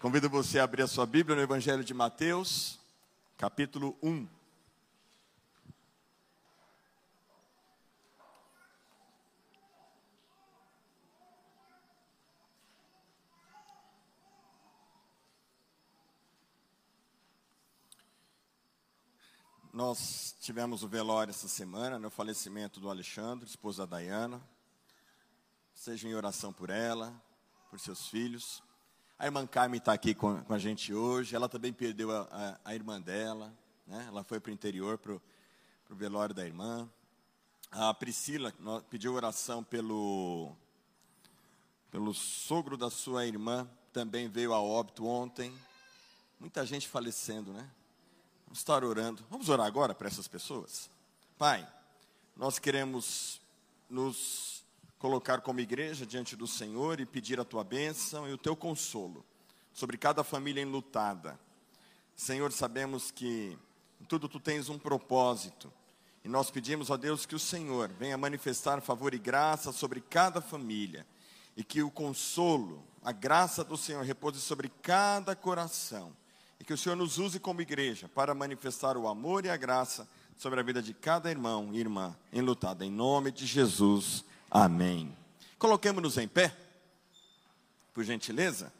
Convido 0.00 0.30
você 0.30 0.58
a 0.58 0.64
abrir 0.64 0.80
a 0.80 0.88
sua 0.88 1.04
Bíblia 1.04 1.36
no 1.36 1.42
Evangelho 1.42 1.84
de 1.84 1.92
Mateus, 1.92 2.78
capítulo 3.36 3.98
1. 4.02 4.26
Nós 19.70 20.34
tivemos 20.40 20.82
o 20.82 20.88
velório 20.88 21.30
essa 21.30 21.46
semana, 21.46 21.98
no 21.98 22.08
falecimento 22.08 22.80
do 22.80 22.88
Alexandre, 22.88 23.46
esposa 23.46 23.86
da 23.86 23.98
Dayana. 23.98 24.40
Seja 25.74 26.08
em 26.08 26.14
oração 26.14 26.54
por 26.54 26.70
ela, 26.70 27.12
por 27.68 27.78
seus 27.78 28.08
filhos. 28.08 28.62
A 29.20 29.26
irmã 29.26 29.46
Carmen 29.46 29.76
está 29.76 29.92
aqui 29.92 30.14
com, 30.14 30.42
com, 30.42 30.54
a 30.54 30.58
gente 30.58 30.94
hoje. 30.94 31.36
Ela 31.36 31.46
também 31.46 31.74
perdeu 31.74 32.10
a, 32.10 32.26
a, 32.32 32.70
a 32.70 32.74
irmã 32.74 32.98
dela. 32.98 33.52
Né? 33.86 34.02
Ela 34.08 34.24
foi 34.24 34.40
para 34.40 34.48
o 34.48 34.54
interior, 34.54 34.96
para 34.96 35.12
o 35.12 35.20
velório 35.90 36.34
da 36.34 36.42
irmã. 36.42 36.88
A 37.70 37.92
Priscila 37.92 38.50
pediu 38.88 39.12
oração 39.12 39.62
pelo, 39.62 40.56
pelo 41.90 42.14
sogro 42.14 42.78
da 42.78 42.88
sua 42.88 43.26
irmã. 43.26 43.68
Também 43.92 44.26
veio 44.26 44.54
a 44.54 44.58
óbito 44.58 45.04
ontem. 45.04 45.54
Muita 46.38 46.64
gente 46.64 46.88
falecendo, 46.88 47.52
né? 47.52 47.68
Vamos 48.46 48.60
estar 48.60 48.82
orando. 48.82 49.22
Vamos 49.28 49.50
orar 49.50 49.66
agora 49.66 49.94
para 49.94 50.08
essas 50.08 50.28
pessoas? 50.28 50.88
Pai, 51.36 51.68
nós 52.34 52.58
queremos 52.58 53.38
nos 53.86 54.59
colocar 55.00 55.40
como 55.40 55.58
igreja 55.58 56.06
diante 56.06 56.36
do 56.36 56.46
Senhor 56.46 57.00
e 57.00 57.06
pedir 57.06 57.40
a 57.40 57.44
tua 57.44 57.64
bênção 57.64 58.28
e 58.28 58.32
o 58.32 58.38
teu 58.38 58.54
consolo 58.54 59.24
sobre 59.72 59.96
cada 59.96 60.22
família 60.22 60.60
enlutada. 60.62 61.40
Senhor, 62.14 62.52
sabemos 62.52 63.10
que 63.10 63.58
em 63.98 64.04
tudo 64.04 64.28
tu 64.28 64.38
tens 64.38 64.68
um 64.68 64.78
propósito. 64.78 65.72
E 66.22 66.28
nós 66.28 66.50
pedimos 66.50 66.90
a 66.90 66.98
Deus 66.98 67.24
que 67.24 67.34
o 67.34 67.38
Senhor 67.38 67.88
venha 67.98 68.18
manifestar 68.18 68.82
favor 68.82 69.14
e 69.14 69.18
graça 69.18 69.72
sobre 69.72 70.02
cada 70.02 70.42
família. 70.42 71.06
E 71.56 71.64
que 71.64 71.82
o 71.82 71.90
consolo, 71.90 72.84
a 73.02 73.10
graça 73.10 73.64
do 73.64 73.78
Senhor 73.78 74.04
repouse 74.04 74.40
sobre 74.40 74.70
cada 74.82 75.34
coração 75.34 76.14
e 76.60 76.64
que 76.64 76.74
o 76.74 76.76
Senhor 76.76 76.94
nos 76.94 77.16
use 77.16 77.40
como 77.40 77.62
igreja 77.62 78.06
para 78.06 78.34
manifestar 78.34 78.98
o 78.98 79.08
amor 79.08 79.46
e 79.46 79.48
a 79.50 79.56
graça 79.56 80.06
sobre 80.36 80.60
a 80.60 80.62
vida 80.62 80.82
de 80.82 80.92
cada 80.92 81.30
irmão 81.30 81.70
e 81.72 81.78
irmã 81.78 82.14
enlutada. 82.30 82.84
Em 82.84 82.90
nome 82.90 83.32
de 83.32 83.46
Jesus, 83.46 84.26
amém. 84.50 85.16
Coloquemos-nos 85.58 86.18
em 86.18 86.26
pé, 86.26 86.56
por 87.92 88.02
gentileza. 88.04 88.72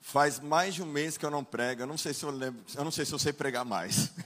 Faz 0.00 0.40
mais 0.40 0.74
de 0.74 0.82
um 0.82 0.86
mês 0.86 1.18
que 1.18 1.26
eu 1.26 1.30
não 1.30 1.44
prego, 1.44 1.82
eu 1.82 1.86
não 1.86 1.98
sei 1.98 2.14
se 2.14 2.24
eu 2.24 2.30
lembro, 2.30 2.64
eu 2.74 2.82
não 2.82 2.90
sei 2.90 3.04
se 3.04 3.12
eu 3.12 3.18
sei 3.18 3.32
pregar 3.32 3.64
mais. 3.64 4.10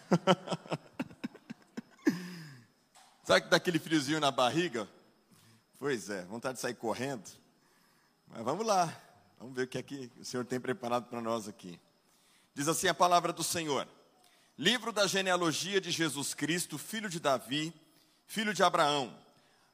Sabe 3.24 3.42
que 3.42 3.48
daquele 3.48 3.78
friozinho 3.78 4.20
na 4.20 4.30
barriga? 4.30 4.88
Pois 5.78 6.08
é, 6.08 6.24
vontade 6.26 6.54
de 6.54 6.60
sair 6.60 6.74
correndo. 6.74 7.28
Mas 8.28 8.44
vamos 8.44 8.64
lá. 8.64 8.96
Vamos 9.38 9.56
ver 9.56 9.64
o 9.64 9.66
que 9.66 9.78
é 9.78 9.82
que 9.82 10.08
o 10.20 10.24
Senhor 10.24 10.44
tem 10.44 10.60
preparado 10.60 11.06
para 11.06 11.20
nós 11.20 11.48
aqui. 11.48 11.80
Diz 12.54 12.68
assim 12.68 12.86
a 12.86 12.94
palavra 12.94 13.32
do 13.32 13.42
Senhor: 13.42 13.88
Livro 14.56 14.92
da 14.92 15.06
genealogia 15.08 15.80
de 15.80 15.90
Jesus 15.90 16.32
Cristo, 16.32 16.78
filho 16.78 17.08
de 17.08 17.18
Davi, 17.18 17.74
filho 18.32 18.54
de 18.54 18.62
Abraão. 18.62 19.14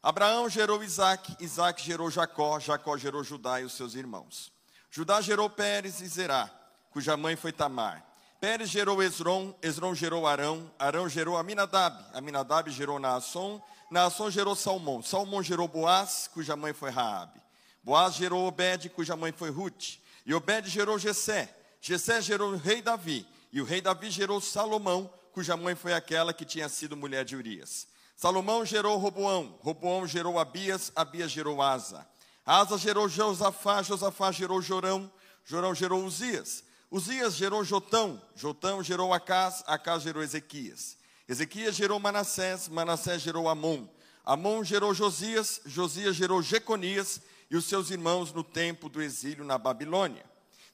Abraão 0.03 0.51
gerou 0.51 0.83
Isaac, 0.83 1.37
Isaac 1.39 1.81
gerou 1.81 2.11
Jacó, 2.11 2.59
Jacó 2.59 2.97
gerou 2.97 3.23
Judá 3.23 3.61
e 3.61 3.65
os 3.65 3.73
seus 3.73 3.95
irmãos. 3.95 4.51
Judá 4.91 5.21
gerou 5.21 5.49
Pérez 5.49 6.01
e 6.01 6.09
Zerá, 6.09 6.51
cuja 6.91 7.17
mãe 7.17 7.37
foi 7.37 7.53
Tamar. 7.53 8.05
Pérez 8.41 8.69
gerou 8.69 9.01
Esron, 9.01 9.55
Esron 9.63 9.95
gerou 9.95 10.27
Arão, 10.27 10.69
Arão 10.77 11.09
gerou 11.09 11.37
Aminadab, 11.37 12.05
Aminadab 12.13 12.69
gerou 12.73 12.99
Naasson, 12.99 13.63
Naasson 13.93 14.29
gerou 14.29 14.57
Salmão, 14.57 15.05
Salmão 15.05 15.41
gerou 15.41 15.69
Boaz, 15.69 16.29
cuja 16.35 16.57
mãe 16.57 16.73
foi 16.73 16.91
Raabe. 16.91 17.41
Boaz 17.85 18.17
gerou 18.17 18.45
Obed, 18.45 18.89
cuja 18.89 19.15
mãe 19.15 19.31
foi 19.31 19.51
Ruth. 19.51 19.99
E 20.27 20.35
Obed 20.35 20.69
gerou 20.69 20.99
Jessé. 20.99 21.57
Jessé 21.81 22.21
gerou 22.21 22.55
o 22.55 22.57
rei 22.57 22.83
Davi. 22.83 23.25
E 23.53 23.61
o 23.61 23.65
rei 23.65 23.81
Davi 23.81 24.11
gerou 24.11 24.41
Salomão, 24.41 25.09
cuja 25.33 25.57
mãe 25.57 25.77
foi 25.77 25.95
aquela 25.95 26.35
que 26.35 26.45
tinha 26.45 26.69
sido 26.69 26.97
mulher 26.97 27.25
de 27.25 27.37
Urias. 27.37 27.87
Salomão 28.19 28.67
gerou 28.67 28.99
Roboão. 28.99 29.57
Roboão 29.63 30.05
gerou 30.05 30.41
Abias. 30.41 30.91
Abias 30.97 31.31
gerou 31.31 31.63
Asa. 31.63 32.05
Asa 32.45 32.77
gerou 32.77 33.09
Josafá. 33.09 33.81
Josafá 33.81 34.33
gerou 34.33 34.61
Jorão. 34.61 35.09
Jorão 35.45 35.73
gerou 35.73 36.05
Uzias. 36.05 36.65
Uzias 36.91 37.37
gerou 37.37 37.63
Jotão. 37.63 38.21
Jotão 38.35 38.83
gerou 38.83 39.15
Acás. 39.15 39.63
Acás 39.69 40.03
gerou 40.03 40.21
Ezequias. 40.21 40.97
Ezequias 41.29 41.77
gerou 41.77 42.01
Manassés. 42.01 42.67
Manassés 42.67 43.23
gerou 43.23 43.49
Amon. 43.49 43.87
Amon 44.25 44.65
gerou 44.65 44.93
Josias. 44.93 45.61
Josias 45.65 46.17
gerou 46.17 46.43
Jeconias 46.43 47.21
e 47.49 47.57
os 47.57 47.67
seus 47.67 47.89
irmãos 47.89 48.33
no 48.33 48.43
tempo 48.43 48.89
do 48.89 49.01
exílio 49.01 49.45
na 49.45 49.57
Babilônia. 49.59 50.25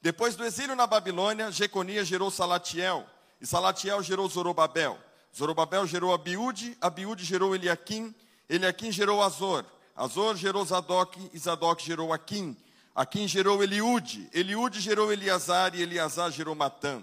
Depois 0.00 0.34
do 0.34 0.46
exílio 0.46 0.74
na 0.74 0.86
Babilônia, 0.86 1.52
Jeconias 1.52 2.08
gerou 2.08 2.30
Salatiel, 2.30 3.06
e 3.38 3.46
Salatiel 3.46 4.02
gerou 4.02 4.28
Zorobabel. 4.28 4.98
Zorobabel 5.36 5.86
gerou 5.86 6.12
Abiúde, 6.12 6.76
Abiúde 6.80 7.24
gerou 7.24 7.54
Eliaquim, 7.54 8.14
Eliaquim 8.48 8.92
gerou 8.92 9.22
Azor, 9.22 9.64
Azor 9.96 10.36
gerou 10.36 10.64
Zadok, 10.64 11.30
e 11.32 11.38
Zadok 11.38 11.84
gerou 11.84 12.12
Aquim. 12.12 12.56
Aquim 12.94 13.26
gerou 13.26 13.62
Eliúde, 13.62 14.28
Eliúde 14.32 14.80
gerou 14.80 15.12
Eliasar, 15.12 15.74
e 15.74 15.82
Eliasar 15.82 16.30
gerou 16.30 16.54
Matã. 16.54 17.02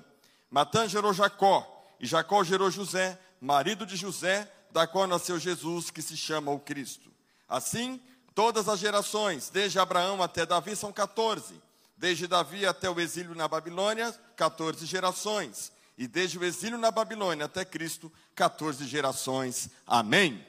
Matã 0.50 0.88
gerou 0.88 1.14
Jacó, 1.14 1.86
e 2.00 2.06
Jacó 2.06 2.44
gerou 2.44 2.72
José, 2.72 3.20
marido 3.40 3.86
de 3.86 3.96
José, 3.96 4.50
da 4.72 4.88
qual 4.88 5.08
nasceu 5.08 5.38
Jesus, 5.38 5.90
que 5.90 6.02
se 6.02 6.16
chama 6.16 6.52
o 6.52 6.60
Cristo. 6.60 7.12
Assim, 7.50 8.00
Todas 8.34 8.70
as 8.70 8.80
gerações, 8.80 9.50
desde 9.50 9.78
Abraão 9.78 10.24
até 10.24 10.46
Davi, 10.46 10.76
são 10.76 10.92
14. 10.92 11.62
Desde 11.98 12.28
Davi 12.28 12.66
até 12.66 12.90
o 12.90 13.00
exílio 13.00 13.36
na 13.36 13.48
Babilônia, 13.48 14.12
14 14.36 14.86
gerações. 14.86 15.72
E 16.02 16.08
desde 16.08 16.40
o 16.40 16.44
exílio 16.44 16.80
na 16.80 16.90
Babilônia 16.90 17.46
até 17.46 17.64
Cristo, 17.64 18.12
14 18.34 18.88
gerações. 18.88 19.70
Amém. 19.86 20.44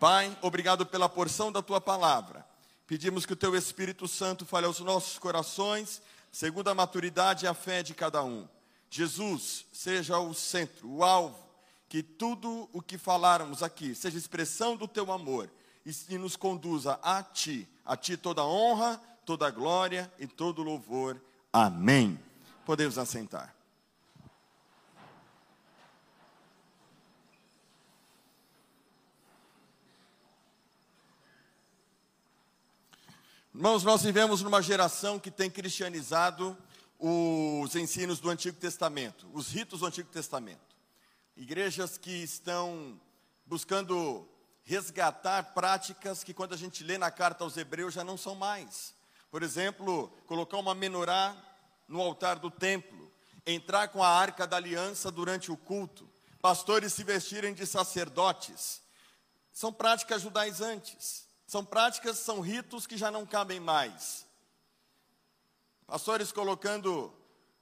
Pai, 0.00 0.34
obrigado 0.40 0.86
pela 0.86 1.10
porção 1.10 1.52
da 1.52 1.60
tua 1.60 1.78
palavra. 1.78 2.42
Pedimos 2.86 3.26
que 3.26 3.34
o 3.34 3.36
teu 3.36 3.54
Espírito 3.54 4.08
Santo 4.08 4.46
fale 4.46 4.64
aos 4.64 4.80
nossos 4.80 5.18
corações, 5.18 6.00
segundo 6.32 6.68
a 6.68 6.74
maturidade 6.74 7.44
e 7.44 7.46
a 7.46 7.52
fé 7.52 7.82
de 7.82 7.92
cada 7.92 8.24
um. 8.24 8.48
Jesus 8.88 9.66
seja 9.74 10.18
o 10.18 10.32
centro, 10.32 10.88
o 10.88 11.04
alvo, 11.04 11.38
que 11.86 12.02
tudo 12.02 12.66
o 12.72 12.80
que 12.80 12.96
falarmos 12.96 13.62
aqui 13.62 13.94
seja 13.94 14.16
expressão 14.16 14.74
do 14.74 14.88
teu 14.88 15.12
amor 15.12 15.50
e 16.08 16.16
nos 16.16 16.34
conduza 16.34 16.98
a 17.02 17.22
Ti. 17.22 17.68
A 17.84 17.94
Ti 17.94 18.16
toda 18.16 18.42
honra, 18.42 18.98
toda 19.26 19.50
glória 19.50 20.10
e 20.18 20.26
todo 20.26 20.62
louvor. 20.62 21.20
Amém. 21.52 22.18
Podemos 22.64 22.96
assentar. 22.96 23.53
Irmãos, 33.56 33.84
nós 33.84 34.02
vivemos 34.02 34.42
numa 34.42 34.60
geração 34.60 35.16
que 35.16 35.30
tem 35.30 35.48
cristianizado 35.48 36.58
os 36.98 37.76
ensinos 37.76 38.18
do 38.18 38.28
Antigo 38.28 38.58
Testamento, 38.58 39.28
os 39.32 39.48
ritos 39.52 39.78
do 39.78 39.86
Antigo 39.86 40.08
Testamento. 40.10 40.74
Igrejas 41.36 41.96
que 41.96 42.10
estão 42.10 43.00
buscando 43.46 44.28
resgatar 44.64 45.54
práticas 45.54 46.24
que, 46.24 46.34
quando 46.34 46.52
a 46.52 46.56
gente 46.56 46.82
lê 46.82 46.98
na 46.98 47.12
carta 47.12 47.44
aos 47.44 47.56
Hebreus, 47.56 47.94
já 47.94 48.02
não 48.02 48.16
são 48.16 48.34
mais. 48.34 48.92
Por 49.30 49.40
exemplo, 49.44 50.08
colocar 50.26 50.58
uma 50.58 50.74
menorá 50.74 51.36
no 51.86 52.00
altar 52.00 52.40
do 52.40 52.50
templo, 52.50 53.08
entrar 53.46 53.86
com 53.86 54.02
a 54.02 54.08
arca 54.08 54.48
da 54.48 54.56
aliança 54.56 55.12
durante 55.12 55.52
o 55.52 55.56
culto, 55.56 56.10
pastores 56.42 56.92
se 56.92 57.04
vestirem 57.04 57.54
de 57.54 57.64
sacerdotes. 57.66 58.82
São 59.52 59.72
práticas 59.72 60.22
judaizantes, 60.22 61.24
são 61.46 61.64
práticas, 61.64 62.18
são 62.18 62.40
ritos 62.40 62.86
que 62.86 62.96
já 62.96 63.10
não 63.10 63.26
cabem 63.26 63.60
mais. 63.60 64.26
Pastores 65.86 66.32
colocando 66.32 67.12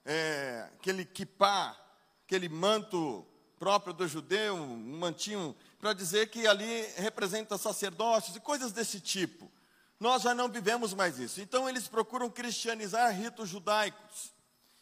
é, 0.04 0.68
aquele 0.74 1.04
kipá, 1.04 1.76
aquele 2.24 2.48
manto 2.48 3.26
próprio 3.58 3.92
do 3.92 4.06
judeu, 4.08 4.54
um 4.54 4.98
mantinho 4.98 5.56
para 5.78 5.92
dizer 5.92 6.30
que 6.30 6.46
ali 6.46 6.82
representa 6.96 7.58
sacerdócios 7.58 8.36
e 8.36 8.40
coisas 8.40 8.72
desse 8.72 9.00
tipo. 9.00 9.50
Nós 9.98 10.22
já 10.22 10.34
não 10.34 10.48
vivemos 10.48 10.94
mais 10.94 11.18
isso. 11.18 11.40
Então 11.40 11.68
eles 11.68 11.88
procuram 11.88 12.30
cristianizar 12.30 13.12
ritos 13.12 13.48
judaicos. 13.48 14.32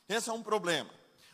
Esse 0.08 0.30
é 0.30 0.32
um 0.32 0.42
problema. 0.42 0.90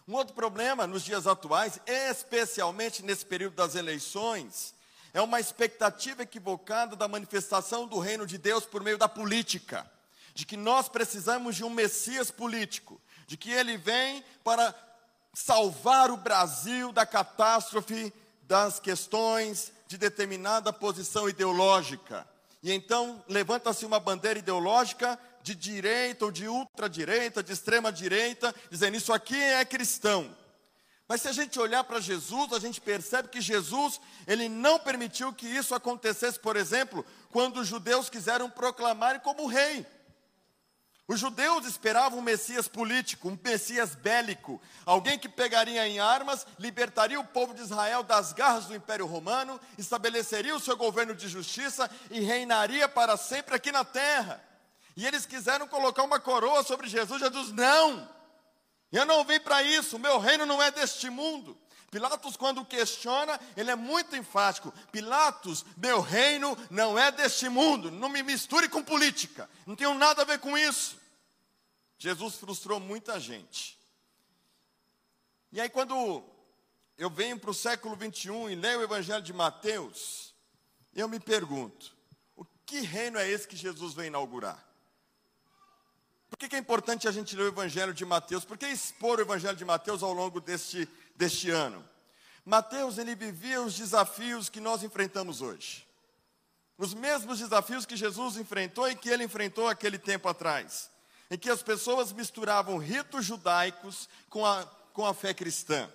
Um 0.06 0.14
outro 0.14 0.34
problema 0.34 0.86
nos 0.86 1.02
dias 1.02 1.26
atuais, 1.26 1.80
especialmente 1.86 3.02
nesse 3.02 3.26
período 3.26 3.56
das 3.56 3.74
eleições, 3.74 4.72
é 5.16 5.22
uma 5.22 5.40
expectativa 5.40 6.24
equivocada 6.24 6.94
da 6.94 7.08
manifestação 7.08 7.86
do 7.86 7.98
reino 7.98 8.26
de 8.26 8.36
Deus 8.36 8.66
por 8.66 8.82
meio 8.82 8.98
da 8.98 9.08
política. 9.08 9.90
de 10.34 10.44
que 10.44 10.58
nós 10.58 10.86
precisamos 10.86 11.56
de 11.56 11.64
um 11.64 11.70
Messias 11.70 12.30
político, 12.30 13.00
de 13.26 13.38
que 13.38 13.50
ele 13.50 13.78
vem 13.78 14.22
para 14.44 14.74
salvar 15.32 16.10
o 16.10 16.18
Brasil 16.18 16.92
da 16.92 17.06
catástrofe 17.06 18.12
das 18.42 18.78
questões 18.78 19.72
de 19.88 19.96
determinada 19.96 20.74
posição 20.74 21.26
ideológica. 21.26 22.28
E 22.62 22.70
então 22.70 23.24
levanta-se 23.26 23.86
uma 23.86 23.98
bandeira 23.98 24.38
ideológica 24.38 25.18
de 25.42 25.54
direita 25.54 26.26
ou 26.26 26.30
de 26.30 26.46
ultradireita, 26.46 27.42
de 27.42 27.54
extrema 27.54 27.90
direita, 27.90 28.54
dizendo 28.70 28.98
isso 28.98 29.14
aqui 29.14 29.40
é 29.40 29.64
cristão. 29.64 30.36
Mas 31.08 31.22
se 31.22 31.28
a 31.28 31.32
gente 31.32 31.58
olhar 31.60 31.84
para 31.84 32.00
Jesus, 32.00 32.52
a 32.52 32.58
gente 32.58 32.80
percebe 32.80 33.28
que 33.28 33.40
Jesus, 33.40 34.00
ele 34.26 34.48
não 34.48 34.78
permitiu 34.78 35.32
que 35.32 35.46
isso 35.46 35.74
acontecesse, 35.74 36.38
por 36.38 36.56
exemplo, 36.56 37.06
quando 37.30 37.60
os 37.60 37.68
judeus 37.68 38.10
quiseram 38.10 38.50
proclamar 38.50 39.20
como 39.20 39.46
rei. 39.46 39.86
Os 41.08 41.20
judeus 41.20 41.64
esperavam 41.64 42.18
um 42.18 42.22
Messias 42.22 42.66
político, 42.66 43.28
um 43.28 43.38
Messias 43.40 43.94
bélico, 43.94 44.60
alguém 44.84 45.16
que 45.16 45.28
pegaria 45.28 45.86
em 45.86 46.00
armas, 46.00 46.44
libertaria 46.58 47.20
o 47.20 47.24
povo 47.24 47.54
de 47.54 47.62
Israel 47.62 48.02
das 48.02 48.32
garras 48.32 48.66
do 48.66 48.74
Império 48.74 49.06
Romano, 49.06 49.60
estabeleceria 49.78 50.56
o 50.56 50.60
seu 50.60 50.76
governo 50.76 51.14
de 51.14 51.28
justiça 51.28 51.88
e 52.10 52.18
reinaria 52.18 52.88
para 52.88 53.16
sempre 53.16 53.54
aqui 53.54 53.70
na 53.70 53.84
terra. 53.84 54.42
E 54.96 55.06
eles 55.06 55.24
quiseram 55.24 55.68
colocar 55.68 56.02
uma 56.02 56.18
coroa 56.18 56.64
sobre 56.64 56.88
Jesus. 56.88 57.20
Jesus, 57.20 57.52
não, 57.52 58.08
eu 58.92 59.04
não 59.04 59.24
vim 59.24 59.40
para 59.40 59.62
isso, 59.62 59.98
meu 59.98 60.18
reino 60.18 60.46
não 60.46 60.62
é 60.62 60.70
deste 60.70 61.10
mundo. 61.10 61.58
Pilatos, 61.90 62.36
quando 62.36 62.64
questiona, 62.64 63.40
ele 63.56 63.70
é 63.70 63.76
muito 63.76 64.16
enfático. 64.16 64.72
Pilatos, 64.92 65.64
meu 65.76 66.00
reino 66.00 66.56
não 66.70 66.98
é 66.98 67.10
deste 67.10 67.48
mundo, 67.48 67.90
não 67.90 68.08
me 68.08 68.22
misture 68.22 68.68
com 68.68 68.82
política, 68.82 69.48
não 69.66 69.76
tenho 69.76 69.94
nada 69.94 70.22
a 70.22 70.24
ver 70.24 70.38
com 70.38 70.58
isso. 70.58 70.98
Jesus 71.98 72.34
frustrou 72.36 72.78
muita 72.78 73.18
gente. 73.18 73.78
E 75.52 75.60
aí, 75.60 75.70
quando 75.70 76.22
eu 76.98 77.08
venho 77.08 77.38
para 77.38 77.50
o 77.50 77.54
século 77.54 77.96
21 77.96 78.50
e 78.50 78.54
leio 78.54 78.80
o 78.80 78.82
Evangelho 78.82 79.22
de 79.22 79.32
Mateus, 79.32 80.34
eu 80.94 81.08
me 81.08 81.20
pergunto: 81.20 81.96
o 82.34 82.44
que 82.66 82.80
reino 82.80 83.18
é 83.18 83.28
esse 83.28 83.48
que 83.48 83.56
Jesus 83.56 83.94
vem 83.94 84.08
inaugurar? 84.08 84.65
Por 86.28 86.38
que, 86.38 86.54
é 86.54 86.58
importante 86.58 87.06
a 87.06 87.12
gente 87.12 87.36
ler 87.36 87.44
o 87.44 87.48
Evangelho 87.48 87.94
de 87.94 88.04
Mateus? 88.04 88.44
Por 88.44 88.58
que 88.58 88.66
expor 88.66 89.18
o 89.18 89.22
Evangelho 89.22 89.56
de 89.56 89.64
Mateus 89.64 90.02
ao 90.02 90.12
longo 90.12 90.40
deste, 90.40 90.88
deste 91.14 91.50
ano? 91.50 91.86
Mateus, 92.44 92.98
ele 92.98 93.14
vivia 93.14 93.62
os 93.62 93.74
desafios 93.74 94.48
que 94.48 94.60
nós 94.60 94.82
enfrentamos 94.82 95.40
hoje. 95.40 95.86
Os 96.78 96.92
mesmos 96.92 97.38
desafios 97.38 97.86
que 97.86 97.96
Jesus 97.96 98.36
enfrentou 98.36 98.88
e 98.88 98.94
que 98.94 99.08
ele 99.08 99.24
enfrentou 99.24 99.68
aquele 99.68 99.98
tempo 99.98 100.28
atrás. 100.28 100.90
Em 101.30 101.38
que 101.38 101.50
as 101.50 101.62
pessoas 101.62 102.12
misturavam 102.12 102.78
ritos 102.78 103.24
judaicos 103.24 104.08
com 104.28 104.44
a, 104.44 104.64
com 104.92 105.06
a 105.06 105.14
fé 105.14 105.32
cristã. 105.32 105.90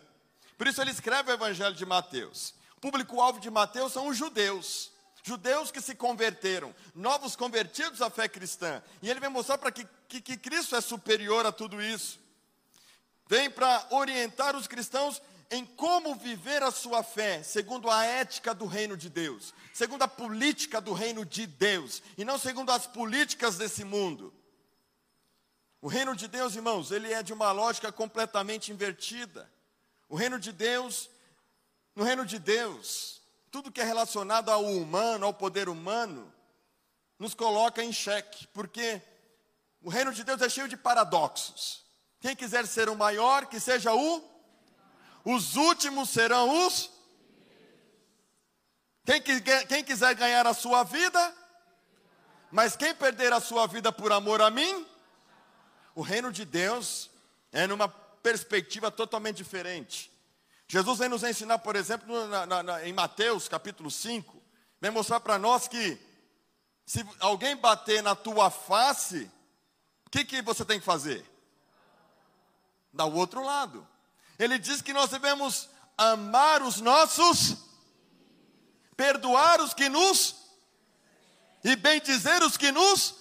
Por 0.58 0.68
isso 0.68 0.82
ele 0.82 0.92
escreve 0.92 1.32
o 1.32 1.34
Evangelho 1.34 1.76
de 1.76 1.86
Mateus. 1.86 2.54
O 2.78 2.82
público-alvo 2.82 3.40
de 3.40 3.50
Mateus 3.50 3.94
são 3.94 4.08
os 4.08 4.18
judeus. 4.18 4.91
Judeus 5.24 5.72
que 5.72 5.82
se 5.82 5.94
converteram, 5.94 6.74
novos 6.96 7.36
convertidos 7.36 8.02
à 8.02 8.10
fé 8.10 8.28
cristã. 8.28 8.82
E 9.02 9.10
ele 9.10 9.20
vem 9.20 9.30
mostrar 9.30 9.58
para 9.58 9.72
que, 9.72 9.88
que, 10.08 10.22
que 10.22 10.38
Cristo 10.38 10.76
é 10.76 10.82
superior 10.82 11.46
a 11.46 11.52
tudo 11.52 11.82
isso. 11.82 12.20
Vem 13.28 13.50
para 13.50 13.88
orientar 13.92 14.56
os 14.56 14.68
cristãos 14.68 15.22
em 15.52 15.66
como 15.66 16.16
viver 16.16 16.64
a 16.64 16.72
sua 16.72 17.04
fé, 17.04 17.44
segundo 17.44 17.90
a 17.90 18.06
ética 18.06 18.54
do 18.54 18.66
reino 18.66 18.96
de 18.96 19.10
Deus, 19.10 19.54
segundo 19.74 20.02
a 20.02 20.08
política 20.08 20.80
do 20.80 20.94
reino 20.94 21.26
de 21.26 21.46
Deus, 21.46 22.02
e 22.18 22.24
não 22.24 22.38
segundo 22.38 22.72
as 22.72 22.88
políticas 22.88 23.58
desse 23.58 23.84
mundo. 23.84 24.34
O 25.82 25.88
reino 25.88 26.16
de 26.16 26.28
Deus, 26.28 26.56
irmãos, 26.56 26.92
ele 26.92 27.12
é 27.12 27.22
de 27.22 27.34
uma 27.34 27.52
lógica 27.52 27.92
completamente 27.92 28.72
invertida. 28.72 29.52
O 30.08 30.16
reino 30.16 30.40
de 30.40 30.52
Deus, 30.52 31.10
no 31.96 32.04
reino 32.04 32.26
de 32.26 32.40
Deus, 32.40 33.21
tudo 33.52 33.72
que 33.72 33.82
é 33.82 33.84
relacionado 33.84 34.50
ao 34.50 34.64
humano, 34.64 35.26
ao 35.26 35.34
poder 35.34 35.68
humano, 35.68 36.34
nos 37.20 37.34
coloca 37.34 37.84
em 37.84 37.92
xeque, 37.92 38.48
porque 38.48 39.02
o 39.82 39.90
reino 39.90 40.14
de 40.14 40.24
Deus 40.24 40.42
é 40.42 40.50
cheio 40.50 40.70
de 40.70 40.78
paradoxos. 40.78 41.84
Quem 42.22 42.36
quiser 42.36 42.66
ser 42.66 42.88
o 42.88 42.96
maior, 42.96 43.48
que 43.48 43.60
seja 43.60 43.94
o, 43.94 44.24
os 45.26 45.56
últimos 45.58 46.10
serão 46.10 46.66
os. 46.66 46.90
Quem, 49.06 49.22
quem 49.68 49.84
quiser 49.84 50.16
ganhar 50.16 50.48
a 50.48 50.54
sua 50.54 50.84
vida, 50.84 51.36
mas 52.52 52.76
quem 52.76 52.94
perder 52.96 53.34
a 53.34 53.42
sua 53.42 53.68
vida 53.68 53.92
por 53.92 54.12
amor 54.12 54.42
a 54.42 54.50
mim, 54.50 54.88
o 55.94 56.02
reino 56.02 56.32
de 56.32 56.46
Deus 56.46 57.10
é 57.52 57.68
numa 57.68 57.90
perspectiva 57.90 58.90
totalmente 58.90 59.38
diferente. 59.38 60.11
Jesus 60.72 61.00
vem 61.00 61.10
nos 61.10 61.22
ensinar, 61.22 61.60
por 61.60 61.76
exemplo, 61.76 62.28
na, 62.28 62.46
na, 62.46 62.64
na, 62.64 62.88
em 62.88 62.94
Mateus 62.94 63.50
capítulo 63.50 63.92
5, 63.92 64.42
vem 64.80 64.90
mostrar 64.90 65.20
para 65.20 65.38
nós 65.38 65.68
que 65.68 66.00
se 66.86 67.06
alguém 67.20 67.58
bater 67.58 68.02
na 68.02 68.16
tua 68.16 68.50
face, 68.50 69.30
o 70.06 70.10
que, 70.10 70.24
que 70.24 70.42
você 70.42 70.64
tem 70.64 70.80
que 70.80 70.86
fazer? 70.86 71.30
Dar 72.94 73.04
o 73.04 73.16
outro 73.16 73.44
lado. 73.44 73.86
Ele 74.40 74.58
diz 74.58 74.82
que 74.82 74.94
nós 74.94 75.10
devemos 75.10 75.68
amar 75.98 76.64
os 76.64 76.80
nossos, 76.80 77.58
perdoar 78.96 79.60
os 79.60 79.74
que 79.74 79.90
nos, 79.90 80.38
e 81.66 81.76
bem 81.76 82.00
dizer 82.00 82.42
os 82.44 82.56
que 82.56 82.72
nos. 82.72 83.16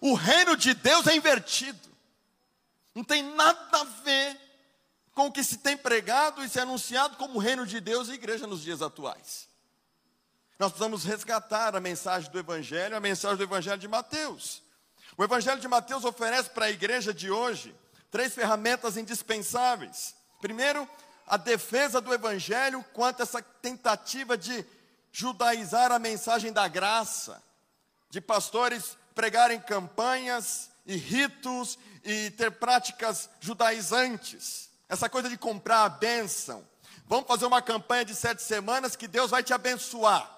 O 0.00 0.14
reino 0.14 0.56
de 0.56 0.72
Deus 0.72 1.08
é 1.08 1.16
invertido. 1.16 1.90
Não 2.94 3.02
tem 3.02 3.24
nada 3.24 3.80
a 3.80 3.82
ver 4.04 4.49
com 5.14 5.26
o 5.26 5.32
que 5.32 5.42
se 5.42 5.58
tem 5.58 5.76
pregado 5.76 6.42
e 6.44 6.48
se 6.48 6.60
anunciado 6.60 7.16
como 7.16 7.38
reino 7.38 7.66
de 7.66 7.80
Deus 7.80 8.08
e 8.08 8.12
igreja 8.12 8.46
nos 8.46 8.62
dias 8.62 8.82
atuais. 8.82 9.48
Nós 10.58 10.72
precisamos 10.72 11.04
resgatar 11.04 11.74
a 11.74 11.80
mensagem 11.80 12.30
do 12.30 12.38
Evangelho, 12.38 12.96
a 12.96 13.00
mensagem 13.00 13.36
do 13.36 13.42
Evangelho 13.42 13.78
de 13.78 13.88
Mateus. 13.88 14.62
O 15.16 15.24
Evangelho 15.24 15.60
de 15.60 15.68
Mateus 15.68 16.04
oferece 16.04 16.50
para 16.50 16.66
a 16.66 16.70
igreja 16.70 17.14
de 17.14 17.30
hoje 17.30 17.74
três 18.10 18.34
ferramentas 18.34 18.96
indispensáveis. 18.96 20.14
Primeiro, 20.40 20.88
a 21.26 21.36
defesa 21.36 22.00
do 22.00 22.12
Evangelho 22.12 22.84
quanto 22.92 23.20
a 23.20 23.22
essa 23.22 23.40
tentativa 23.40 24.36
de 24.36 24.64
judaizar 25.12 25.92
a 25.92 25.98
mensagem 25.98 26.52
da 26.52 26.68
graça, 26.68 27.42
de 28.10 28.20
pastores 28.20 28.96
pregarem 29.14 29.60
campanhas 29.60 30.70
e 30.86 30.96
ritos 30.96 31.78
e 32.04 32.30
ter 32.30 32.50
práticas 32.52 33.28
judaizantes. 33.40 34.69
Essa 34.90 35.08
coisa 35.08 35.28
de 35.28 35.38
comprar 35.38 35.84
a 35.84 35.88
bênção. 35.88 36.66
Vamos 37.06 37.28
fazer 37.28 37.46
uma 37.46 37.62
campanha 37.62 38.04
de 38.04 38.12
sete 38.12 38.42
semanas 38.42 38.96
que 38.96 39.06
Deus 39.06 39.30
vai 39.30 39.40
te 39.40 39.54
abençoar. 39.54 40.28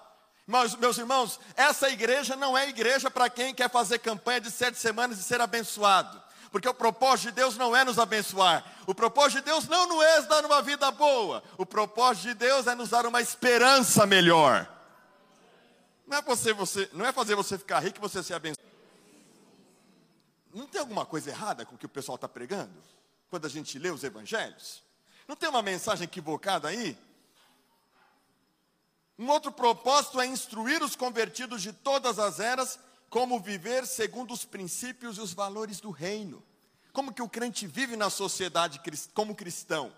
Mas, 0.45 0.75
meus 0.75 0.95
irmãos, 0.99 1.39
essa 1.55 1.89
igreja 1.89 2.35
não 2.35 2.55
é 2.55 2.69
igreja 2.69 3.09
para 3.09 3.31
quem 3.31 3.55
quer 3.55 3.67
fazer 3.67 3.97
campanha 3.97 4.39
de 4.41 4.51
sete 4.51 4.77
semanas 4.77 5.17
e 5.17 5.23
ser 5.23 5.41
abençoado. 5.41 6.21
Porque 6.51 6.69
o 6.69 6.73
propósito 6.73 7.29
de 7.29 7.31
Deus 7.31 7.57
não 7.57 7.75
é 7.75 7.83
nos 7.83 7.97
abençoar. 7.97 8.63
O 8.85 8.93
propósito 8.93 9.39
de 9.39 9.45
Deus 9.45 9.67
não, 9.67 10.03
é 10.03 10.21
dar 10.21 10.45
uma 10.45 10.61
vida 10.61 10.91
boa. 10.91 11.43
O 11.57 11.65
propósito 11.65 12.27
de 12.27 12.33
Deus 12.35 12.67
é 12.67 12.75
nos 12.75 12.89
dar 12.89 13.07
uma 13.07 13.21
esperança 13.21 14.05
melhor. 14.05 14.71
Não 16.05 16.17
é, 16.17 16.21
você, 16.21 16.53
você, 16.53 16.87
não 16.93 17.07
é 17.07 17.11
fazer 17.11 17.33
você 17.33 17.57
ficar 17.57 17.79
rico 17.79 17.97
e 17.97 18.01
você 18.01 18.21
ser 18.21 18.35
abençoado. 18.35 18.69
Não 20.53 20.67
tem 20.67 20.79
alguma 20.79 21.07
coisa 21.07 21.31
errada 21.31 21.65
com 21.65 21.73
o 21.73 21.77
que 21.77 21.87
o 21.87 21.89
pessoal 21.89 22.17
está 22.17 22.29
pregando? 22.29 22.71
Quando 23.33 23.45
a 23.47 23.49
gente 23.49 23.79
lê 23.79 23.89
os 23.89 24.03
evangelhos? 24.03 24.83
Não 25.27 25.35
tem 25.35 25.49
uma 25.49 25.63
mensagem 25.63 26.05
equivocada 26.05 26.67
aí? 26.67 26.95
Um 29.17 29.27
outro 29.27 29.51
propósito 29.51 30.21
é 30.21 30.27
instruir 30.27 30.83
os 30.83 30.95
convertidos 30.95 31.63
de 31.63 31.73
todas 31.73 32.19
as 32.19 32.39
eras 32.39 32.77
como 33.09 33.39
viver 33.39 33.87
segundo 33.87 34.35
os 34.35 34.45
princípios 34.45 35.17
e 35.17 35.21
os 35.21 35.33
valores 35.33 35.79
do 35.79 35.89
reino. 35.89 36.43
Como 36.91 37.11
que 37.11 37.23
o 37.23 37.27
crente 37.27 37.65
vive 37.65 37.95
na 37.95 38.11
sociedade 38.11 38.79
como 39.15 39.33
cristão? 39.33 39.91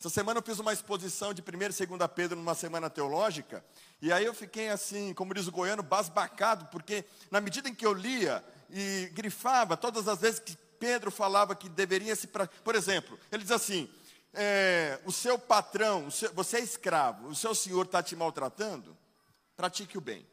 Essa 0.00 0.08
semana 0.08 0.38
eu 0.38 0.42
fiz 0.42 0.58
uma 0.58 0.72
exposição 0.72 1.34
de 1.34 1.42
1 1.42 1.44
e 1.82 1.86
2 1.86 2.10
Pedro 2.14 2.38
numa 2.38 2.54
semana 2.54 2.88
teológica, 2.88 3.62
e 4.00 4.10
aí 4.10 4.24
eu 4.24 4.32
fiquei 4.32 4.70
assim, 4.70 5.12
como 5.12 5.34
diz 5.34 5.46
o 5.46 5.52
goiano, 5.52 5.82
basbacado, 5.82 6.66
porque 6.66 7.04
na 7.30 7.38
medida 7.38 7.68
em 7.68 7.74
que 7.74 7.84
eu 7.84 7.92
lia 7.92 8.42
e 8.70 9.10
grifava 9.12 9.76
todas 9.76 10.08
as 10.08 10.20
vezes 10.20 10.38
que 10.38 10.56
Pedro 10.78 11.10
falava 11.10 11.54
que 11.54 11.68
deveria 11.68 12.14
se. 12.14 12.26
Por 12.26 12.74
exemplo, 12.74 13.18
ele 13.30 13.42
diz 13.42 13.52
assim: 13.52 13.88
é, 14.32 15.00
o 15.04 15.12
seu 15.12 15.38
patrão, 15.38 16.06
o 16.06 16.10
seu, 16.10 16.32
você 16.34 16.58
é 16.58 16.60
escravo, 16.60 17.28
o 17.28 17.34
seu 17.34 17.54
senhor 17.54 17.86
está 17.86 18.02
te 18.02 18.14
maltratando, 18.14 18.96
pratique 19.56 19.96
o 19.96 20.00
bem. 20.00 20.26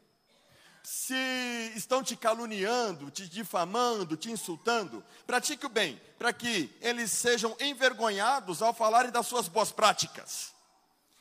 Se 0.82 1.72
estão 1.74 2.02
te 2.02 2.14
caluniando, 2.14 3.10
te 3.10 3.26
difamando, 3.26 4.18
te 4.18 4.30
insultando, 4.30 5.02
pratique 5.26 5.64
o 5.64 5.70
bem, 5.70 5.98
para 6.18 6.30
que 6.30 6.70
eles 6.82 7.10
sejam 7.10 7.56
envergonhados 7.58 8.60
ao 8.60 8.74
falarem 8.74 9.10
das 9.10 9.26
suas 9.26 9.48
boas 9.48 9.72
práticas. 9.72 10.52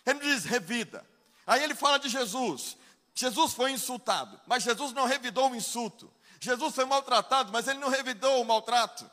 Ele 0.06 0.20
diz: 0.20 0.44
revida. 0.44 1.06
Aí 1.48 1.63
ele 1.63 1.75
fala 1.75 1.98
de 1.98 2.10
Jesus. 2.10 2.77
Jesus 3.15 3.53
foi 3.53 3.72
insultado, 3.72 4.39
mas 4.48 4.63
Jesus 4.63 4.92
não 4.92 5.06
revidou 5.06 5.51
o 5.51 5.56
insulto. 5.56 6.12
Jesus 6.44 6.76
foi 6.76 6.84
maltratado, 6.86 7.52
mas 7.54 7.68
ele 7.68 7.80
não 7.80 7.90
revidou 7.90 8.42
o 8.42 8.46
maltrato. 8.46 9.10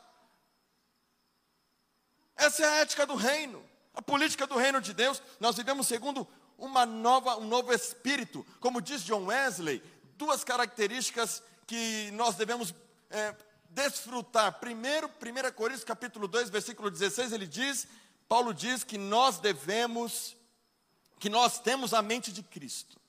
Essa 2.35 2.63
é 2.63 2.67
a 2.67 2.75
ética 2.81 3.05
do 3.05 3.15
reino, 3.15 3.63
a 3.93 4.01
política 4.01 4.45
do 4.45 4.57
reino 4.57 4.81
de 4.81 4.93
Deus. 4.93 5.21
Nós 5.39 5.55
vivemos 5.55 5.87
segundo 5.87 6.27
uma 6.57 6.85
nova, 6.85 7.37
um 7.37 7.47
novo 7.47 7.73
espírito. 7.73 8.45
Como 8.59 8.81
diz 8.81 9.03
John 9.03 9.27
Wesley, 9.27 9.81
duas 10.17 10.43
características 10.43 11.41
que 11.65 12.11
nós 12.11 12.35
devemos 12.35 12.73
é, 13.09 13.35
desfrutar. 13.69 14.59
Primeiro, 14.59 15.07
1 15.07 15.53
Coríntios 15.53 15.85
capítulo 15.85 16.27
2, 16.27 16.49
versículo 16.49 16.91
16, 16.91 17.31
ele 17.31 17.47
diz, 17.47 17.87
Paulo 18.27 18.53
diz 18.53 18.83
que 18.83 18.97
nós 18.97 19.39
devemos, 19.39 20.35
que 21.17 21.29
nós 21.29 21.59
temos 21.59 21.93
a 21.93 22.01
mente 22.01 22.31
de 22.31 22.43
Cristo. 22.43 23.00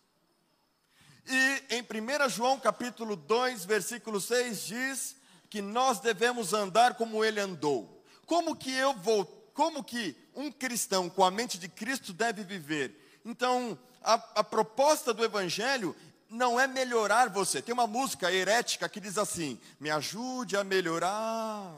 E 1.26 1.64
em 1.70 1.82
1 1.82 2.28
João 2.28 2.58
capítulo 2.58 3.16
2, 3.16 3.64
versículo 3.64 4.20
6 4.20 4.66
diz 4.66 5.16
que 5.48 5.62
nós 5.62 6.00
devemos 6.00 6.52
andar 6.52 6.94
como 6.94 7.24
ele 7.24 7.40
andou. 7.40 8.02
Como 8.26 8.56
que 8.56 8.72
eu 8.72 8.94
vou, 8.94 9.24
como 9.54 9.84
que 9.84 10.16
um 10.34 10.50
cristão 10.50 11.08
com 11.08 11.24
a 11.24 11.30
mente 11.30 11.58
de 11.58 11.68
Cristo 11.68 12.12
deve 12.12 12.42
viver? 12.42 13.20
Então, 13.24 13.78
a, 14.02 14.14
a 14.36 14.44
proposta 14.44 15.12
do 15.12 15.24
evangelho 15.24 15.94
não 16.28 16.58
é 16.58 16.66
melhorar 16.66 17.28
você. 17.28 17.60
Tem 17.60 17.72
uma 17.72 17.86
música 17.86 18.32
herética 18.32 18.88
que 18.88 19.00
diz 19.00 19.18
assim: 19.18 19.60
Me 19.78 19.90
ajude 19.90 20.56
a 20.56 20.64
melhorar. 20.64 21.70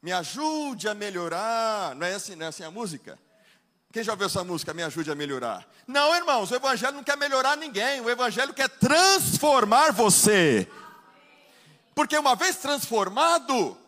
Me 0.00 0.12
ajude 0.12 0.88
a 0.88 0.94
melhorar. 0.94 1.94
Não 1.96 2.06
é 2.06 2.14
assim, 2.14 2.36
não 2.36 2.46
é 2.46 2.48
assim 2.48 2.62
a 2.62 2.70
música? 2.70 3.18
Quem 3.94 4.02
já 4.02 4.10
ouviu 4.10 4.26
essa 4.26 4.42
música? 4.42 4.74
Me 4.74 4.82
ajude 4.82 5.08
a 5.08 5.14
melhorar. 5.14 5.64
Não, 5.86 6.16
irmãos, 6.16 6.50
o 6.50 6.54
Evangelho 6.56 6.96
não 6.96 7.04
quer 7.04 7.16
melhorar 7.16 7.56
ninguém. 7.56 8.00
O 8.00 8.10
Evangelho 8.10 8.52
quer 8.52 8.68
transformar 8.68 9.92
você. 9.92 10.68
Porque 11.94 12.18
uma 12.18 12.34
vez 12.34 12.56
transformado, 12.56 13.78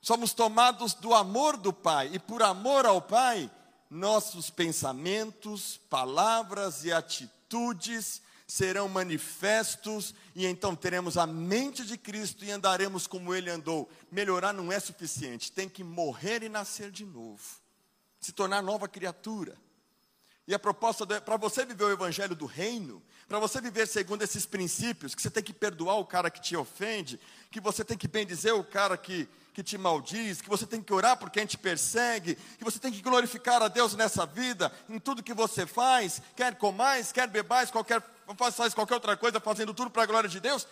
somos 0.00 0.32
tomados 0.32 0.92
do 0.94 1.14
amor 1.14 1.56
do 1.56 1.72
Pai. 1.72 2.10
E 2.12 2.18
por 2.18 2.42
amor 2.42 2.84
ao 2.84 3.00
Pai, 3.00 3.48
nossos 3.88 4.50
pensamentos, 4.50 5.78
palavras 5.88 6.84
e 6.84 6.92
atitudes 6.92 8.20
serão 8.44 8.88
manifestos 8.88 10.12
e 10.34 10.44
então 10.46 10.74
teremos 10.74 11.16
a 11.16 11.28
mente 11.28 11.84
de 11.84 11.96
Cristo 11.96 12.44
e 12.44 12.50
andaremos 12.50 13.06
como 13.06 13.32
ele 13.32 13.50
andou. 13.50 13.88
Melhorar 14.10 14.52
não 14.52 14.72
é 14.72 14.80
suficiente, 14.80 15.52
tem 15.52 15.68
que 15.68 15.84
morrer 15.84 16.42
e 16.42 16.48
nascer 16.48 16.90
de 16.90 17.04
novo 17.04 17.63
se 18.24 18.32
tornar 18.32 18.62
nova 18.62 18.88
criatura. 18.88 19.54
E 20.46 20.54
a 20.54 20.58
proposta 20.58 21.06
para 21.20 21.36
você 21.36 21.64
viver 21.64 21.84
o 21.84 21.92
evangelho 21.92 22.34
do 22.34 22.46
reino, 22.46 23.02
para 23.28 23.38
você 23.38 23.60
viver 23.60 23.86
segundo 23.86 24.22
esses 24.22 24.44
princípios, 24.44 25.14
que 25.14 25.22
você 25.22 25.30
tem 25.30 25.42
que 25.42 25.52
perdoar 25.52 25.96
o 25.96 26.04
cara 26.04 26.30
que 26.30 26.40
te 26.40 26.56
ofende, 26.56 27.18
que 27.50 27.60
você 27.60 27.84
tem 27.84 27.96
que 27.96 28.08
bendizer 28.08 28.54
o 28.54 28.64
cara 28.64 28.96
que, 28.96 29.26
que 29.54 29.62
te 29.62 29.78
maldiz, 29.78 30.40
que 30.40 30.48
você 30.48 30.66
tem 30.66 30.82
que 30.82 30.92
orar 30.92 31.16
por 31.16 31.30
quem 31.30 31.46
te 31.46 31.56
persegue, 31.56 32.34
que 32.58 32.64
você 32.64 32.78
tem 32.78 32.92
que 32.92 33.00
glorificar 33.00 33.62
a 33.62 33.68
Deus 33.68 33.94
nessa 33.94 34.26
vida, 34.26 34.70
em 34.88 34.98
tudo 34.98 35.22
que 35.22 35.32
você 35.32 35.66
faz, 35.66 36.20
quer 36.36 36.54
comais, 36.56 37.10
quer 37.10 37.26
bebais, 37.26 37.70
qualquer, 37.70 38.02
faz 38.52 38.74
qualquer 38.74 38.94
outra 38.94 39.16
coisa, 39.16 39.40
fazendo 39.40 39.72
tudo 39.72 39.90
para 39.90 40.02
a 40.02 40.06
glória 40.06 40.28
de 40.28 40.40
Deus, 40.40 40.66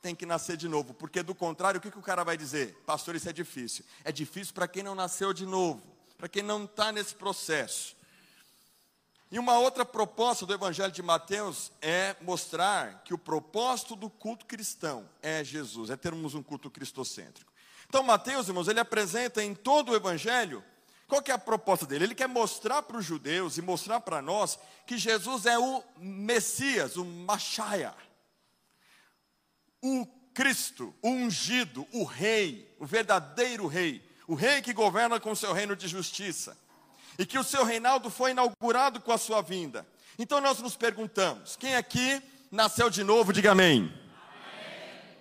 tem 0.00 0.14
que 0.14 0.24
nascer 0.24 0.56
de 0.56 0.68
novo, 0.68 0.94
porque 0.94 1.22
do 1.22 1.34
contrário, 1.34 1.78
o 1.78 1.80
que, 1.80 1.90
que 1.90 1.98
o 1.98 2.02
cara 2.02 2.22
vai 2.22 2.36
dizer? 2.36 2.80
Pastor, 2.86 3.16
isso 3.16 3.28
é 3.28 3.32
difícil. 3.32 3.84
É 4.04 4.12
difícil 4.12 4.54
para 4.54 4.68
quem 4.68 4.84
não 4.84 4.94
nasceu 4.94 5.32
de 5.32 5.44
novo 5.44 5.89
para 6.20 6.28
quem 6.28 6.42
não 6.42 6.64
está 6.64 6.92
nesse 6.92 7.14
processo. 7.14 7.96
E 9.32 9.38
uma 9.38 9.58
outra 9.58 9.86
proposta 9.86 10.44
do 10.44 10.52
Evangelho 10.52 10.92
de 10.92 11.02
Mateus 11.02 11.72
é 11.80 12.14
mostrar 12.20 13.02
que 13.04 13.14
o 13.14 13.18
propósito 13.18 13.96
do 13.96 14.10
culto 14.10 14.44
cristão 14.44 15.08
é 15.22 15.42
Jesus, 15.42 15.88
é 15.88 15.96
termos 15.96 16.34
um 16.34 16.42
culto 16.42 16.70
cristocêntrico. 16.70 17.50
Então, 17.88 18.02
Mateus, 18.02 18.48
irmãos, 18.48 18.68
ele 18.68 18.80
apresenta 18.80 19.42
em 19.42 19.54
todo 19.54 19.92
o 19.92 19.96
Evangelho, 19.96 20.62
qual 21.08 21.22
que 21.22 21.30
é 21.30 21.34
a 21.34 21.38
proposta 21.38 21.86
dele? 21.86 22.04
Ele 22.04 22.14
quer 22.14 22.28
mostrar 22.28 22.82
para 22.82 22.98
os 22.98 23.04
judeus 23.04 23.56
e 23.56 23.62
mostrar 23.62 24.00
para 24.00 24.20
nós 24.20 24.58
que 24.86 24.98
Jesus 24.98 25.46
é 25.46 25.58
o 25.58 25.82
Messias, 25.96 26.96
o 26.96 27.04
Machia, 27.04 27.94
o 29.80 30.06
Cristo, 30.34 30.94
o 31.00 31.08
ungido, 31.08 31.86
o 31.92 32.04
Rei, 32.04 32.76
o 32.78 32.84
verdadeiro 32.84 33.66
Rei 33.66 34.09
o 34.30 34.34
rei 34.36 34.62
que 34.62 34.72
governa 34.72 35.18
com 35.18 35.32
o 35.32 35.36
seu 35.36 35.52
reino 35.52 35.74
de 35.74 35.88
justiça, 35.88 36.56
e 37.18 37.26
que 37.26 37.36
o 37.36 37.42
seu 37.42 37.64
reinado 37.64 38.08
foi 38.08 38.30
inaugurado 38.30 39.00
com 39.00 39.10
a 39.10 39.18
sua 39.18 39.42
vinda. 39.42 39.84
Então 40.16 40.40
nós 40.40 40.60
nos 40.60 40.76
perguntamos: 40.76 41.56
quem 41.56 41.74
aqui 41.74 42.22
nasceu 42.48 42.88
de 42.88 43.02
novo? 43.02 43.32
Diga 43.32 43.50
amém. 43.50 43.92
amém. 43.92 43.92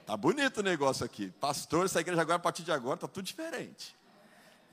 Tá 0.05 0.15
bonito 0.15 0.59
o 0.59 0.63
negócio 0.63 1.03
aqui. 1.03 1.33
Pastor, 1.41 1.85
essa 1.85 1.99
igreja 1.99 2.21
agora, 2.21 2.35
a 2.35 2.39
partir 2.39 2.61
de 2.61 2.71
agora, 2.71 2.97
tá 2.97 3.07
tudo 3.07 3.25
diferente. 3.25 3.95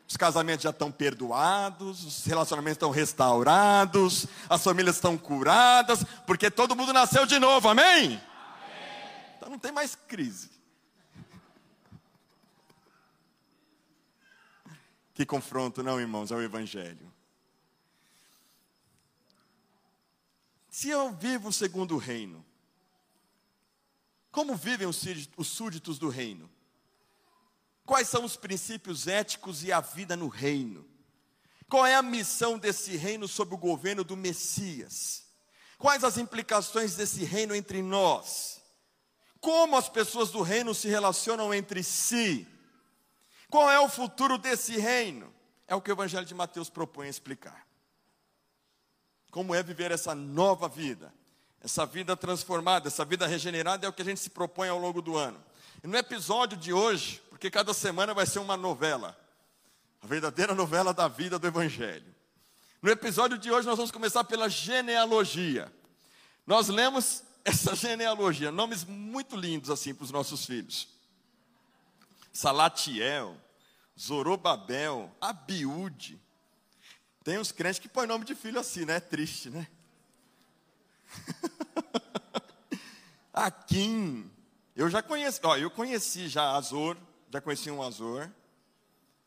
Os 0.07 0.19
casamentos 0.19 0.65
já 0.65 0.71
estão 0.71 0.93
perdoados, 0.93 2.05
os 2.05 2.27
relacionamentos 2.27 2.77
estão 2.77 2.91
restaurados, 2.91 4.27
as 4.51 4.63
famílias 4.63 4.97
estão 4.97 5.17
curadas, 5.17 6.05
porque 6.27 6.51
todo 6.51 6.77
mundo 6.77 6.93
nasceu 6.93 7.25
de 7.25 7.39
novo, 7.39 7.71
amém? 7.71 8.05
amém. 8.05 8.21
Então 9.39 9.49
não 9.49 9.59
tem 9.59 9.73
mais 9.73 9.95
crise. 9.95 10.56
Que 15.17 15.25
confronto, 15.25 15.83
não, 15.83 15.99
irmãos, 15.99 16.31
ao 16.31 16.43
Evangelho. 16.43 17.11
Se 20.69 20.91
eu 20.91 21.11
vivo 21.11 21.51
segundo 21.51 21.95
o 21.95 21.99
reino, 21.99 22.45
como 24.31 24.55
vivem 24.55 24.87
os 24.87 25.49
súditos 25.49 25.99
do 25.99 26.11
reino? 26.11 26.51
Quais 27.87 28.11
são 28.11 28.25
os 28.27 28.37
princípios 28.37 29.07
éticos 29.07 29.65
e 29.65 29.73
a 29.73 29.81
vida 29.81 30.15
no 30.17 30.29
reino? 30.29 30.87
Qual 31.67 31.87
é 31.87 31.95
a 31.95 32.03
missão 32.03 32.59
desse 32.59 32.95
reino 32.95 33.27
sob 33.27 33.55
o 33.55 33.59
governo 33.59 34.05
do 34.05 34.19
Messias? 34.19 35.25
Quais 35.79 36.05
as 36.05 36.19
implicações 36.19 36.95
desse 36.95 37.25
reino 37.25 37.55
entre 37.55 37.81
nós? 37.81 38.61
Como 39.41 39.79
as 39.79 39.89
pessoas 39.89 40.31
do 40.31 40.43
reino 40.43 40.75
se 40.75 40.89
relacionam 40.89 41.55
entre 41.55 41.83
si? 41.83 42.47
Qual 43.51 43.71
é 43.71 43.79
o 43.79 43.89
futuro 43.89 44.39
desse 44.39 44.77
reino? 44.77 45.33
É 45.67 45.75
o 45.75 45.81
que 45.81 45.91
o 45.91 45.95
Evangelho 45.95 46.27
de 46.27 46.35
Mateus 46.35 46.69
propõe 46.71 47.09
explicar. 47.09 47.67
Como 49.31 49.55
é 49.55 49.63
viver 49.63 49.91
essa 49.91 50.15
nova 50.15 50.69
vida, 50.69 51.13
essa 51.61 51.85
vida 51.85 52.17
transformada, 52.17 52.89
essa 52.89 53.05
vida 53.05 53.27
regenerada 53.27 53.87
é 53.87 53.89
o 53.89 53.93
que 53.93 54.03
a 54.03 54.05
gente 54.05 54.21
se 54.21 54.31
propõe 54.31 54.69
ao 54.69 54.79
longo 54.79 55.03
do 55.03 55.17
ano. 55.17 55.43
E 55.83 55.87
no 55.87 55.97
episódio 55.97 56.57
de 56.57 56.73
hoje, 56.73 57.23
porque 57.29 57.51
cada 57.51 57.75
semana 57.75 58.15
vai 58.15 58.27
ser 58.27 58.39
uma 58.39 58.57
novela, 58.57 59.19
a 60.03 60.07
verdadeira 60.07 60.55
novela 60.55 60.95
da 60.95 61.09
vida 61.09 61.39
do 61.39 61.47
Evangelho. 61.47 62.15
No 62.81 62.91
episódio 62.91 63.37
de 63.37 63.51
hoje 63.51 63.67
nós 63.67 63.77
vamos 63.77 63.91
começar 63.91 64.25
pela 64.25 64.49
genealogia. 64.49 65.73
Nós 66.47 66.69
lemos 66.69 67.25
essa 67.45 67.75
genealogia, 67.77 68.53
nomes 68.53 68.85
muito 68.85 69.37
lindos 69.37 69.71
assim 69.71 69.95
para 69.95 70.05
os 70.05 70.11
nossos 70.11 70.47
filhos. 70.47 70.96
Salatiel, 72.37 73.35
Zorobabel, 73.99 75.11
Abiúde. 75.19 76.21
Tem 77.25 77.39
uns 77.39 77.51
crentes 77.51 77.79
que 77.79 77.89
põem 77.89 78.07
nome 78.07 78.27
de 78.27 78.35
filho 78.35 78.61
assim, 78.61 78.85
né? 78.85 78.97
É 78.97 79.01
triste, 79.01 79.49
né? 79.49 79.67
Aquim. 83.33 84.31
Eu 84.75 84.91
já 84.91 85.03
conheci, 85.03 85.41
ó, 85.45 85.57
eu 85.57 85.71
conheci 85.71 86.29
já 86.29 86.51
Azor, 86.51 86.99
já 87.31 87.41
conheci 87.41 87.71
um 87.71 87.83
Azor, 87.83 88.31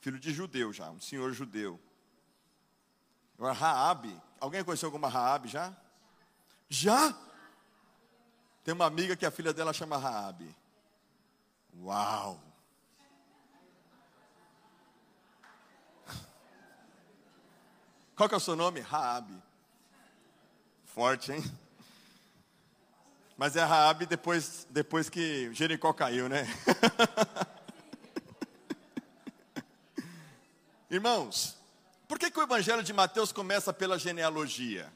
filho 0.01 0.19
de 0.19 0.31
judeu 0.31 0.71
já, 0.71 0.91
um 0.91 1.01
senhor 1.01 1.33
judeu. 1.33 1.79
Agora, 3.39 3.53
Raabe, 3.53 4.15
alguém 4.39 4.63
conheceu 4.63 4.85
alguma 4.85 5.09
Raabe 5.09 5.47
já? 5.47 5.75
Já? 6.69 7.17
Tem 8.63 8.75
uma 8.75 8.85
amiga 8.85 9.15
que 9.15 9.25
a 9.25 9.31
filha 9.31 9.51
dela 9.51 9.73
chama 9.73 9.97
Raabe. 9.97 10.55
Uau! 11.75 12.48
Qual 18.19 18.27
que 18.27 18.35
é 18.35 18.37
o 18.37 18.41
seu 18.41 18.57
nome? 18.57 18.81
Raabe. 18.81 19.33
Forte, 20.83 21.31
hein? 21.31 21.41
Mas 23.37 23.55
é 23.55 23.63
Raabe 23.63 24.05
depois, 24.05 24.67
depois 24.69 25.09
que 25.09 25.53
Jericó 25.53 25.93
caiu, 25.93 26.27
né? 26.27 26.45
Irmãos, 30.91 31.55
por 32.09 32.19
que, 32.19 32.29
que 32.29 32.37
o 32.37 32.43
Evangelho 32.43 32.83
de 32.83 32.91
Mateus 32.91 33.31
começa 33.31 33.71
pela 33.71 33.97
genealogia? 33.97 34.91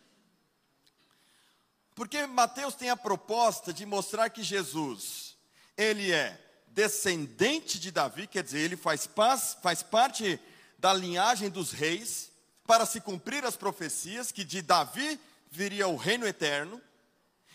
Porque 1.96 2.28
Mateus 2.28 2.76
tem 2.76 2.90
a 2.90 2.98
proposta 2.98 3.72
de 3.72 3.86
mostrar 3.86 4.30
que 4.32 4.44
Jesus, 4.44 5.38
ele 5.78 6.12
é 6.12 6.38
descendente 6.68 7.80
de 7.80 7.90
Davi, 7.90 8.28
quer 8.28 8.44
dizer, 8.44 8.60
ele 8.60 8.76
faz, 8.76 9.08
paz, 9.08 9.58
faz 9.64 9.82
parte 9.82 10.38
da 10.78 10.94
linhagem 10.94 11.50
dos 11.50 11.72
reis, 11.72 12.33
para 12.66 12.86
se 12.86 13.02
cumprir 13.02 13.46
as 13.46 13.56
profecias 13.56 14.32
que 14.32 14.44
de 14.44 14.62
Davi 14.62 15.20
viria 15.52 15.88
o 15.88 15.96
reino 15.96 16.26
eterno, 16.26 16.82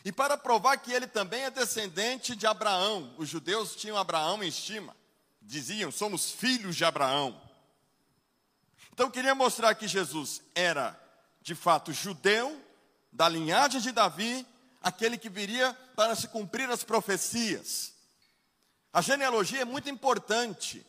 E 0.05 0.13
para 0.13 0.37
provar 0.37 0.79
que 0.79 0.93
ele 0.93 1.07
também 1.07 1.43
é 1.43 1.51
descendente 1.51 2.37
de 2.37 2.47
Abraão, 2.47 3.15
os 3.19 3.29
judeus 3.29 3.75
tinham 3.75 3.97
Abraão 3.97 4.43
em 4.43 4.49
estima, 4.49 4.97
diziam: 5.43 5.91
somos 5.91 6.31
filhos 6.31 6.77
de 6.77 6.85
Abraão. 6.85 7.39
Então 8.93 9.11
queria 9.11 9.35
mostrar 9.35 9.75
que 9.75 9.87
Jesus 9.87 10.41
era, 10.55 10.99
de 11.43 11.55
fato, 11.55 11.93
judeu, 11.93 12.59
da 13.13 13.29
linhagem 13.29 13.81
de 13.81 13.93
Davi, 13.93 14.47
aquele 14.81 15.19
que 15.19 15.29
viria 15.29 15.73
para 15.95 16.15
se 16.15 16.29
cumprir 16.29 16.71
as 16.71 16.85
profecias. 16.85 17.93
A 18.93 19.01
genealogia 19.01 19.61
é 19.61 19.65
muito 19.65 19.89
importante 19.89 20.87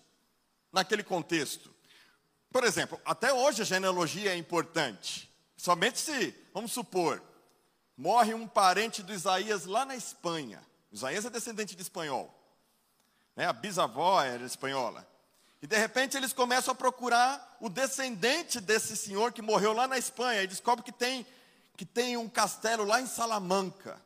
naquele 0.71 1.03
contexto. 1.03 1.73
Por 2.51 2.63
exemplo, 2.63 2.99
até 3.05 3.31
hoje 3.31 3.61
a 3.61 3.65
genealogia 3.65 4.33
é 4.33 4.37
importante. 4.37 5.29
Somente 5.55 5.99
se, 5.99 6.33
vamos 6.53 6.71
supor, 6.71 7.21
morre 7.95 8.33
um 8.33 8.47
parente 8.47 9.03
do 9.03 9.13
Isaías 9.13 9.65
lá 9.65 9.85
na 9.85 9.95
Espanha. 9.95 10.61
Isaías 10.91 11.25
é 11.25 11.29
descendente 11.29 11.75
de 11.75 11.81
espanhol. 11.81 12.33
Né? 13.35 13.45
A 13.45 13.53
bisavó 13.53 14.21
era 14.21 14.43
espanhola. 14.43 15.07
E 15.61 15.67
de 15.67 15.77
repente 15.77 16.15
eles 16.15 16.33
começam 16.33 16.71
a 16.71 16.75
procurar 16.75 17.57
o 17.59 17.69
descendente 17.69 18.61
desse 18.61 18.95
senhor 18.95 19.33
que 19.33 19.41
morreu 19.41 19.73
lá 19.73 19.87
na 19.87 19.97
Espanha. 19.97 20.41
E 20.41 20.47
descobre 20.47 20.83
que 20.83 20.91
tem, 20.91 21.25
que 21.75 21.85
tem 21.85 22.17
um 22.17 22.29
castelo 22.29 22.85
lá 22.85 23.01
em 23.01 23.07
Salamanca. 23.07 24.01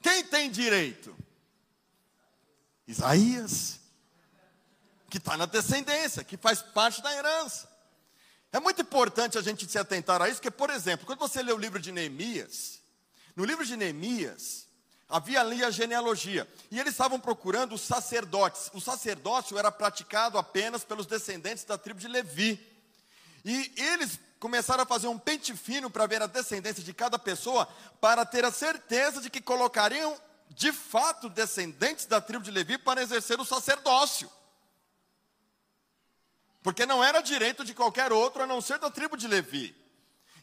Quem 0.00 0.24
tem 0.24 0.50
direito? 0.50 1.14
Isaías, 2.86 3.80
que 5.12 5.18
está 5.18 5.36
na 5.36 5.44
descendência, 5.44 6.24
que 6.24 6.38
faz 6.38 6.62
parte 6.62 7.02
da 7.02 7.14
herança. 7.14 7.68
É 8.50 8.58
muito 8.58 8.80
importante 8.80 9.36
a 9.36 9.42
gente 9.42 9.70
se 9.70 9.78
atentar 9.78 10.22
a 10.22 10.26
isso, 10.26 10.36
porque, 10.36 10.50
por 10.50 10.70
exemplo, 10.70 11.04
quando 11.04 11.18
você 11.18 11.42
lê 11.42 11.52
o 11.52 11.58
livro 11.58 11.78
de 11.78 11.92
Neemias, 11.92 12.80
no 13.36 13.44
livro 13.44 13.62
de 13.62 13.76
Neemias, 13.76 14.66
havia 15.10 15.42
ali 15.42 15.62
a 15.62 15.70
genealogia, 15.70 16.50
e 16.70 16.80
eles 16.80 16.94
estavam 16.94 17.20
procurando 17.20 17.74
os 17.74 17.82
sacerdotes. 17.82 18.70
O 18.72 18.80
sacerdócio 18.80 19.58
era 19.58 19.70
praticado 19.70 20.38
apenas 20.38 20.82
pelos 20.82 21.04
descendentes 21.04 21.64
da 21.64 21.76
tribo 21.76 22.00
de 22.00 22.08
Levi. 22.08 22.58
E 23.44 23.70
eles 23.76 24.18
começaram 24.40 24.84
a 24.84 24.86
fazer 24.86 25.08
um 25.08 25.18
pente 25.18 25.54
fino 25.54 25.90
para 25.90 26.06
ver 26.06 26.22
a 26.22 26.26
descendência 26.26 26.82
de 26.82 26.94
cada 26.94 27.18
pessoa, 27.18 27.68
para 28.00 28.24
ter 28.24 28.46
a 28.46 28.50
certeza 28.50 29.20
de 29.20 29.28
que 29.28 29.42
colocariam, 29.42 30.18
de 30.48 30.72
fato, 30.72 31.28
descendentes 31.28 32.06
da 32.06 32.18
tribo 32.18 32.42
de 32.42 32.50
Levi 32.50 32.78
para 32.78 33.02
exercer 33.02 33.38
o 33.38 33.44
sacerdócio. 33.44 34.30
Porque 36.62 36.86
não 36.86 37.02
era 37.02 37.20
direito 37.20 37.64
de 37.64 37.74
qualquer 37.74 38.12
outro 38.12 38.42
a 38.42 38.46
não 38.46 38.60
ser 38.60 38.78
da 38.78 38.90
tribo 38.90 39.16
de 39.16 39.26
Levi. 39.26 39.74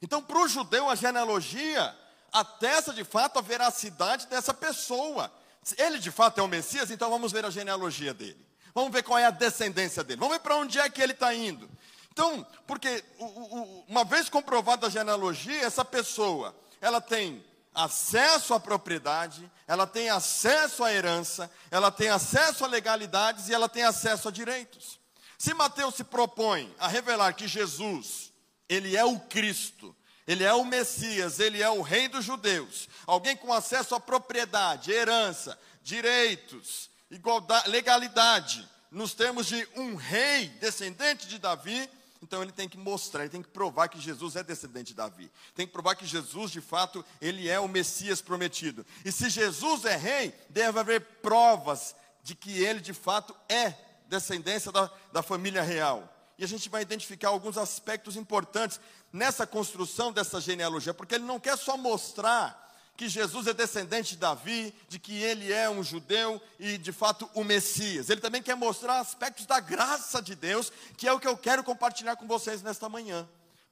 Então, 0.01 0.21
para 0.21 0.39
o 0.39 0.47
judeu, 0.47 0.89
a 0.89 0.95
genealogia 0.95 1.95
atesta 2.31 2.93
de 2.93 3.03
fato 3.03 3.39
a 3.39 3.41
veracidade 3.41 4.27
dessa 4.27 4.53
pessoa. 4.53 5.31
Ele 5.77 5.99
de 5.99 6.11
fato 6.11 6.39
é 6.39 6.43
o 6.43 6.47
Messias, 6.47 6.91
então 6.91 7.09
vamos 7.09 7.31
ver 7.31 7.45
a 7.45 7.49
genealogia 7.49 8.13
dele. 8.13 8.45
Vamos 8.73 8.91
ver 8.91 9.03
qual 9.03 9.17
é 9.19 9.25
a 9.25 9.31
descendência 9.31 10.03
dele. 10.03 10.19
Vamos 10.19 10.35
ver 10.35 10.41
para 10.41 10.55
onde 10.55 10.79
é 10.79 10.89
que 10.89 11.01
ele 11.01 11.13
está 11.13 11.33
indo. 11.33 11.69
Então, 12.11 12.45
porque 12.67 13.03
uma 13.87 14.03
vez 14.03 14.29
comprovada 14.29 14.87
a 14.87 14.89
genealogia, 14.89 15.61
essa 15.61 15.85
pessoa, 15.85 16.55
ela 16.81 16.99
tem 16.99 17.43
acesso 17.73 18.53
à 18.53 18.59
propriedade, 18.59 19.49
ela 19.67 19.87
tem 19.87 20.09
acesso 20.09 20.83
à 20.83 20.91
herança, 20.91 21.49
ela 21.71 21.91
tem 21.91 22.09
acesso 22.09 22.65
a 22.65 22.67
legalidades 22.67 23.47
e 23.47 23.53
ela 23.53 23.69
tem 23.69 23.83
acesso 23.83 24.27
a 24.27 24.31
direitos. 24.31 24.98
Se 25.39 25.53
Mateus 25.53 25.95
se 25.95 26.03
propõe 26.03 26.75
a 26.77 26.89
revelar 26.89 27.33
que 27.33 27.47
Jesus, 27.47 28.33
ele 28.67 28.97
é 28.97 29.05
o 29.05 29.17
Cristo, 29.17 29.95
ele 30.27 30.43
é 30.43 30.53
o 30.53 30.65
Messias, 30.65 31.39
ele 31.39 31.63
é 31.63 31.69
o 31.69 31.81
Rei 31.81 32.09
dos 32.09 32.25
Judeus, 32.25 32.89
alguém 33.07 33.37
com 33.37 33.53
acesso 33.53 33.95
à 33.95 34.01
propriedade, 34.01 34.91
herança, 34.91 35.57
direitos, 35.81 36.89
igualdade, 37.09 37.69
legalidade, 37.69 38.69
nos 38.91 39.13
termos 39.13 39.47
de 39.47 39.65
um 39.77 39.95
rei 39.95 40.49
descendente 40.59 41.25
de 41.25 41.39
Davi, 41.39 41.89
então 42.21 42.43
ele 42.43 42.51
tem 42.51 42.67
que 42.67 42.77
mostrar, 42.77 43.21
ele 43.21 43.29
tem 43.29 43.41
que 43.41 43.47
provar 43.47 43.87
que 43.87 43.97
Jesus 43.97 44.35
é 44.35 44.43
descendente 44.43 44.87
de 44.87 44.95
Davi. 44.95 45.31
Tem 45.55 45.65
que 45.65 45.71
provar 45.71 45.95
que 45.95 46.05
Jesus, 46.05 46.51
de 46.51 46.59
fato, 46.59 47.05
ele 47.21 47.47
é 47.47 47.57
o 47.61 47.67
Messias 47.69 48.19
prometido. 48.21 48.85
E 49.05 49.11
se 49.11 49.29
Jesus 49.29 49.85
é 49.85 49.95
rei, 49.95 50.35
deve 50.49 50.77
haver 50.77 50.99
provas 51.21 51.95
de 52.21 52.35
que 52.35 52.61
ele, 52.61 52.81
de 52.81 52.93
fato, 52.93 53.33
é 53.47 53.73
descendência 54.09 54.71
da, 54.71 54.91
da 55.13 55.21
família 55.21 55.61
real. 55.61 56.13
E 56.37 56.43
a 56.43 56.47
gente 56.47 56.67
vai 56.67 56.81
identificar 56.81 57.29
alguns 57.29 57.57
aspectos 57.57 58.15
importantes 58.15 58.79
nessa 59.13 59.45
construção 59.45 60.11
dessa 60.11 60.41
genealogia, 60.41 60.93
porque 60.93 61.15
ele 61.15 61.25
não 61.25 61.39
quer 61.39 61.57
só 61.57 61.77
mostrar 61.77 62.67
que 62.95 63.07
Jesus 63.07 63.47
é 63.47 63.53
descendente 63.53 64.11
de 64.11 64.17
Davi, 64.17 64.73
de 64.89 64.99
que 64.99 65.21
ele 65.21 65.53
é 65.53 65.69
um 65.69 65.81
judeu 65.81 66.41
e 66.59 66.77
de 66.77 66.91
fato 66.91 67.29
o 67.33 67.45
Messias. 67.45 68.09
Ele 68.09 68.19
também 68.19 68.41
quer 68.41 68.55
mostrar 68.55 68.99
aspectos 68.99 69.45
da 69.45 69.59
graça 69.59 70.21
de 70.21 70.35
Deus, 70.35 70.71
que 70.97 71.07
é 71.07 71.13
o 71.13 71.19
que 71.19 71.27
eu 71.27 71.37
quero 71.37 71.63
compartilhar 71.63 72.17
com 72.17 72.27
vocês 72.27 72.61
nesta 72.61 72.89
manhã. 72.89 73.27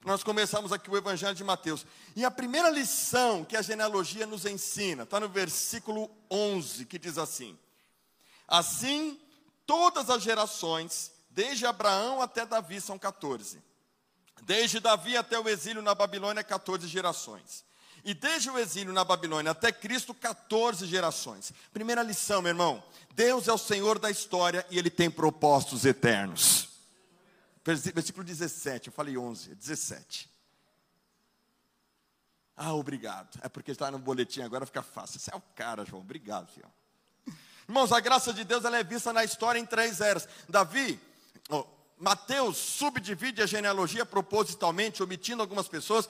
Nós 0.05 0.23
começamos 0.23 0.71
aqui 0.71 0.89
o 0.89 0.95
Evangelho 0.95 1.35
de 1.35 1.43
Mateus. 1.43 1.85
E 2.15 2.23
a 2.23 2.31
primeira 2.31 2.69
lição 2.69 3.43
que 3.43 3.57
a 3.57 3.61
genealogia 3.61 4.25
nos 4.25 4.45
ensina, 4.45 5.03
está 5.03 5.19
no 5.19 5.27
versículo 5.27 6.09
11, 6.31 6.85
que 6.85 6.97
diz 6.97 7.17
assim: 7.17 7.57
Assim 8.47 9.19
todas 9.67 10.09
as 10.09 10.23
gerações, 10.23 11.11
desde 11.29 11.67
Abraão 11.67 12.21
até 12.21 12.45
Davi, 12.45 12.81
são 12.81 12.97
14. 12.97 13.61
Desde 14.41 14.79
Davi 14.79 15.15
até 15.17 15.37
o 15.37 15.47
exílio 15.47 15.81
na 15.81 15.93
Babilônia, 15.93 16.43
14 16.43 16.87
gerações. 16.87 17.65
E 18.03 18.13
desde 18.13 18.49
o 18.49 18.57
exílio 18.57 18.93
na 18.93 19.03
Babilônia 19.03 19.51
até 19.51 19.71
Cristo, 19.71 20.13
14 20.13 20.87
gerações. 20.87 21.51
Primeira 21.73 22.01
lição, 22.01 22.41
meu 22.41 22.51
irmão: 22.51 22.81
Deus 23.13 23.47
é 23.47 23.53
o 23.53 23.57
Senhor 23.57 23.99
da 23.99 24.09
história 24.09 24.65
e 24.71 24.79
Ele 24.79 24.89
tem 24.89 25.11
propósitos 25.11 25.85
eternos. 25.85 26.69
Versículo 27.65 28.23
17, 28.23 28.87
eu 28.87 28.93
falei 28.93 29.17
11, 29.17 29.53
17. 29.53 30.29
Ah, 32.55 32.73
obrigado. 32.73 33.37
É 33.41 33.49
porque 33.49 33.71
está 33.71 33.91
no 33.91 33.99
boletim 33.99 34.41
agora, 34.41 34.65
fica 34.65 34.81
fácil. 34.81 35.19
Você 35.19 35.29
é 35.33 35.35
o 35.35 35.41
cara, 35.53 35.83
João. 35.83 36.01
Obrigado, 36.01 36.49
Senhor. 36.53 36.71
Irmãos, 37.67 37.91
a 37.91 37.99
graça 37.99 38.33
de 38.33 38.45
Deus 38.45 38.63
ela 38.63 38.77
é 38.77 38.83
vista 38.83 39.11
na 39.11 39.25
história 39.25 39.59
em 39.59 39.65
três 39.65 39.99
eras. 39.99 40.27
Davi, 40.47 40.97
oh, 41.49 41.65
Mateus 41.97 42.55
subdivide 42.55 43.41
a 43.41 43.45
genealogia 43.45 44.05
propositalmente, 44.05 45.03
omitindo 45.03 45.41
algumas 45.41 45.67
pessoas, 45.67 46.07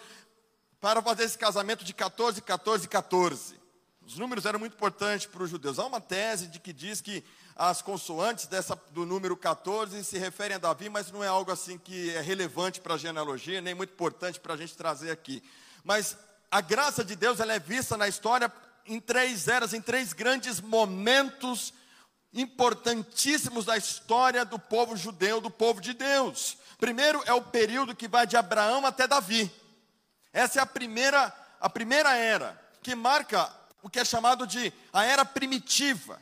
para 0.79 1.01
fazer 1.01 1.23
esse 1.23 1.37
casamento 1.37 1.83
de 1.83 1.95
14, 1.95 2.41
14, 2.43 2.87
14. 2.87 3.59
Os 4.05 4.19
números 4.19 4.45
eram 4.45 4.59
muito 4.59 4.75
importantes 4.75 5.25
para 5.25 5.41
os 5.41 5.49
judeus. 5.49 5.79
Há 5.79 5.85
uma 5.87 5.99
tese 5.99 6.45
de 6.45 6.59
que 6.59 6.71
diz 6.71 7.01
que 7.01 7.23
as 7.55 7.81
consoantes 7.81 8.45
dessa, 8.45 8.79
do 8.91 9.03
número 9.03 9.35
14 9.35 10.03
se 10.03 10.19
referem 10.19 10.55
a 10.55 10.59
Davi, 10.59 10.89
mas 10.89 11.11
não 11.11 11.23
é 11.23 11.27
algo 11.27 11.51
assim 11.51 11.79
que 11.79 12.11
é 12.11 12.21
relevante 12.21 12.79
para 12.79 12.93
a 12.93 12.97
genealogia, 12.99 13.61
nem 13.61 13.73
muito 13.73 13.93
importante 13.93 14.39
para 14.39 14.53
a 14.53 14.57
gente 14.57 14.77
trazer 14.77 15.09
aqui. 15.09 15.41
Mas 15.83 16.15
a 16.51 16.61
graça 16.61 17.03
de 17.03 17.15
Deus 17.15 17.39
ela 17.39 17.53
é 17.53 17.59
vista 17.59 17.97
na 17.97 18.07
história 18.07 18.47
em 18.87 18.99
três 18.99 19.47
eras, 19.47 19.73
em 19.73 19.81
três 19.81 20.13
grandes 20.13 20.61
momentos 20.61 21.73
importantíssimos 22.33 23.65
da 23.65 23.77
história 23.77 24.45
do 24.45 24.59
povo 24.59 24.95
judeu, 24.95 25.41
do 25.41 25.49
povo 25.49 25.81
de 25.81 25.93
Deus. 25.93 26.57
Primeiro 26.77 27.21
é 27.25 27.33
o 27.33 27.41
período 27.41 27.95
que 27.95 28.07
vai 28.07 28.27
de 28.27 28.37
Abraão 28.37 28.85
até 28.85 29.07
Davi. 29.07 29.51
Essa 30.31 30.59
é 30.59 30.61
a 30.61 30.65
primeira, 30.65 31.33
a 31.59 31.69
primeira 31.69 32.15
era, 32.15 32.59
que 32.81 32.93
marca 32.95 33.51
o 33.81 33.89
que 33.89 33.99
é 33.99 34.05
chamado 34.05 34.45
de 34.45 34.71
a 34.93 35.03
era 35.03 35.25
primitiva. 35.25 36.21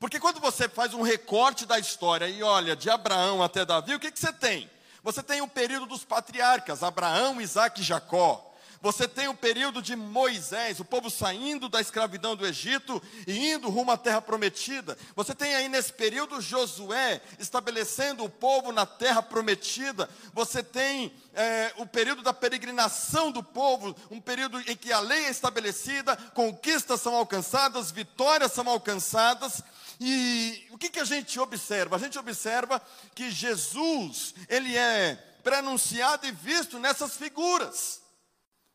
Porque 0.00 0.20
quando 0.20 0.40
você 0.40 0.68
faz 0.68 0.92
um 0.92 1.02
recorte 1.02 1.64
da 1.64 1.78
história 1.78 2.28
e 2.28 2.42
olha 2.42 2.74
de 2.74 2.90
Abraão 2.90 3.42
até 3.42 3.64
Davi, 3.64 3.94
o 3.94 4.00
que, 4.00 4.10
que 4.10 4.18
você 4.18 4.32
tem? 4.32 4.70
Você 5.02 5.22
tem 5.22 5.40
o 5.40 5.48
período 5.48 5.86
dos 5.86 6.04
patriarcas, 6.04 6.82
Abraão, 6.82 7.40
Isaac 7.40 7.80
e 7.80 7.84
Jacó. 7.84 8.53
Você 8.84 9.08
tem 9.08 9.28
o 9.28 9.34
período 9.34 9.80
de 9.80 9.96
Moisés, 9.96 10.78
o 10.78 10.84
povo 10.84 11.08
saindo 11.08 11.70
da 11.70 11.80
escravidão 11.80 12.36
do 12.36 12.46
Egito 12.46 13.02
e 13.26 13.52
indo 13.52 13.70
rumo 13.70 13.90
à 13.90 13.96
terra 13.96 14.20
prometida. 14.20 14.98
Você 15.16 15.34
tem 15.34 15.54
aí 15.54 15.70
nesse 15.70 15.90
período 15.90 16.38
Josué 16.38 17.22
estabelecendo 17.38 18.22
o 18.22 18.28
povo 18.28 18.72
na 18.72 18.84
terra 18.84 19.22
prometida. 19.22 20.06
Você 20.34 20.62
tem 20.62 21.14
é, 21.32 21.72
o 21.78 21.86
período 21.86 22.20
da 22.20 22.34
peregrinação 22.34 23.32
do 23.32 23.42
povo, 23.42 23.96
um 24.10 24.20
período 24.20 24.60
em 24.70 24.76
que 24.76 24.92
a 24.92 25.00
lei 25.00 25.24
é 25.24 25.30
estabelecida, 25.30 26.14
conquistas 26.34 27.00
são 27.00 27.14
alcançadas, 27.14 27.90
vitórias 27.90 28.52
são 28.52 28.68
alcançadas. 28.68 29.62
E 29.98 30.62
o 30.70 30.76
que, 30.76 30.90
que 30.90 31.00
a 31.00 31.06
gente 31.06 31.40
observa? 31.40 31.96
A 31.96 31.98
gente 31.98 32.18
observa 32.18 32.82
que 33.14 33.30
Jesus, 33.30 34.34
ele 34.46 34.76
é 34.76 35.14
prenunciado 35.42 36.26
e 36.26 36.32
visto 36.32 36.78
nessas 36.78 37.16
figuras. 37.16 38.03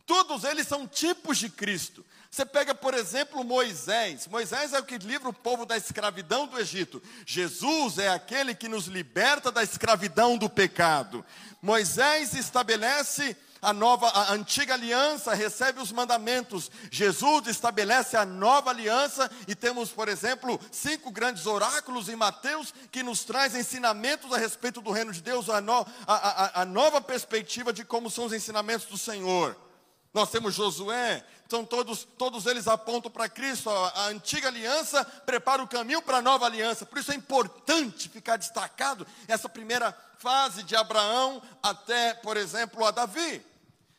Todos 0.10 0.43
eles 0.43 0.67
são 0.67 0.88
tipos 0.88 1.38
de 1.38 1.50
Cristo. 1.50 2.04
Você 2.32 2.43
pega, 2.43 2.74
por 2.74 2.95
exemplo, 2.95 3.43
Moisés. 3.43 4.26
Moisés 4.26 4.74
é 4.74 4.80
o 4.80 4.84
que 4.84 4.98
livra 4.98 5.30
o 5.30 5.34
povo 5.34 5.67
da 5.67 5.78
escravidão 5.78 6.48
do 6.48 6.60
Egito. 6.60 7.00
Jesus 7.28 8.00
é 8.00 8.10
aquele 8.10 8.56
que 8.56 8.67
nos 8.67 8.88
liberta 8.88 9.52
da 9.52 9.62
escravidão 9.62 10.36
do 10.36 10.50
pecado. 10.50 11.24
Moisés 11.62 12.34
estabelece 12.34 13.38
a 13.62 13.72
nova, 13.72 14.08
a 14.08 14.34
antiga 14.34 14.74
aliança 14.74 15.36
recebe 15.36 15.80
os 15.80 15.91
mandamentos. 15.91 16.72
Jesus 16.89 17.45
estabelece 17.45 18.17
a 18.17 18.26
nova 18.26 18.72
aliança 18.72 19.30
e 19.48 19.54
temos, 19.54 19.91
por 19.91 20.10
exemplo, 20.10 20.60
cinco 20.72 21.12
grandes 21.12 21.45
oráculos 21.45 22.10
em 22.10 22.15
Mateus 22.15 22.74
que 22.91 23.04
nos 23.04 23.24
traz 23.24 23.54
ensinamentos 23.54 24.34
a 24.34 24.39
respeito 24.39 24.82
do 24.82 24.89
reino 24.89 25.13
de 25.13 25.22
Deus, 25.22 25.52
a, 25.52 25.62
no, 25.62 25.86
a, 26.08 26.15
a, 26.15 26.62
a 26.63 26.65
nova 26.65 27.00
perspectiva 27.00 27.72
de 27.72 27.86
como 27.86 28.10
são 28.10 28.26
os 28.26 28.34
ensinamentos 28.34 28.88
do 28.88 28.98
Senhor. 28.98 29.68
Nós 30.13 30.32
temos 30.32 30.56
Josué, 30.56 31.24
então 31.45 31.63
todos, 31.63 32.04
todos 32.17 32.45
eles 32.45 32.67
apontam 32.67 33.12
para 33.12 33.30
Cristo. 33.30 33.69
A, 33.69 33.89
a, 33.89 34.06
antiga 34.08 34.48
aliança 34.48 35.04
prepara 35.04 35.63
o 35.63 35.67
caminho 35.67 36.02
para 36.02 36.17
a 36.17 36.22
nova 36.22 36.45
aliança. 36.45 36.86
Por 36.86 36.98
isso 36.98 37.12
é 37.12 37.15
importante 37.15 38.10
ficar 38.10 38.38
destacado 38.38 39.06
essa 39.28 39.48
primeira 39.48 39.95
fase 40.17 40.63
de 40.63 40.76
Abraão 40.76 41.41
até, 41.62 42.13
por 42.15 42.38
exemplo, 42.38 42.86
a 42.86 42.91
Davi. 42.91 43.45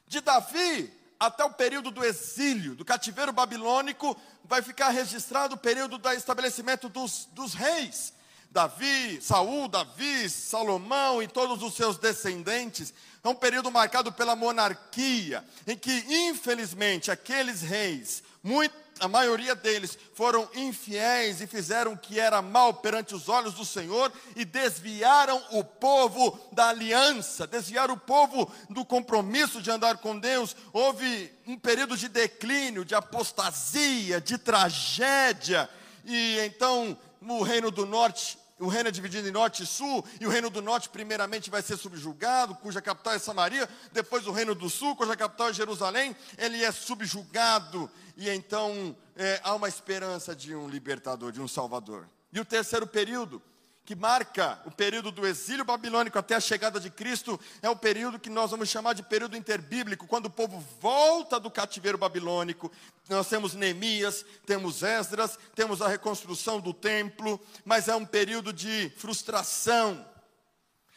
De 0.06 0.20
Davi 0.20 0.92
até 1.18 1.44
o 1.44 1.52
período 1.52 1.90
do 1.90 2.04
exílio, 2.04 2.74
do 2.74 2.84
cativeiro 2.84 3.32
babilônico, 3.32 4.16
vai 4.44 4.62
ficar 4.62 4.88
registrado 4.88 5.54
o 5.54 5.58
período 5.58 5.98
do 5.98 6.10
estabelecimento 6.12 6.88
dos, 6.88 7.28
dos 7.32 7.54
reis. 7.54 8.12
Davi, 8.50 9.20
Saul, 9.22 9.68
Davi, 9.68 10.28
Salomão 10.28 11.22
e 11.22 11.28
todos 11.28 11.62
os 11.62 11.74
seus 11.74 11.96
descendentes. 11.96 12.92
É 13.22 13.28
um 13.28 13.34
período 13.34 13.70
marcado 13.70 14.10
pela 14.10 14.34
monarquia, 14.34 15.44
em 15.66 15.76
que, 15.76 15.92
infelizmente, 16.08 17.10
aqueles 17.10 17.62
reis, 17.62 18.24
muito, 18.42 18.74
a 18.98 19.06
maioria 19.06 19.54
deles, 19.54 19.96
foram 20.14 20.48
infiéis 20.54 21.40
e 21.40 21.46
fizeram 21.46 21.92
o 21.92 21.98
que 21.98 22.18
era 22.18 22.42
mal 22.42 22.74
perante 22.74 23.14
os 23.14 23.28
olhos 23.28 23.54
do 23.54 23.64
Senhor 23.64 24.12
e 24.34 24.44
desviaram 24.44 25.40
o 25.52 25.62
povo 25.62 26.38
da 26.52 26.68
aliança, 26.70 27.46
desviaram 27.46 27.94
o 27.94 28.00
povo 28.00 28.50
do 28.68 28.84
compromisso 28.84 29.62
de 29.62 29.70
andar 29.70 29.98
com 29.98 30.18
Deus. 30.18 30.56
Houve 30.72 31.32
um 31.46 31.56
período 31.56 31.96
de 31.96 32.08
declínio, 32.08 32.84
de 32.84 32.94
apostasia, 32.94 34.20
de 34.20 34.36
tragédia, 34.36 35.70
e 36.04 36.38
então 36.40 36.98
o 37.20 37.42
reino 37.42 37.70
do 37.70 37.86
norte 37.86 38.39
o 38.60 38.68
reino 38.68 38.88
é 38.88 38.92
dividido 38.92 39.26
em 39.26 39.32
norte 39.32 39.62
e 39.62 39.66
sul, 39.66 40.04
e 40.20 40.26
o 40.26 40.30
reino 40.30 40.50
do 40.50 40.60
norte, 40.60 40.88
primeiramente, 40.88 41.50
vai 41.50 41.62
ser 41.62 41.76
subjugado, 41.76 42.54
cuja 42.56 42.82
capital 42.82 43.14
é 43.14 43.18
Samaria, 43.18 43.68
depois 43.90 44.26
o 44.26 44.32
reino 44.32 44.54
do 44.54 44.68
sul, 44.68 44.94
cuja 44.94 45.16
capital 45.16 45.48
é 45.48 45.52
Jerusalém, 45.52 46.14
ele 46.36 46.62
é 46.62 46.70
subjugado, 46.70 47.90
e 48.16 48.28
então 48.28 48.94
é, 49.16 49.40
há 49.42 49.54
uma 49.54 49.66
esperança 49.66 50.36
de 50.36 50.54
um 50.54 50.68
libertador, 50.68 51.32
de 51.32 51.40
um 51.40 51.48
salvador. 51.48 52.06
E 52.32 52.38
o 52.38 52.44
terceiro 52.44 52.86
período 52.86 53.42
que 53.90 53.96
marca 53.96 54.56
o 54.64 54.70
período 54.70 55.10
do 55.10 55.26
exílio 55.26 55.64
babilônico 55.64 56.16
até 56.16 56.36
a 56.36 56.40
chegada 56.40 56.78
de 56.78 56.88
Cristo, 56.90 57.40
é 57.60 57.68
o 57.68 57.74
período 57.74 58.20
que 58.20 58.30
nós 58.30 58.52
vamos 58.52 58.68
chamar 58.68 58.92
de 58.92 59.02
período 59.02 59.36
interbíblico, 59.36 60.06
quando 60.06 60.26
o 60.26 60.30
povo 60.30 60.64
volta 60.80 61.40
do 61.40 61.50
cativeiro 61.50 61.98
babilônico. 61.98 62.70
Nós 63.08 63.28
temos 63.28 63.52
Neemias, 63.52 64.24
temos 64.46 64.84
Esdras, 64.84 65.36
temos 65.56 65.82
a 65.82 65.88
reconstrução 65.88 66.60
do 66.60 66.72
templo, 66.72 67.40
mas 67.64 67.88
é 67.88 67.96
um 67.96 68.06
período 68.06 68.52
de 68.52 68.92
frustração, 68.96 70.06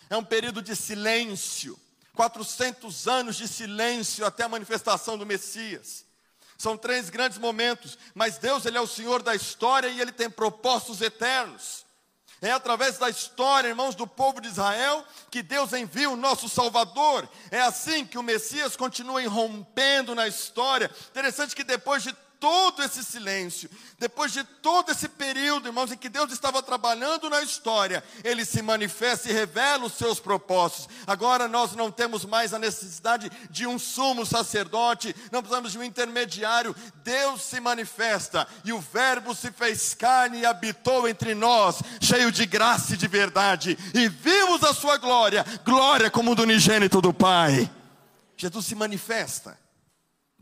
é 0.08 0.16
um 0.16 0.24
período 0.24 0.62
de 0.62 0.76
silêncio 0.76 1.76
400 2.14 3.08
anos 3.08 3.38
de 3.38 3.48
silêncio 3.48 4.24
até 4.24 4.44
a 4.44 4.50
manifestação 4.50 5.18
do 5.18 5.26
Messias. 5.26 6.06
São 6.60 6.78
três 6.78 7.10
grandes 7.10 7.40
momentos, 7.40 7.98
mas 8.14 8.38
Deus 8.38 8.68
ele 8.68 8.78
é 8.78 8.82
o 8.82 8.86
Senhor 8.86 9.24
da 9.24 9.34
história 9.34 9.88
e 9.88 10.00
ele 10.00 10.12
tem 10.12 10.30
propósitos 10.30 11.02
eternos. 11.02 11.83
É 12.44 12.52
através 12.52 12.98
da 12.98 13.10
história, 13.10 13.70
irmãos, 13.70 13.96
do 13.96 14.06
povo 14.06 14.42
de 14.42 14.50
Israel, 14.50 15.06
que 15.32 15.42
Deus 15.42 15.72
envia 15.72 16.10
o 16.10 16.18
nosso 16.18 16.50
Salvador. 16.50 17.26
É 17.50 17.62
assim 17.62 18.06
que 18.06 18.18
o 18.18 18.24
Messias 18.24 18.76
continua 18.76 19.24
irrompendo 19.24 20.14
na 20.14 20.28
história. 20.28 20.92
Interessante 21.10 21.56
que 21.56 21.64
depois 21.64 22.04
de 22.04 22.14
todo 22.44 22.84
esse 22.84 23.02
silêncio, 23.06 23.70
depois 23.98 24.34
de 24.34 24.44
todo 24.44 24.92
esse 24.92 25.08
período, 25.08 25.70
irmãos, 25.70 25.94
em 25.94 25.98
que 25.98 26.10
Deus 26.10 26.30
estava 26.30 26.62
trabalhando 26.62 27.30
na 27.30 27.42
história, 27.42 28.04
Ele 28.22 28.44
se 28.44 28.62
manifesta 28.62 29.30
e 29.30 29.32
revela 29.32 29.86
os 29.86 29.94
seus 29.94 30.20
propósitos. 30.20 30.90
Agora 31.08 31.48
nós 31.48 31.74
não 31.74 31.90
temos 31.90 32.26
mais 32.26 32.54
a 32.54 32.60
necessidade 32.60 33.32
de 33.50 33.66
um 33.66 33.80
sumo 33.80 34.26
sacerdote, 34.26 35.16
não 35.32 35.42
precisamos 35.42 35.72
de 35.72 35.80
um 35.80 35.84
intermediário. 35.86 36.76
Deus 37.02 37.44
se 37.44 37.62
manifesta 37.62 38.46
e 38.66 38.74
o 38.74 38.82
Verbo 38.82 39.34
se 39.34 39.50
fez 39.50 39.94
carne 39.94 40.40
e 40.40 40.46
habitou 40.46 41.08
entre 41.08 41.34
nós, 41.34 41.78
cheio 42.02 42.30
de 42.30 42.46
graça 42.46 42.96
e 42.96 42.98
de 42.98 43.08
verdade, 43.08 43.78
e 43.94 44.10
vimos 44.10 44.66
a 44.66 44.74
Sua 44.74 44.98
glória, 44.98 45.46
glória 45.64 46.12
como 46.12 46.36
do 46.36 46.44
unigênito 46.44 47.00
do 47.00 47.14
Pai. 47.14 47.72
Jesus 48.36 48.66
se 48.66 48.76
manifesta. 48.76 49.63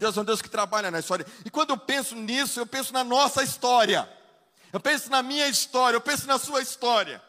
Deus 0.01 0.17
é 0.17 0.21
um 0.21 0.25
Deus 0.25 0.41
que 0.41 0.49
trabalha 0.49 0.89
na 0.89 0.97
história. 0.97 1.23
E 1.45 1.49
quando 1.51 1.69
eu 1.69 1.77
penso 1.77 2.15
nisso, 2.15 2.59
eu 2.59 2.65
penso 2.65 2.91
na 2.91 3.03
nossa 3.03 3.43
história. 3.43 4.09
Eu 4.73 4.79
penso 4.79 5.11
na 5.11 5.21
minha 5.21 5.47
história, 5.47 5.95
eu 5.95 6.01
penso 6.01 6.25
na 6.25 6.39
sua 6.39 6.59
história. 6.59 7.21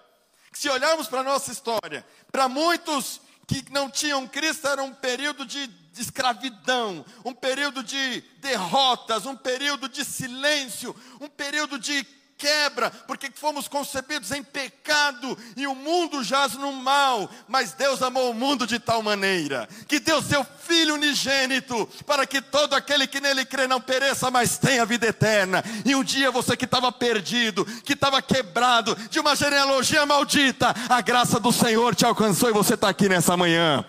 Se 0.55 0.71
olharmos 0.71 1.07
para 1.07 1.21
a 1.21 1.23
nossa 1.23 1.53
história, 1.53 2.03
para 2.31 2.49
muitos 2.49 3.21
que 3.47 3.71
não 3.71 3.91
tinham 3.91 4.27
Cristo, 4.27 4.67
era 4.67 4.83
um 4.83 4.95
período 4.95 5.45
de 5.45 5.69
escravidão, 5.99 7.05
um 7.27 7.35
período 7.35 7.83
de 7.83 8.23
derrotas, 8.39 9.27
um 9.27 9.37
período 9.37 9.87
de 9.87 10.03
silêncio, 10.03 10.97
um 11.21 11.29
período 11.29 11.79
de 11.79 12.03
quebra, 12.43 12.91
porque 13.07 13.31
fomos 13.33 13.69
concebidos 13.69 14.33
em 14.33 14.43
pecado 14.43 15.39
e 15.57 15.65
o 15.65 15.77
mundo 15.77 16.25
jaz 16.25 16.55
no 16.55 16.73
mal, 16.73 17.31
mas 17.47 17.73
Deus 17.73 18.03
amou 18.03 18.33
o 18.33 18.35
mundo 18.35 18.67
de 18.67 18.81
tal 18.81 19.01
maneira 19.01 19.69
que 19.87 20.01
deu 20.01 20.21
seu 20.21 20.45
Filho 20.63 20.95
unigênito 20.95 21.89
para 22.07 22.27
que 22.27 22.41
todo 22.41 22.75
aquele 22.75 23.07
que 23.07 23.21
nele 23.21 23.45
crê 23.45 23.67
não 23.67 23.81
pereça, 23.81 24.31
mas 24.31 24.59
tenha 24.59 24.87
vida 24.87 25.07
eterna. 25.07 25.63
E 25.85 25.95
um 25.95 26.03
dia 26.03 26.31
você 26.31 26.57
que 26.57 26.65
estava 26.65 26.91
perdido, 26.91 27.65
que 27.85 27.93
estava 27.93 28.23
quebrado, 28.23 28.95
de 29.11 29.21
uma 29.21 29.37
genealogia 29.37 30.07
maldita, 30.07 30.75
a 30.89 31.01
graça 31.01 31.39
do 31.39 31.53
Senhor 31.53 31.95
te 31.95 32.05
alcançou 32.05 32.49
e 32.49 32.53
você 32.53 32.75
está 32.75 32.89
aqui 32.89 33.09
nessa 33.09 33.37
manhã. 33.37 33.85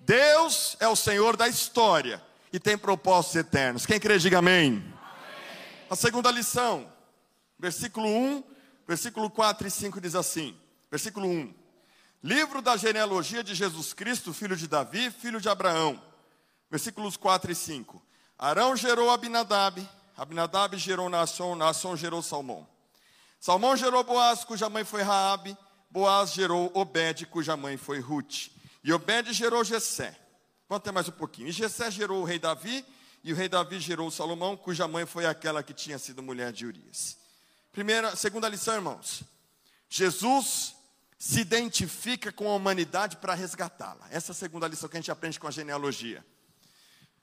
Deus 0.00 0.76
é 0.80 0.88
o 0.88 0.96
Senhor 0.96 1.36
da 1.36 1.48
história 1.48 2.22
e 2.52 2.58
tem 2.58 2.78
propósitos 2.78 3.36
eternos. 3.36 3.84
Quem 3.84 3.98
crê, 3.98 4.18
diga 4.18 4.38
amém. 4.38 4.97
A 5.90 5.96
segunda 5.96 6.30
lição, 6.30 6.92
versículo 7.58 8.06
1, 8.06 8.44
versículo 8.86 9.30
4 9.30 9.68
e 9.68 9.70
5 9.70 10.00
diz 10.02 10.14
assim: 10.14 10.54
versículo 10.90 11.26
1. 11.26 11.54
Livro 12.22 12.60
da 12.60 12.76
genealogia 12.76 13.42
de 13.42 13.54
Jesus 13.54 13.94
Cristo, 13.94 14.34
filho 14.34 14.54
de 14.54 14.68
Davi, 14.68 15.10
filho 15.10 15.40
de 15.40 15.48
Abraão. 15.48 15.98
Versículos 16.70 17.16
4 17.16 17.52
e 17.52 17.54
5. 17.54 18.02
Arão 18.38 18.76
gerou 18.76 19.10
Abinadab, 19.10 19.88
Abinadab 20.14 20.76
gerou 20.76 21.08
Naasson, 21.08 21.54
Naasson 21.54 21.96
gerou 21.96 22.20
Salmão. 22.20 22.68
Salmão 23.40 23.74
gerou 23.74 24.04
Boaz, 24.04 24.44
cuja 24.44 24.68
mãe 24.68 24.84
foi 24.84 25.00
Raabe. 25.00 25.56
Boaz 25.90 26.32
gerou 26.32 26.70
Obed, 26.74 27.24
cuja 27.26 27.56
mãe 27.56 27.78
foi 27.78 27.98
Ruth. 27.98 28.48
E 28.84 28.92
Obed 28.92 29.32
gerou 29.32 29.64
Jessé. 29.64 30.14
Vamos 30.68 30.84
ter 30.84 30.92
mais 30.92 31.08
um 31.08 31.12
pouquinho. 31.12 31.48
E 31.48 31.52
Jessé 31.52 31.90
gerou 31.90 32.20
o 32.20 32.24
rei 32.24 32.38
Davi, 32.38 32.84
e 33.28 33.32
o 33.32 33.36
rei 33.36 33.46
Davi 33.46 33.78
gerou 33.78 34.10
Salomão, 34.10 34.56
cuja 34.56 34.88
mãe 34.88 35.04
foi 35.04 35.26
aquela 35.26 35.62
que 35.62 35.74
tinha 35.74 35.98
sido 35.98 36.22
mulher 36.22 36.50
de 36.50 36.64
Urias. 36.64 37.18
Primeira, 37.70 38.16
segunda 38.16 38.48
lição, 38.48 38.74
irmãos. 38.74 39.22
Jesus 39.86 40.74
se 41.18 41.38
identifica 41.38 42.32
com 42.32 42.50
a 42.50 42.54
humanidade 42.54 43.18
para 43.18 43.34
resgatá-la. 43.34 44.08
Essa 44.10 44.30
é 44.30 44.32
a 44.32 44.34
segunda 44.34 44.66
lição 44.66 44.88
que 44.88 44.96
a 44.96 45.00
gente 45.00 45.10
aprende 45.10 45.38
com 45.38 45.46
a 45.46 45.50
genealogia. 45.50 46.24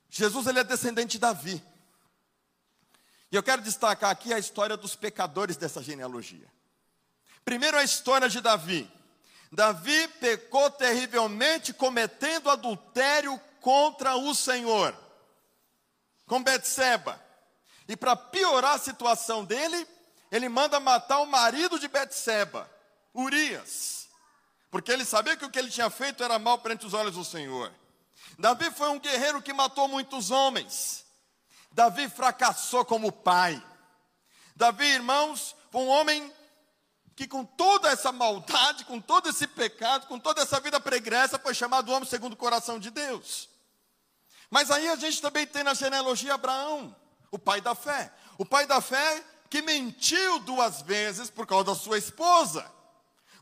Jesus 0.07 0.45
ele 0.45 0.59
é 0.59 0.63
descendente 0.63 1.13
de 1.13 1.19
Davi. 1.19 1.59
E 3.31 3.35
eu 3.35 3.41
quero 3.41 3.63
destacar 3.63 4.11
aqui 4.11 4.31
a 4.31 4.37
história 4.37 4.77
dos 4.77 4.95
pecadores 4.95 5.57
dessa 5.57 5.81
genealogia. 5.81 6.47
Primeiro 7.43 7.77
a 7.77 7.83
história 7.83 8.29
de 8.29 8.41
Davi. 8.41 8.87
Davi 9.51 10.07
pecou 10.19 10.69
terrivelmente 10.69 11.73
cometendo 11.73 12.51
adultério 12.51 13.41
contra 13.59 14.15
o 14.15 14.35
Senhor 14.35 15.03
com 16.25 16.43
Betseba. 16.43 17.21
E 17.87 17.95
para 17.95 18.15
piorar 18.15 18.75
a 18.75 18.79
situação 18.79 19.45
dele, 19.45 19.87
ele 20.31 20.49
manda 20.49 20.79
matar 20.79 21.19
o 21.19 21.25
marido 21.25 21.79
de 21.79 21.87
Betseba, 21.87 22.69
Urias. 23.13 24.07
Porque 24.71 24.91
ele 24.91 25.05
sabia 25.05 25.37
que 25.37 25.45
o 25.45 25.49
que 25.49 25.59
ele 25.59 25.69
tinha 25.69 25.89
feito 25.89 26.23
era 26.23 26.37
mal 26.37 26.57
perante 26.57 26.85
os 26.85 26.93
olhos 26.93 27.15
do 27.15 27.23
Senhor. 27.23 27.71
Davi 28.37 28.71
foi 28.71 28.89
um 28.89 28.99
guerreiro 28.99 29.41
que 29.41 29.53
matou 29.53 29.87
muitos 29.87 30.31
homens. 30.31 31.05
Davi 31.71 32.09
fracassou 32.09 32.83
como 32.83 33.11
pai. 33.11 33.63
Davi, 34.55 34.85
irmãos, 34.85 35.55
foi 35.71 35.81
um 35.81 35.89
homem 35.89 36.33
que 37.15 37.27
com 37.27 37.45
toda 37.45 37.89
essa 37.89 38.11
maldade, 38.11 38.83
com 38.85 38.99
todo 38.99 39.29
esse 39.29 39.47
pecado, 39.47 40.07
com 40.07 40.19
toda 40.19 40.41
essa 40.41 40.59
vida 40.59 40.79
pregressa, 40.79 41.39
foi 41.39 41.53
chamado 41.53 41.91
homem 41.91 42.07
segundo 42.07 42.33
o 42.33 42.37
coração 42.37 42.77
de 42.77 42.89
Deus. 42.89 43.49
Mas 44.55 44.71
aí 44.71 44.87
a 44.87 44.95
gente 44.95 45.21
também 45.21 45.45
tem 45.45 45.65
na 45.65 45.73
genealogia 45.73 46.33
Abraão, 46.33 46.95
o 47.29 47.37
pai 47.37 47.59
da 47.59 47.75
fé. 47.75 48.09
O 48.37 48.45
pai 48.45 48.65
da 48.65 48.79
fé 48.79 49.21
que 49.49 49.61
mentiu 49.61 50.39
duas 50.39 50.81
vezes 50.81 51.29
por 51.29 51.45
causa 51.45 51.65
da 51.65 51.75
sua 51.75 51.97
esposa. 51.97 52.65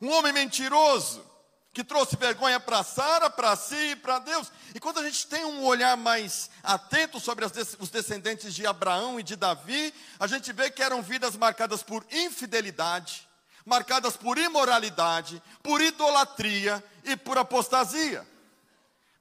Um 0.02 0.10
homem 0.10 0.34
mentiroso. 0.34 1.23
que 1.71 1.84
trouxe 1.84 2.15
vergonha 2.15 2.60
para 2.60 2.84
Sara, 2.84 3.30
para 3.30 3.56
si 3.56 3.91
e 3.91 3.95
para 3.95 4.17
Deus. 4.17 4.52
E 4.73 4.80
quando 4.80 5.02
a 5.02 5.04
gente 5.04 5.28
tem 5.28 5.45
um 5.45 5.63
olhar 5.63 5.95
mais 5.95 6.49
atento 6.63 7.19
sobre 7.19 7.45
os 7.45 7.89
descendentes 7.91 8.56
de 8.56 8.65
Abraão 8.65 9.19
e 9.19 9.23
de 9.23 9.36
Davi, 9.36 9.93
a 10.19 10.26
gente 10.26 10.52
vê 10.52 10.71
que 10.71 10.82
eram 10.82 11.04
vidas 11.04 11.36
marcadas 11.36 11.84
por 11.84 12.04
infidelidade, 12.12 13.30
marcadas 13.63 14.17
por 14.17 14.39
imoralidade, 14.39 15.41
por 15.62 15.80
idolatria 15.80 16.84
e 17.04 17.15
por 17.15 17.38
apostasia. 17.38 18.28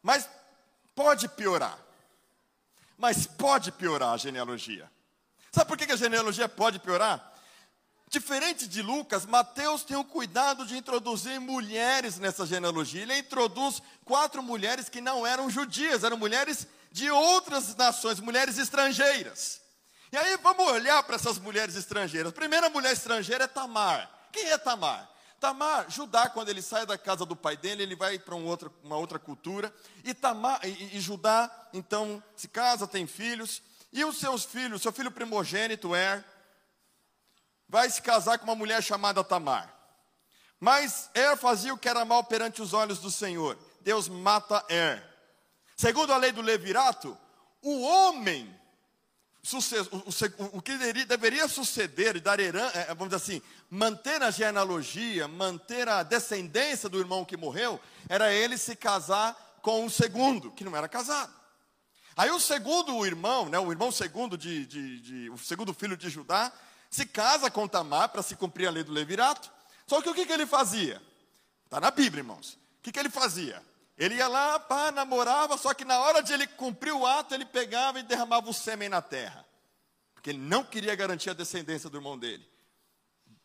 Mas 0.02 0.26
pode 0.94 1.28
piorar. 1.28 1.78
Mas 2.98 3.26
pode 3.26 3.72
piorar 3.72 4.14
a 4.14 4.16
genealogia. 4.16 4.90
Sabe 5.50 5.68
por 5.68 5.76
que 5.76 5.92
a 5.92 5.96
genealogia 5.96 6.48
pode 6.48 6.78
piorar? 6.78 7.32
Diferente 8.08 8.68
de 8.68 8.82
Lucas, 8.82 9.24
Mateus 9.24 9.84
tem 9.84 9.96
o 9.96 10.04
cuidado 10.04 10.66
de 10.66 10.76
introduzir 10.76 11.40
mulheres 11.40 12.18
nessa 12.18 12.44
genealogia. 12.44 13.02
Ele 13.02 13.16
introduz 13.16 13.82
quatro 14.04 14.42
mulheres 14.42 14.88
que 14.88 15.00
não 15.00 15.26
eram 15.26 15.48
judias, 15.48 16.04
eram 16.04 16.18
mulheres 16.18 16.66
de 16.90 17.10
outras 17.10 17.74
nações, 17.74 18.20
mulheres 18.20 18.58
estrangeiras. 18.58 19.62
E 20.12 20.16
aí 20.16 20.36
vamos 20.42 20.70
olhar 20.70 21.02
para 21.04 21.16
essas 21.16 21.38
mulheres 21.38 21.74
estrangeiras. 21.74 22.32
A 22.32 22.34
primeira 22.34 22.68
mulher 22.68 22.92
estrangeira 22.92 23.44
é 23.44 23.48
Tamar. 23.48 24.10
Quem 24.30 24.50
é 24.50 24.58
Tamar? 24.58 25.08
Tamar, 25.42 25.90
Judá, 25.90 26.30
quando 26.30 26.50
ele 26.50 26.62
sai 26.62 26.86
da 26.86 26.96
casa 26.96 27.26
do 27.26 27.34
pai 27.34 27.56
dele, 27.56 27.82
ele 27.82 27.96
vai 27.96 28.16
para 28.16 28.36
um 28.36 28.46
uma 28.84 28.96
outra 28.96 29.18
cultura. 29.18 29.74
E, 30.04 30.14
Tamar, 30.14 30.60
e, 30.64 30.96
e 30.96 31.00
Judá, 31.00 31.50
então, 31.72 32.22
se 32.36 32.46
casa, 32.46 32.86
tem 32.86 33.08
filhos. 33.08 33.60
E 33.92 34.04
os 34.04 34.18
seus 34.18 34.44
filhos, 34.44 34.82
seu 34.82 34.92
filho 34.92 35.10
primogênito, 35.10 35.96
Er, 35.96 36.24
vai 37.68 37.90
se 37.90 38.00
casar 38.00 38.38
com 38.38 38.44
uma 38.44 38.54
mulher 38.54 38.80
chamada 38.84 39.24
Tamar. 39.24 39.74
Mas 40.60 41.10
Er 41.12 41.36
fazia 41.36 41.74
o 41.74 41.78
que 41.78 41.88
era 41.88 42.04
mal 42.04 42.22
perante 42.22 42.62
os 42.62 42.72
olhos 42.72 43.00
do 43.00 43.10
Senhor. 43.10 43.58
Deus 43.80 44.08
mata 44.08 44.64
Er. 44.68 45.04
Segundo 45.76 46.12
a 46.12 46.18
lei 46.18 46.30
do 46.30 46.40
levirato, 46.40 47.18
o 47.60 47.82
homem, 47.82 48.56
o, 50.52 50.62
que 50.62 50.76
deveria 51.04 51.48
suceder 51.48 52.14
e 52.16 52.20
dar 52.20 52.38
herança, 52.38 52.78
é, 52.78 52.94
vamos 52.94 53.08
dizer 53.08 53.16
assim, 53.16 53.42
manter 53.68 54.22
a 54.22 54.30
genealogia, 54.30 55.26
manter 55.26 55.88
a 55.88 56.04
descendência 56.04 56.88
do 56.88 56.98
irmão 56.98 57.24
que 57.24 57.36
morreu, 57.36 57.80
era 58.08 58.32
ele 58.32 58.56
se 58.56 58.76
casar 58.76 59.36
com 59.60 59.84
o 59.84 59.90
segundo, 59.90 60.52
que 60.52 60.64
não 60.64 60.76
era 60.76 60.88
casado. 60.88 61.32
Aí 62.16 62.30
o 62.30 62.38
segundo 62.38 63.04
irmão, 63.04 63.48
né, 63.48 63.58
o 63.58 63.70
irmão 63.72 63.90
segundo 63.90 64.38
de, 64.38 64.64
de, 64.66 65.00
de 65.00 65.30
o 65.30 65.38
segundo 65.38 65.74
filho 65.74 65.96
de 65.96 66.08
Judá, 66.08 66.52
se 66.88 67.06
casa 67.06 67.50
com 67.50 67.66
Tamar 67.66 68.10
para 68.10 68.22
se 68.22 68.36
cumprir 68.36 68.68
a 68.68 68.70
lei 68.70 68.84
do 68.84 68.92
levirato. 68.92 69.50
Só 69.86 70.00
que 70.00 70.08
o 70.08 70.14
que, 70.14 70.26
que 70.26 70.32
ele 70.32 70.46
fazia? 70.46 71.02
Está 71.64 71.80
na 71.80 71.90
Bíblia, 71.90 72.20
irmãos. 72.20 72.52
O 72.78 72.82
que, 72.82 72.92
que 72.92 72.98
ele 72.98 73.08
fazia? 73.10 73.62
Ele 74.02 74.16
ia 74.16 74.26
lá, 74.26 74.58
pá, 74.58 74.90
namorava, 74.90 75.56
só 75.56 75.72
que 75.72 75.84
na 75.84 75.96
hora 76.00 76.24
de 76.24 76.32
ele 76.32 76.44
cumprir 76.44 76.92
o 76.92 77.06
ato, 77.06 77.34
ele 77.34 77.44
pegava 77.44 78.00
e 78.00 78.02
derramava 78.02 78.50
o 78.50 78.52
sêmen 78.52 78.88
na 78.88 79.00
terra. 79.00 79.46
Porque 80.12 80.30
ele 80.30 80.40
não 80.40 80.64
queria 80.64 80.92
garantir 80.96 81.30
a 81.30 81.34
descendência 81.34 81.88
do 81.88 81.98
irmão 81.98 82.18
dele. 82.18 82.44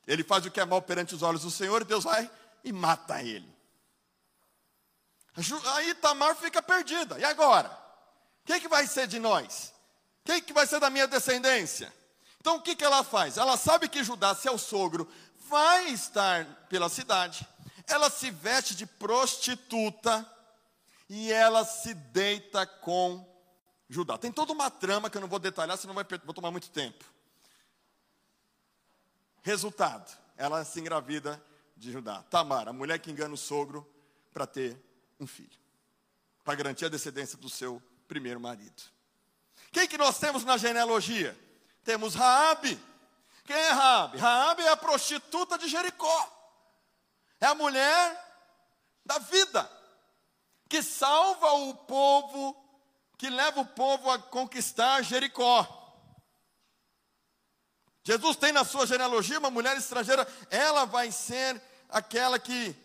Ele 0.08 0.24
faz 0.24 0.48
o 0.48 0.50
que 0.50 0.60
é 0.60 0.65
mal 0.65 0.82
perante 0.82 1.13
os 1.13 1.22
olhos 1.22 1.43
do 1.43 1.52
Senhor, 1.52 1.84
e 1.84 1.86
Deus 1.86 2.06
vai 2.06 2.28
e 2.63 2.74
mata 2.74 3.22
ele. 3.22 3.48
Aí 5.76 5.93
Tamar 5.93 6.36
fica 6.36 6.60
perdida. 6.60 7.20
E 7.20 7.24
agora? 7.24 7.70
O 8.41 8.48
que, 8.48 8.60
que 8.60 8.67
vai 8.67 8.88
ser 8.88 9.06
de 9.06 9.20
nós? 9.20 9.72
O 10.22 10.32
que, 10.32 10.41
que 10.41 10.54
vai 10.54 10.65
ser 10.65 10.80
da 10.80 10.89
minha 10.89 11.06
descendência? 11.06 11.93
Então 12.41 12.56
o 12.56 12.62
que, 12.63 12.76
que 12.76 12.84
ela 12.84 13.04
faz? 13.04 13.38
Ela 13.38 13.58
sabe 13.58 13.88
que 13.88 14.04
Judá, 14.04 14.34
seu 14.34 14.58
sogro, 14.58 15.08
vai 15.48 15.89
estar 15.89 16.46
pela 16.67 16.89
cidade. 16.89 17.48
Ela 17.86 18.10
se 18.10 18.32
veste 18.32 18.76
de 18.76 18.88
prostituta 18.88 20.28
e 21.10 21.32
ela 21.32 21.63
se 21.63 21.93
deita 21.93 22.65
com 22.65 23.26
Judá. 23.89 24.17
Tem 24.17 24.32
toda 24.32 24.52
uma 24.52 24.70
trama 24.70 25.10
que 25.10 25.17
eu 25.17 25.22
não 25.22 25.28
vou 25.28 25.39
detalhar, 25.39 25.78
senão 25.78 25.93
vai, 25.93 26.06
vou 26.24 26.34
tomar 26.34 26.52
muito 26.52 26.70
tempo. 26.70 27.06
Resultado: 29.41 30.17
ela 30.36 30.63
se 30.65 30.80
engravida 30.80 31.41
de 31.76 31.91
Judá. 31.91 32.24
Tamar, 32.24 32.67
a 32.67 32.74
mulher 32.74 33.00
que 33.00 33.12
engana 33.12 33.34
o 33.34 33.38
sogro 33.38 33.88
para 34.34 34.46
ter 34.46 34.78
um 35.20 35.26
filho, 35.26 35.58
para 36.43 36.56
garantir 36.56 36.86
a 36.86 36.89
descendência 36.89 37.38
do 37.38 37.50
seu 37.50 37.82
primeiro 38.08 38.39
marido. 38.39 38.84
Quem 39.72 39.88
que 39.88 39.98
nós 39.98 40.20
temos 40.20 40.43
na 40.43 40.58
genealogia? 40.58 41.38
Temos 41.84 42.15
Raabe. 42.15 42.78
Quem 43.46 43.56
é 43.56 43.70
Raabe? 43.70 44.17
Raabe 44.17 44.62
é 44.63 44.70
a 44.70 44.78
prostituta 44.78 45.58
de 45.58 45.67
Jericó. 45.70 46.34
É 47.39 47.46
a 47.46 47.56
mulher 47.56 48.26
da 49.06 49.20
vida 49.20 49.77
que 50.68 50.84
salva 50.84 51.52
o 51.54 51.74
povo, 51.74 52.56
que 53.18 53.30
leva 53.30 53.62
o 53.62 53.66
povo 53.66 54.10
a 54.10 54.20
conquistar 54.20 55.02
Jericó. 55.02 55.74
Jesus 58.04 58.38
tem 58.38 58.52
na 58.54 58.64
sua 58.64 58.86
genealogia 58.88 59.40
uma 59.40 59.52
mulher 59.52 59.76
estrangeira, 59.76 60.26
ela 60.50 60.86
vai 60.86 61.12
ser 61.12 61.62
aquela 61.90 62.40
que 62.40 62.76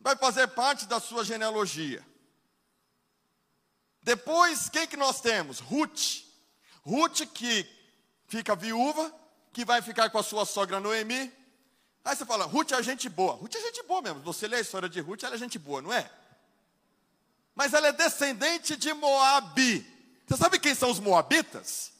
vai 0.00 0.16
fazer 0.16 0.48
parte 0.48 0.86
da 0.86 0.98
sua 0.98 1.24
genealogia. 1.24 2.04
Depois, 4.02 4.68
quem 4.68 4.86
que 4.86 4.96
nós 4.96 5.20
temos? 5.20 5.60
Ruth. 5.60 6.24
Ruth 6.82 7.20
que 7.32 7.66
fica 8.26 8.54
viúva, 8.54 9.14
que 9.52 9.64
vai 9.64 9.80
ficar 9.80 10.10
com 10.10 10.18
a 10.18 10.22
sua 10.22 10.44
sogra 10.44 10.80
Noemi. 10.80 11.32
Aí 12.04 12.14
você 12.14 12.26
fala, 12.26 12.44
Ruth 12.44 12.72
é 12.72 12.82
gente 12.82 13.08
boa. 13.08 13.34
Ruth 13.34 13.54
é 13.54 13.60
gente 13.60 13.82
boa 13.84 14.02
mesmo. 14.02 14.20
Você 14.20 14.46
lê 14.46 14.56
a 14.56 14.60
história 14.60 14.88
de 14.88 15.00
Ruth, 15.00 15.22
ela 15.22 15.36
é 15.36 15.38
gente 15.38 15.58
boa, 15.58 15.80
não 15.80 15.92
é? 15.92 16.10
Mas 17.54 17.72
ela 17.72 17.88
é 17.88 17.92
descendente 17.92 18.76
de 18.76 18.92
Moabe. 18.92 19.86
Você 20.26 20.36
sabe 20.36 20.58
quem 20.58 20.74
são 20.74 20.90
os 20.90 20.98
Moabitas? 20.98 21.92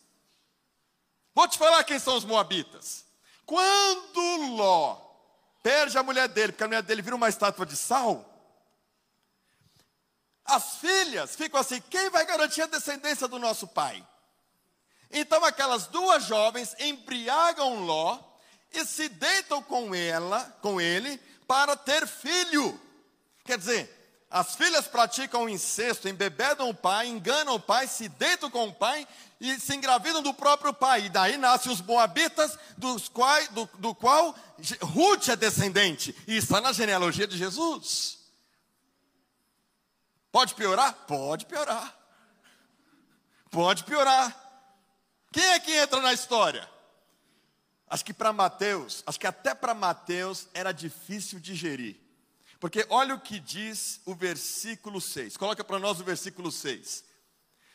Vou 1.34 1.46
te 1.48 1.58
falar 1.58 1.84
quem 1.84 1.98
são 1.98 2.16
os 2.16 2.24
Moabitas. 2.24 3.04
Quando 3.46 4.54
Ló 4.54 5.00
perde 5.62 5.96
a 5.98 6.02
mulher 6.02 6.28
dele, 6.28 6.52
porque 6.52 6.64
a 6.64 6.68
mulher 6.68 6.82
dele 6.82 7.02
vira 7.02 7.16
uma 7.16 7.28
estátua 7.28 7.66
de 7.66 7.76
sal, 7.76 8.30
as 10.44 10.76
filhas 10.76 11.34
ficam 11.34 11.60
assim: 11.60 11.80
quem 11.90 12.10
vai 12.10 12.24
garantir 12.26 12.62
a 12.62 12.66
descendência 12.66 13.26
do 13.26 13.38
nosso 13.38 13.66
pai? 13.66 14.06
Então 15.10 15.44
aquelas 15.44 15.86
duas 15.86 16.24
jovens 16.24 16.74
embriagam 16.78 17.84
Ló 17.84 18.18
e 18.72 18.84
se 18.84 19.08
deitam 19.08 19.62
com 19.62 19.94
ela, 19.94 20.44
com 20.60 20.80
ele, 20.80 21.18
para 21.46 21.76
ter 21.76 22.06
filho. 22.06 22.80
Quer 23.44 23.58
dizer, 23.58 24.03
as 24.34 24.56
filhas 24.56 24.88
praticam 24.88 25.48
incesto, 25.48 26.08
embebedam 26.08 26.68
o 26.68 26.74
pai, 26.74 27.06
enganam 27.06 27.54
o 27.54 27.60
pai, 27.60 27.86
se 27.86 28.08
deitam 28.08 28.50
com 28.50 28.66
o 28.66 28.74
pai 28.74 29.06
e 29.40 29.60
se 29.60 29.76
engravidam 29.76 30.20
do 30.20 30.34
próprio 30.34 30.74
pai. 30.74 31.04
E 31.04 31.08
daí 31.08 31.36
nascem 31.36 31.70
os 31.70 31.80
moabitas, 31.80 32.58
dos 32.76 33.08
quais, 33.08 33.46
do, 33.50 33.70
do 33.78 33.94
qual 33.94 34.34
Ruth 34.82 35.28
é 35.28 35.36
descendente. 35.36 36.12
E 36.26 36.36
está 36.36 36.60
na 36.60 36.72
genealogia 36.72 37.28
de 37.28 37.38
Jesus. 37.38 38.18
Pode 40.32 40.56
piorar? 40.56 40.92
Pode 41.06 41.46
piorar. 41.46 41.96
Pode 43.52 43.84
piorar. 43.84 44.34
Quem 45.30 45.44
é 45.44 45.60
que 45.60 45.76
entra 45.76 46.00
na 46.00 46.12
história? 46.12 46.68
Acho 47.88 48.04
que 48.04 48.12
para 48.12 48.32
Mateus, 48.32 49.04
acho 49.06 49.20
que 49.20 49.28
até 49.28 49.54
para 49.54 49.74
Mateus 49.74 50.48
era 50.52 50.72
difícil 50.72 51.38
digerir. 51.38 52.03
Porque 52.64 52.86
olha 52.88 53.14
o 53.14 53.20
que 53.20 53.38
diz 53.38 54.00
o 54.06 54.14
versículo 54.14 54.98
6. 54.98 55.36
Coloca 55.36 55.62
para 55.62 55.78
nós 55.78 56.00
o 56.00 56.02
versículo 56.02 56.50
6. 56.50 57.04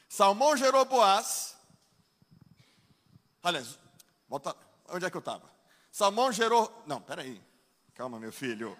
Salmão 0.10 0.58
gerou 0.58 0.84
Boaz. 0.84 1.56
Aliás, 3.44 3.78
volta, 4.28 4.56
onde 4.88 5.06
é 5.06 5.12
que 5.12 5.16
eu 5.16 5.20
estava? 5.20 5.48
Salmão 5.92 6.32
gerou. 6.32 6.84
Não, 6.88 7.00
peraí. 7.00 7.40
Calma, 7.94 8.20
meu 8.20 8.32
filho. 8.32 8.76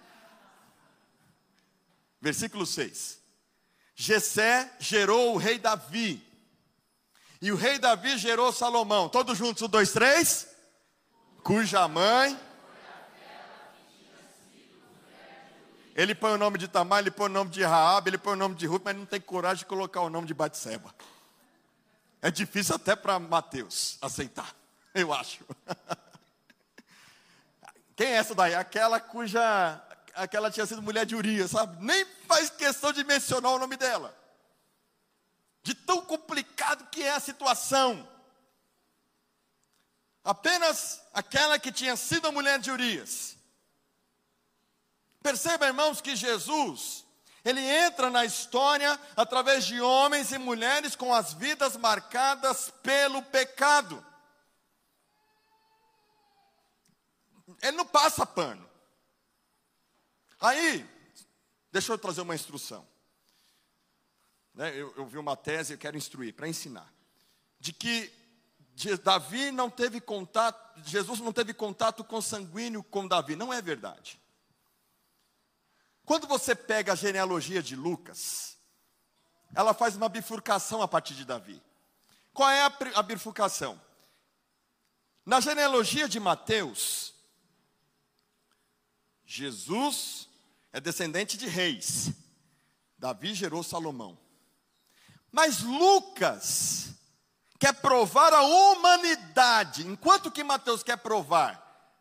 Versículo 2.20 2.66
6. 2.66 3.20
Jessé 3.94 4.68
gerou 4.80 5.32
o 5.32 5.38
rei 5.38 5.60
Davi. 5.60 6.20
E 7.40 7.52
o 7.52 7.56
rei 7.56 7.78
Davi 7.78 8.18
gerou 8.18 8.52
Salomão. 8.52 9.08
Todos 9.08 9.38
juntos, 9.38 9.62
um, 9.62 9.68
dois, 9.68 9.92
três. 9.92 10.48
Cuja 11.44 11.86
mãe. 11.86 12.36
Ele 15.94 16.14
põe 16.14 16.32
o 16.32 16.38
nome 16.38 16.58
de 16.58 16.68
Tamar, 16.68 17.00
ele 17.00 17.10
põe 17.10 17.26
o 17.26 17.32
nome 17.32 17.50
de 17.50 17.62
Raab, 17.62 18.08
ele 18.08 18.18
põe 18.18 18.32
o 18.32 18.36
nome 18.36 18.54
de 18.54 18.66
Ruth, 18.66 18.82
mas 18.84 18.96
não 18.96 19.06
tem 19.06 19.20
coragem 19.20 19.58
de 19.58 19.66
colocar 19.66 20.00
o 20.00 20.10
nome 20.10 20.26
de 20.26 20.34
Batseba. 20.34 20.94
É 22.22 22.30
difícil 22.30 22.74
até 22.74 22.94
para 22.94 23.18
Mateus 23.18 23.98
aceitar, 24.00 24.54
eu 24.94 25.12
acho. 25.12 25.44
Quem 27.96 28.06
é 28.06 28.16
essa 28.16 28.34
daí? 28.34 28.54
Aquela 28.54 29.00
cuja 29.00 29.82
aquela 30.14 30.50
tinha 30.50 30.66
sido 30.66 30.82
mulher 30.82 31.06
de 31.06 31.14
Urias, 31.14 31.52
sabe? 31.52 31.82
Nem 31.84 32.04
faz 32.26 32.50
questão 32.50 32.92
de 32.92 33.04
mencionar 33.04 33.52
o 33.52 33.58
nome 33.58 33.76
dela 33.76 34.14
de 35.62 35.74
tão 35.74 36.02
complicado 36.02 36.88
que 36.90 37.02
é 37.02 37.12
a 37.12 37.20
situação. 37.20 38.08
Apenas 40.24 41.02
aquela 41.12 41.58
que 41.58 41.72
tinha 41.72 41.96
sido 41.96 42.28
a 42.28 42.32
mulher 42.32 42.58
de 42.58 42.70
Urias 42.70 43.36
Perceba, 45.22 45.66
irmãos, 45.66 46.00
que 46.00 46.16
Jesus, 46.16 47.04
ele 47.44 47.60
entra 47.60 48.10
na 48.10 48.24
história 48.24 48.98
através 49.16 49.66
de 49.66 49.80
homens 49.80 50.32
e 50.32 50.38
mulheres 50.38 50.96
com 50.96 51.12
as 51.12 51.32
vidas 51.32 51.76
marcadas 51.76 52.72
pelo 52.82 53.22
pecado. 53.22 54.04
Ele 57.62 57.76
não 57.76 57.86
passa 57.86 58.24
pano. 58.24 58.68
Aí, 60.40 60.88
deixa 61.70 61.92
eu 61.92 61.98
trazer 61.98 62.22
uma 62.22 62.34
instrução. 62.34 62.86
Né, 64.54 64.70
eu, 64.74 64.94
eu 64.96 65.06
vi 65.06 65.18
uma 65.18 65.36
tese, 65.36 65.74
eu 65.74 65.78
quero 65.78 65.96
instruir, 65.96 66.34
para 66.34 66.48
ensinar. 66.48 66.92
De 67.58 67.72
que 67.72 68.12
Davi 69.02 69.50
não 69.50 69.68
teve 69.68 70.00
contato, 70.00 70.80
Jesus 70.84 71.20
não 71.20 71.32
teve 71.32 71.52
contato 71.52 72.04
consanguíneo 72.04 72.82
com 72.82 73.06
Davi. 73.06 73.36
Não 73.36 73.52
é 73.52 73.60
verdade. 73.60 74.19
Quando 76.10 76.26
você 76.26 76.56
pega 76.56 76.92
a 76.92 76.96
genealogia 76.96 77.62
de 77.62 77.76
Lucas, 77.76 78.56
ela 79.54 79.72
faz 79.72 79.94
uma 79.94 80.08
bifurcação 80.08 80.82
a 80.82 80.88
partir 80.88 81.14
de 81.14 81.24
Davi. 81.24 81.62
Qual 82.34 82.50
é 82.50 82.62
a, 82.62 82.76
a 82.96 83.02
bifurcação? 83.04 83.80
Na 85.24 85.38
genealogia 85.38 86.08
de 86.08 86.18
Mateus, 86.18 87.14
Jesus 89.24 90.28
é 90.72 90.80
descendente 90.80 91.36
de 91.36 91.46
reis. 91.46 92.10
Davi 92.98 93.32
gerou 93.32 93.62
Salomão. 93.62 94.18
Mas 95.30 95.60
Lucas 95.60 96.92
quer 97.56 97.74
provar 97.74 98.34
a 98.34 98.42
humanidade, 98.42 99.86
enquanto 99.86 100.28
que 100.32 100.42
Mateus 100.42 100.82
quer 100.82 100.96
provar 100.96 101.94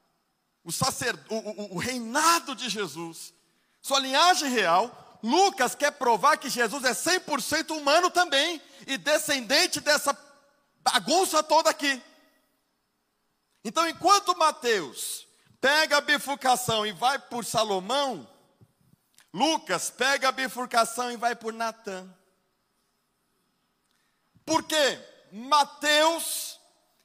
o, 0.64 0.72
o, 0.72 1.36
o, 1.36 1.76
o 1.76 1.78
reinado 1.78 2.56
de 2.56 2.70
Jesus, 2.70 3.38
sua 3.82 4.00
linhagem 4.00 4.50
real, 4.50 5.20
Lucas 5.24 5.76
quer 5.76 5.92
provar 5.92 6.38
que 6.38 6.50
Jesus 6.50 6.84
é 6.84 6.92
100% 6.92 7.72
humano 7.72 8.10
também 8.10 8.62
e 8.88 8.98
descendente 8.98 9.80
dessa 9.80 10.18
bagunça 10.82 11.44
toda 11.44 11.70
aqui. 11.70 12.02
Então, 13.64 13.88
enquanto 13.88 14.38
Mateus 14.38 15.28
pega 15.60 15.98
a 15.98 16.02
bifurcação 16.02 16.86
e 16.86 16.92
vai 16.92 17.20
por 17.20 17.44
Salomão, 17.44 18.28
Lucas 19.34 19.90
pega 19.90 20.30
a 20.30 20.32
bifurcação 20.32 21.12
e 21.12 21.18
vai 21.18 21.36
por 21.36 21.54
Natã. 21.54 22.08
Por 24.46 24.64
quê? 24.64 25.00
Mateus 25.32 26.60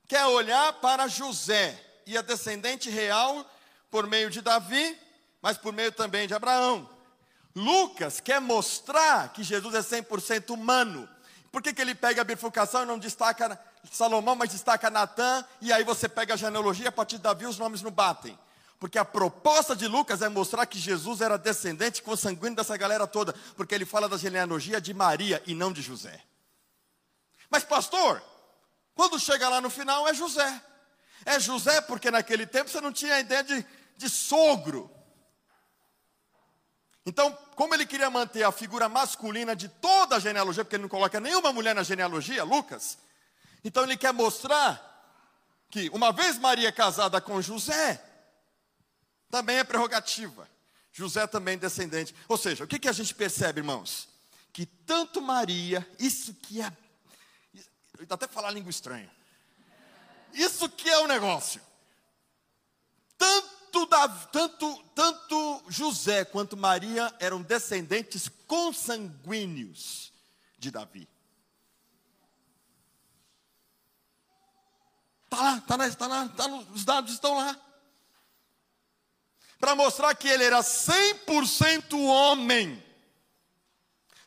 quer 0.09 0.25
olhar 0.27 0.73
para 0.75 1.09
José 1.09 1.79
e 2.07 2.17
a 2.17 2.23
descendente 2.23 2.89
real 2.89 3.45
por 3.91 4.07
meio 4.07 4.31
de 4.31 4.41
Davi, 4.41 4.99
mas 5.45 5.59
por 5.59 5.75
meio 5.75 5.93
também 5.93 6.27
de 6.27 6.33
Abraão. 6.33 6.89
Lucas 7.55 8.19
quer 8.19 8.41
mostrar 8.41 9.31
que 9.31 9.43
Jesus 9.43 9.75
é 9.75 10.01
100% 10.01 10.49
humano. 10.49 11.07
Por 11.53 11.61
que, 11.61 11.75
que 11.75 11.83
ele 11.83 11.95
pega 11.95 12.23
a 12.23 12.25
bifurcação 12.25 12.83
e 12.83 12.87
não 12.87 12.99
destaca 12.99 13.61
Salomão, 13.93 14.35
mas 14.35 14.49
destaca 14.49 14.89
Natã? 14.89 15.45
E 15.61 15.71
aí 15.71 15.85
você 15.85 16.09
pega 16.09 16.33
a 16.33 16.37
genealogia, 16.39 16.89
a 16.89 16.93
partir 16.93 17.17
de 17.17 17.25
Davi 17.25 17.45
os 17.45 17.59
nomes 17.59 17.83
não 17.83 17.91
batem. 17.91 18.39
Porque 18.81 18.97
a 18.97 19.05
proposta 19.05 19.77
de 19.77 19.87
Lucas 19.87 20.23
é 20.23 20.31
mostrar 20.31 20.65
que 20.65 20.79
Jesus 20.79 21.21
era 21.21 21.37
descendente 21.37 22.03
consanguíneo 22.03 22.57
dessa 22.57 22.75
galera 22.79 23.07
toda. 23.07 23.35
Porque 23.55 23.75
ele 23.75 23.85
fala 23.85 24.09
da 24.09 24.17
genealogia 24.17 24.81
de 24.81 24.95
Maria 24.95 25.43
e 25.47 25.55
não 25.55 25.75
de 25.75 25.83
José. 25.83 26.23
Mas, 27.51 27.65
pastor, 27.65 28.23
quando 28.95 29.21
chega 29.21 29.47
lá 29.51 29.61
no 29.61 29.69
final 29.69 30.09
é 30.09 30.15
José. 30.15 30.63
É 31.27 31.39
José 31.39 31.83
porque 31.83 32.11
naquele 32.11 32.47
tempo 32.47 32.71
você 32.71 32.81
não 32.81 32.91
tinha 32.91 33.21
ideia 33.21 33.45
de, 33.45 33.67
de 33.99 34.09
sogro. 34.09 34.94
Então, 37.07 37.33
como 37.55 37.75
ele 37.75 37.85
queria 37.87 38.09
manter 38.09 38.45
a 38.45 38.53
figura 38.53 38.89
masculina 38.89 39.55
de 39.55 39.69
toda 39.69 40.17
a 40.17 40.21
genealogia, 40.21 40.65
porque 40.65 40.77
ele 40.77 40.83
não 40.83 40.89
coloca 40.89 41.21
nenhuma 41.21 41.53
mulher 41.53 41.75
na 41.75 41.83
genealogia, 41.83 42.45
Lucas, 42.45 42.99
então 43.63 43.83
ele 43.85 43.97
quer 43.97 44.13
mostrar 44.13 44.91
que, 45.71 45.91
uma 45.91 46.13
vez 46.13 46.39
Maria 46.39 46.73
casada 46.73 47.21
com 47.21 47.43
José, 47.43 48.03
também 49.31 49.59
é 49.59 49.65
prerrogativa. 49.65 50.49
José 50.93 51.27
também 51.27 51.55
é 51.55 51.59
descendente. 51.59 52.15
Ou 52.29 52.39
seja, 52.39 52.65
o 52.65 52.67
que, 52.67 52.79
que 52.79 52.89
a 52.89 52.93
gente 52.93 53.15
percebe, 53.15 53.61
irmãos? 53.61 54.09
Que 54.53 54.65
tanto 54.65 55.21
Maria, 55.21 55.87
isso 55.99 56.33
que 56.35 56.61
é 56.61 56.73
até 58.09 58.29
falar 58.29 58.51
língua 58.51 58.71
estranha. 58.71 59.11
Isso 60.33 60.69
que 60.69 60.89
é 60.89 60.99
o 60.99 61.09
negócio. 61.09 61.61
Tanto, 63.17 63.49
tanto, 64.33 64.83
tanto 64.95 65.65
José 65.69 66.25
quanto 66.25 66.57
Maria 66.57 67.15
eram 67.19 67.43
descendentes 67.43 68.29
consanguíneos 68.47 70.13
de 70.59 70.71
Davi. 70.71 71.09
Está 75.25 75.43
lá, 75.43 75.57
está 75.59 75.77
lá, 75.77 75.87
está 75.89 76.07
lá, 76.07 76.29
tá 76.29 76.47
os 76.73 76.85
dados 76.85 77.13
estão 77.13 77.37
lá. 77.37 77.61
Para 79.59 79.75
mostrar 79.75 80.15
que 80.15 80.29
ele 80.29 80.45
era 80.45 80.61
100% 80.61 81.99
homem, 82.07 82.83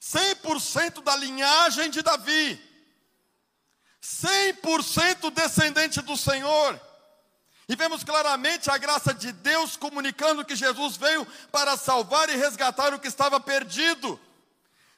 100% 0.02 1.02
da 1.02 1.16
linhagem 1.16 1.90
de 1.90 2.02
Davi. 2.02 2.68
100% 4.02 5.32
descendente 5.32 6.02
do 6.02 6.16
Senhor. 6.16 6.80
E 7.70 7.76
vemos 7.76 8.04
claramente 8.04 8.72
a 8.72 8.78
graça 8.78 9.14
de 9.14 9.32
Deus 9.34 9.76
comunicando 9.76 10.46
que 10.46 10.56
Jesus 10.56 10.96
veio 10.96 11.26
para 11.52 11.76
salvar 11.76 12.30
e 12.30 12.38
resgatar 12.38 12.94
o 12.94 13.00
que 13.00 13.08
estava 13.08 13.40
perdido. 13.40 14.20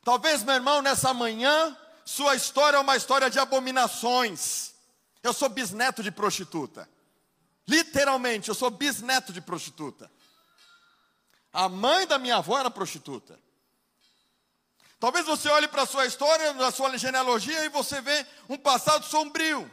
Talvez, 0.04 0.44
meu 0.44 0.54
irmão, 0.56 0.82
nessa 0.82 1.14
manhã, 1.14 1.76
sua 2.06 2.36
história 2.36 2.78
é 2.78 2.80
uma 2.80 2.96
história 2.96 3.30
de 3.30 3.40
abominações. 3.40 4.74
Eu 5.24 5.34
sou 5.34 5.50
bisneto 5.50 6.04
de 6.04 6.12
prostituta. 6.12 6.88
Literalmente, 7.68 8.50
eu 8.50 8.56
sou 8.56 8.70
bisneto 8.70 9.34
de 9.34 9.42
prostituta. 9.42 10.12
A 11.52 11.68
mãe 11.68 12.06
da 12.06 12.20
minha 12.20 12.38
avó 12.38 12.60
era 12.60 12.70
prostituta. 12.70 13.40
Talvez 15.00 15.26
você 15.26 15.50
olhe 15.50 15.68
para 15.68 15.84
a 15.84 15.88
sua 15.88 16.06
história, 16.06 16.54
na 16.54 16.72
sua 16.72 16.96
genealogia 16.98 17.66
e 17.66 17.70
você 17.70 18.02
vê 18.02 18.26
um 18.48 18.58
passado 18.58 19.06
sombrio. 19.06 19.70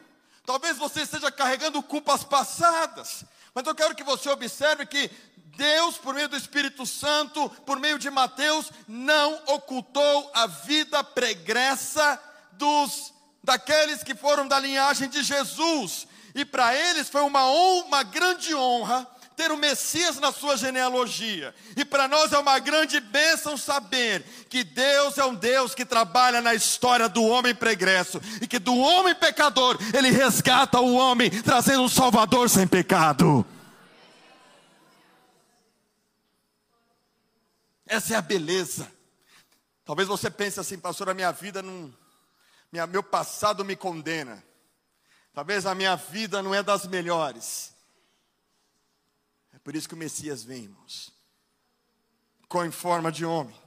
Talvez 0.47 0.79
você 0.79 1.03
esteja 1.03 1.31
carregando 1.31 1.83
culpas 1.83 2.23
passadas. 2.23 3.25
Mas 3.53 3.67
eu 3.67 3.75
quero 3.75 3.97
que 3.97 4.05
você 4.05 4.31
observe 4.31 4.87
que 4.87 5.11
Deus, 5.57 5.99
por 5.99 6.15
meio 6.15 6.29
do 6.29 6.37
Espírito 6.37 6.87
Santo, 6.87 7.51
por 7.67 7.81
meio 7.81 7.99
de 7.99 8.09
Mateus, 8.11 8.71
não 8.87 9.43
ocultou 9.47 10.31
a 10.33 10.47
vida 10.47 11.03
pregressa 11.03 12.23
dos 12.53 13.13
daqueles 13.43 14.03
que 14.03 14.15
foram 14.15 14.47
da 14.47 14.61
linhagem 14.61 15.09
de 15.09 15.23
Jesus. 15.23 16.07
E 16.35 16.45
para 16.45 16.75
eles 16.77 17.09
foi 17.09 17.23
uma, 17.23 17.45
uma 17.47 18.03
grande 18.03 18.55
honra 18.55 19.07
ter 19.37 19.53
o 19.53 19.57
Messias 19.59 20.19
na 20.19 20.33
sua 20.33 20.57
genealogia. 20.57 21.55
E 21.77 21.85
para 21.85 22.09
nós 22.09 22.33
é 22.33 22.39
uma 22.39 22.59
grande 22.59 22.99
bênção 22.99 23.57
saber 23.57 24.23
que 24.49 24.65
Deus 24.65 25.19
é 25.19 25.25
um 25.27 25.35
Deus 25.35 25.75
que 25.75 25.85
trabalha 25.85 26.41
na 26.41 26.55
história 26.55 27.07
do 27.07 27.23
homem 27.23 27.55
pregresso 27.55 28.19
e 28.41 28.47
que 28.49 28.59
do 28.59 28.75
homem 28.75 29.15
pecador 29.15 29.79
ele 29.95 30.11
resgata 30.11 30.81
o 30.81 30.95
homem, 30.95 31.31
trazendo 31.43 31.83
um 31.83 31.89
Salvador 31.89 32.49
sem 32.49 32.67
pecado. 32.67 33.45
Essa 37.87 38.15
é 38.15 38.17
a 38.17 38.23
beleza. 38.23 38.91
Talvez 39.85 40.09
você 40.09 40.31
pense 40.31 40.59
assim, 40.59 40.79
pastor, 40.79 41.11
a 41.11 41.15
minha 41.15 41.31
vida 41.31 41.63
não. 41.63 41.95
Minha, 42.73 42.87
meu 42.87 43.03
passado 43.03 43.65
me 43.65 43.77
condena. 43.77 44.43
Talvez 45.35 45.67
a 45.67 45.75
minha 45.75 45.95
vida 45.95 46.43
não 46.43 46.55
é 46.55 46.63
das 46.63 46.87
melhores. 46.87 47.76
Por 49.67 49.75
isso 49.75 49.89
que 49.89 49.95
o 49.95 49.99
Messias 49.99 50.45
vem, 50.45 50.63
irmãos, 50.63 51.13
com 52.49 52.65
em 52.65 52.71
forma 52.71 53.11
de 53.11 53.25
homem, 53.25 53.61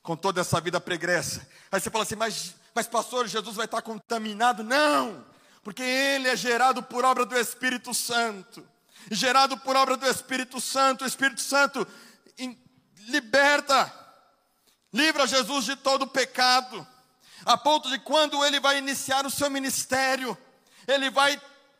com 0.00 0.14
toda 0.14 0.40
essa 0.40 0.60
vida 0.60 0.80
pregressa. 0.80 1.44
Aí 1.72 1.80
você 1.80 1.90
fala 1.90 2.04
assim, 2.04 2.14
mas, 2.14 2.54
mas 2.72 2.86
pastor, 2.86 3.26
Jesus 3.26 3.56
vai 3.56 3.64
estar 3.64 3.82
contaminado? 3.82 4.62
Não, 4.62 5.26
porque 5.64 5.82
ele 5.82 6.28
é 6.28 6.36
gerado 6.36 6.80
por 6.80 7.04
obra 7.04 7.26
do 7.26 7.36
Espírito 7.36 7.92
Santo. 7.92 8.64
E 9.10 9.16
gerado 9.16 9.58
por 9.58 9.74
obra 9.74 9.96
do 9.96 10.06
Espírito 10.06 10.60
Santo, 10.60 11.02
o 11.02 11.08
Espírito 11.08 11.40
Santo 11.40 11.84
liberta, 13.08 13.92
livra 14.92 15.26
Jesus 15.26 15.64
de 15.64 15.74
todo 15.74 16.06
pecado, 16.06 16.86
a 17.44 17.56
ponto 17.58 17.90
de 17.90 17.98
quando 17.98 18.44
ele 18.44 18.60
vai 18.60 18.78
iniciar 18.78 19.26
o 19.26 19.30
seu 19.30 19.50
ministério, 19.50 20.38
ele 20.86 21.10
vai 21.10 21.36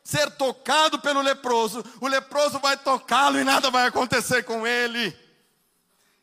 ser 0.06 0.30
tocado 0.30 1.00
pelo 1.00 1.20
leproso, 1.20 1.84
o 2.00 2.06
leproso 2.06 2.60
vai 2.60 2.76
tocá-lo 2.76 3.40
e 3.40 3.44
nada 3.44 3.72
vai 3.72 3.88
acontecer 3.88 4.44
com 4.44 4.64
ele. 4.64 5.12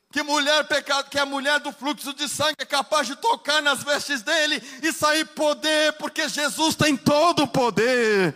Que 0.09 0.23
mulher 0.23 0.63
pecado, 0.69 1.09
que 1.09 1.19
a 1.19 1.25
mulher 1.25 1.59
do 1.59 1.73
fluxo 1.73 2.13
de 2.13 2.29
sangue 2.29 2.55
é 2.59 2.65
capaz 2.65 3.07
de 3.07 3.17
tocar 3.17 3.61
nas 3.61 3.84
vestes 3.84 4.21
dele 4.21 4.63
e 4.81 4.93
sair 4.93 5.25
poder, 5.25 5.91
porque 5.93 6.29
Jesus 6.29 6.75
tem 6.75 6.95
todo 6.95 7.43
o 7.43 7.47
poder. 7.47 8.34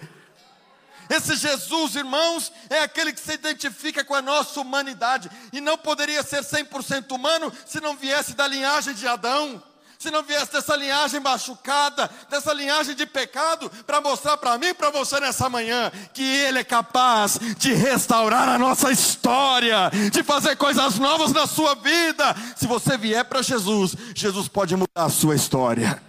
Esse 1.09 1.37
Jesus, 1.37 1.95
irmãos, 1.95 2.51
é 2.69 2.81
aquele 2.81 3.13
que 3.13 3.19
se 3.21 3.31
identifica 3.31 4.03
com 4.03 4.15
a 4.15 4.21
nossa 4.21 4.59
humanidade 4.59 5.31
e 5.53 5.61
não 5.61 5.77
poderia 5.77 6.23
ser 6.23 6.43
100% 6.43 7.09
humano 7.13 7.53
se 7.65 7.79
não 7.79 7.95
viesse 7.95 8.33
da 8.33 8.45
linhagem 8.45 8.93
de 8.93 9.07
Adão 9.07 9.63
se 9.97 10.11
não 10.11 10.23
viesse 10.23 10.51
dessa 10.51 10.75
linhagem 10.75 11.19
machucada, 11.19 12.09
dessa 12.29 12.53
linhagem 12.53 12.95
de 12.95 13.05
pecado, 13.05 13.69
para 13.85 13.99
mostrar 13.99 14.37
para 14.37 14.57
mim 14.57 14.67
e 14.67 14.73
para 14.73 14.89
você 14.89 15.19
nessa 15.19 15.49
manhã 15.49 15.91
que 16.13 16.23
Ele 16.23 16.59
é 16.59 16.63
capaz 16.63 17.39
de 17.57 17.73
restaurar 17.73 18.47
a 18.47 18.59
nossa 18.59 18.91
história, 18.91 19.89
de 20.11 20.23
fazer 20.23 20.55
coisas 20.55 20.99
novas 20.99 21.31
na 21.31 21.47
sua 21.47 21.73
vida. 21.75 22.35
Se 22.55 22.67
você 22.67 22.97
vier 22.97 23.25
para 23.25 23.41
Jesus, 23.41 23.95
Jesus 24.13 24.47
pode 24.47 24.75
mudar 24.75 25.05
a 25.05 25.09
sua 25.09 25.35
história. 25.35 26.01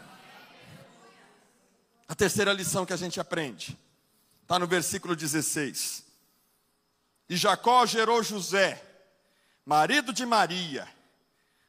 A 2.07 2.15
terceira 2.15 2.53
lição 2.53 2.85
que 2.85 2.93
a 2.93 2.97
gente 2.97 3.21
aprende 3.21 3.77
está 4.43 4.59
no 4.59 4.67
versículo 4.67 5.17
16. 5.17 6.05
E 7.29 7.37
Jacó 7.37 7.85
gerou 7.85 8.23
José, 8.23 8.83
marido 9.65 10.13
de 10.13 10.25
Maria 10.25 10.98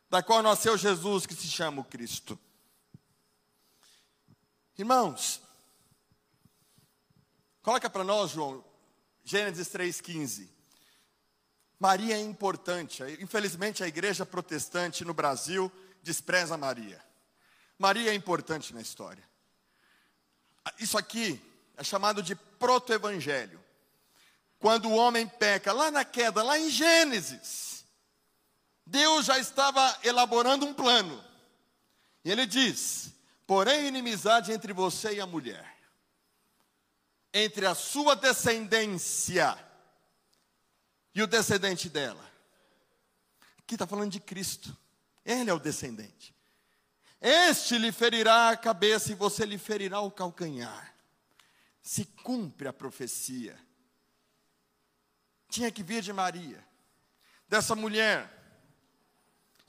da 0.10 0.24
qual 0.24 0.41
nasceu 0.41 0.78
Jesus, 0.78 1.26
que 1.26 1.36
se 1.36 1.47
chama 1.47 1.82
o 1.82 1.86
Cristo. 1.86 2.38
Irmãos, 4.78 5.41
coloca 7.62 7.89
para 7.89 8.03
nós, 8.03 8.32
João, 8.32 8.64
Gênesis 9.24 9.68
3,15. 9.68 10.49
Maria 11.80 12.16
é 12.16 12.20
importante. 12.20 13.03
Infelizmente, 13.22 13.84
a 13.84 13.88
igreja 13.88 14.26
protestante 14.26 15.05
no 15.05 15.14
Brasil 15.14 15.72
despreza 16.01 16.57
Maria. 16.57 17.03
Maria 17.78 18.12
é 18.12 18.14
importante 18.14 18.74
na 18.74 18.82
história. 18.82 19.24
Isso 20.80 20.97
aqui 20.97 21.41
é 21.78 21.84
chamado 21.84 22.22
de 22.22 22.36
proto-evangelho. 22.36 23.64
Quando 24.60 24.89
o 24.89 24.95
homem 24.95 25.26
peca, 25.26 25.72
lá 25.72 25.89
na 25.89 26.03
queda, 26.03 26.43
lá 26.43 26.60
em 26.60 26.70
Gênesis, 26.70 27.79
Deus 28.90 29.28
já 29.28 29.38
estava 29.38 30.00
elaborando 30.04 30.66
um 30.66 30.74
plano. 30.74 31.24
E 32.26 32.32
ele 32.32 32.46
diz: 32.48 33.14
porém, 33.46 33.88
inimizade 33.88 34.52
entre 34.52 34.74
você 34.74 35.14
e 35.14 35.22
a 35.22 35.28
mulher, 35.28 35.78
entre 37.32 37.68
a 37.68 37.76
sua 37.76 38.16
descendência 38.16 39.58
e 41.14 41.22
o 41.22 41.28
descendente 41.28 41.88
dela. 41.88 42.28
Aqui 43.60 43.76
está 43.76 43.86
falando 43.86 44.12
de 44.12 44.20
Cristo, 44.20 44.76
ele 45.24 45.52
é 45.52 45.54
o 45.54 45.60
descendente. 45.60 46.36
Este 47.22 47.78
lhe 47.78 47.92
ferirá 47.92 48.50
a 48.50 48.58
cabeça 48.58 49.12
e 49.12 49.16
você 49.16 49.46
lhe 49.46 49.60
ferirá 49.60 50.00
o 50.00 50.10
calcanhar. 50.10 50.96
Se 51.82 52.06
cumpre 52.06 52.68
a 52.68 52.74
profecia. 52.74 53.60
Tinha 55.48 55.72
que 55.72 55.84
vir 55.84 56.02
de 56.02 56.14
Maria, 56.14 56.64
dessa 57.48 57.76
mulher 57.76 58.39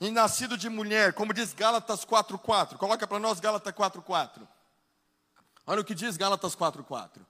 e 0.01 0.09
nascido 0.09 0.57
de 0.57 0.67
mulher, 0.67 1.13
como 1.13 1.31
diz 1.31 1.53
Gálatas 1.53 2.03
4:4. 2.03 2.77
Coloca 2.79 3.05
para 3.05 3.19
nós 3.19 3.39
Gálatas 3.39 3.71
4:4. 3.71 4.47
Olha 5.67 5.81
o 5.81 5.85
que 5.85 5.93
diz 5.93 6.17
Gálatas 6.17 6.55
4:4. 6.55 7.23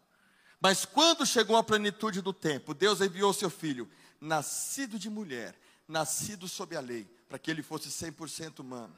Mas 0.59 0.85
quando 0.85 1.25
chegou 1.25 1.57
a 1.57 1.63
plenitude 1.63 2.21
do 2.21 2.31
tempo, 2.31 2.73
Deus 2.73 3.01
enviou 3.01 3.33
seu 3.33 3.49
filho, 3.49 3.91
nascido 4.21 4.97
de 4.97 5.09
mulher, 5.09 5.53
nascido 5.85 6.47
sob 6.47 6.77
a 6.77 6.79
lei, 6.79 7.03
para 7.27 7.37
que 7.37 7.51
ele 7.51 7.61
fosse 7.61 7.91
100% 7.91 8.59
humano. 8.59 8.95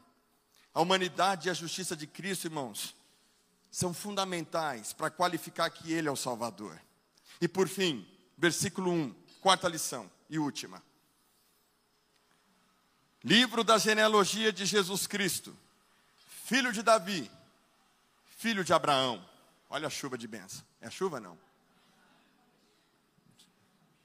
A 0.71 0.79
humanidade 0.79 1.47
e 1.47 1.51
a 1.51 1.53
justiça 1.53 1.95
de 1.95 2.05
Cristo, 2.05 2.45
irmãos, 2.45 2.95
são 3.71 3.91
fundamentais 3.91 4.93
para 4.93 5.09
qualificar 5.09 5.69
que 5.71 5.91
ele 5.91 6.07
é 6.07 6.11
o 6.11 6.15
Salvador. 6.15 6.79
E 7.41 7.47
por 7.47 7.67
fim, 7.67 8.07
versículo 8.37 8.91
1, 8.91 9.15
quarta 9.41 9.67
lição 9.67 10.11
e 10.29 10.37
última. 10.37 10.83
Livro 13.23 13.63
da 13.63 13.77
genealogia 13.77 14.51
de 14.51 14.65
Jesus 14.65 15.07
Cristo, 15.07 15.55
filho 16.27 16.73
de 16.73 16.83
Davi, 16.83 17.31
filho 18.37 18.63
de 18.63 18.73
Abraão. 18.73 19.25
Olha 19.69 19.87
a 19.87 19.89
chuva 19.89 20.17
de 20.17 20.27
bênção. 20.27 20.63
É 20.81 20.89
chuva 20.89 21.19
não? 21.21 21.37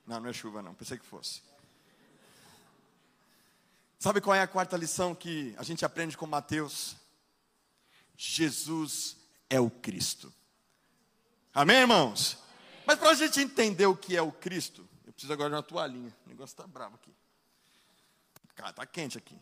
Não, 0.07 0.21
não 0.21 0.31
é 0.31 0.33
chuva 0.33 0.63
não, 0.63 0.73
pensei 0.73 0.97
que 0.97 1.05
fosse. 1.05 1.43
Sabe 3.99 4.21
qual 4.21 4.37
é 4.37 4.41
a 4.41 4.47
quarta 4.47 4.77
lição 4.77 5.15
que 5.15 5.53
a 5.59 5.65
gente 5.65 5.85
aprende 5.85 6.17
com 6.17 6.25
Mateus? 6.25 6.95
Jesus 8.17 9.17
é 9.51 9.59
o 9.59 9.69
Cristo. 9.69 10.33
Amém, 11.53 11.79
irmãos? 11.79 12.39
Mas 12.87 12.99
para 12.99 13.11
a 13.11 13.15
gente 13.15 13.41
entender 13.41 13.87
o 13.87 13.97
que 13.97 14.17
é 14.17 14.23
o 14.23 14.31
Cristo, 14.31 14.89
eu 15.05 15.13
preciso 15.13 15.33
agora 15.33 15.51
de 15.51 15.57
uma 15.57 15.63
toalhinha. 15.63 16.15
O 16.25 16.29
negócio 16.29 16.53
está 16.53 16.65
bravo 16.67 16.95
aqui. 16.95 17.13
Cara, 18.59 18.71
está 18.71 18.85
quente 18.85 19.17
aqui. 19.17 19.39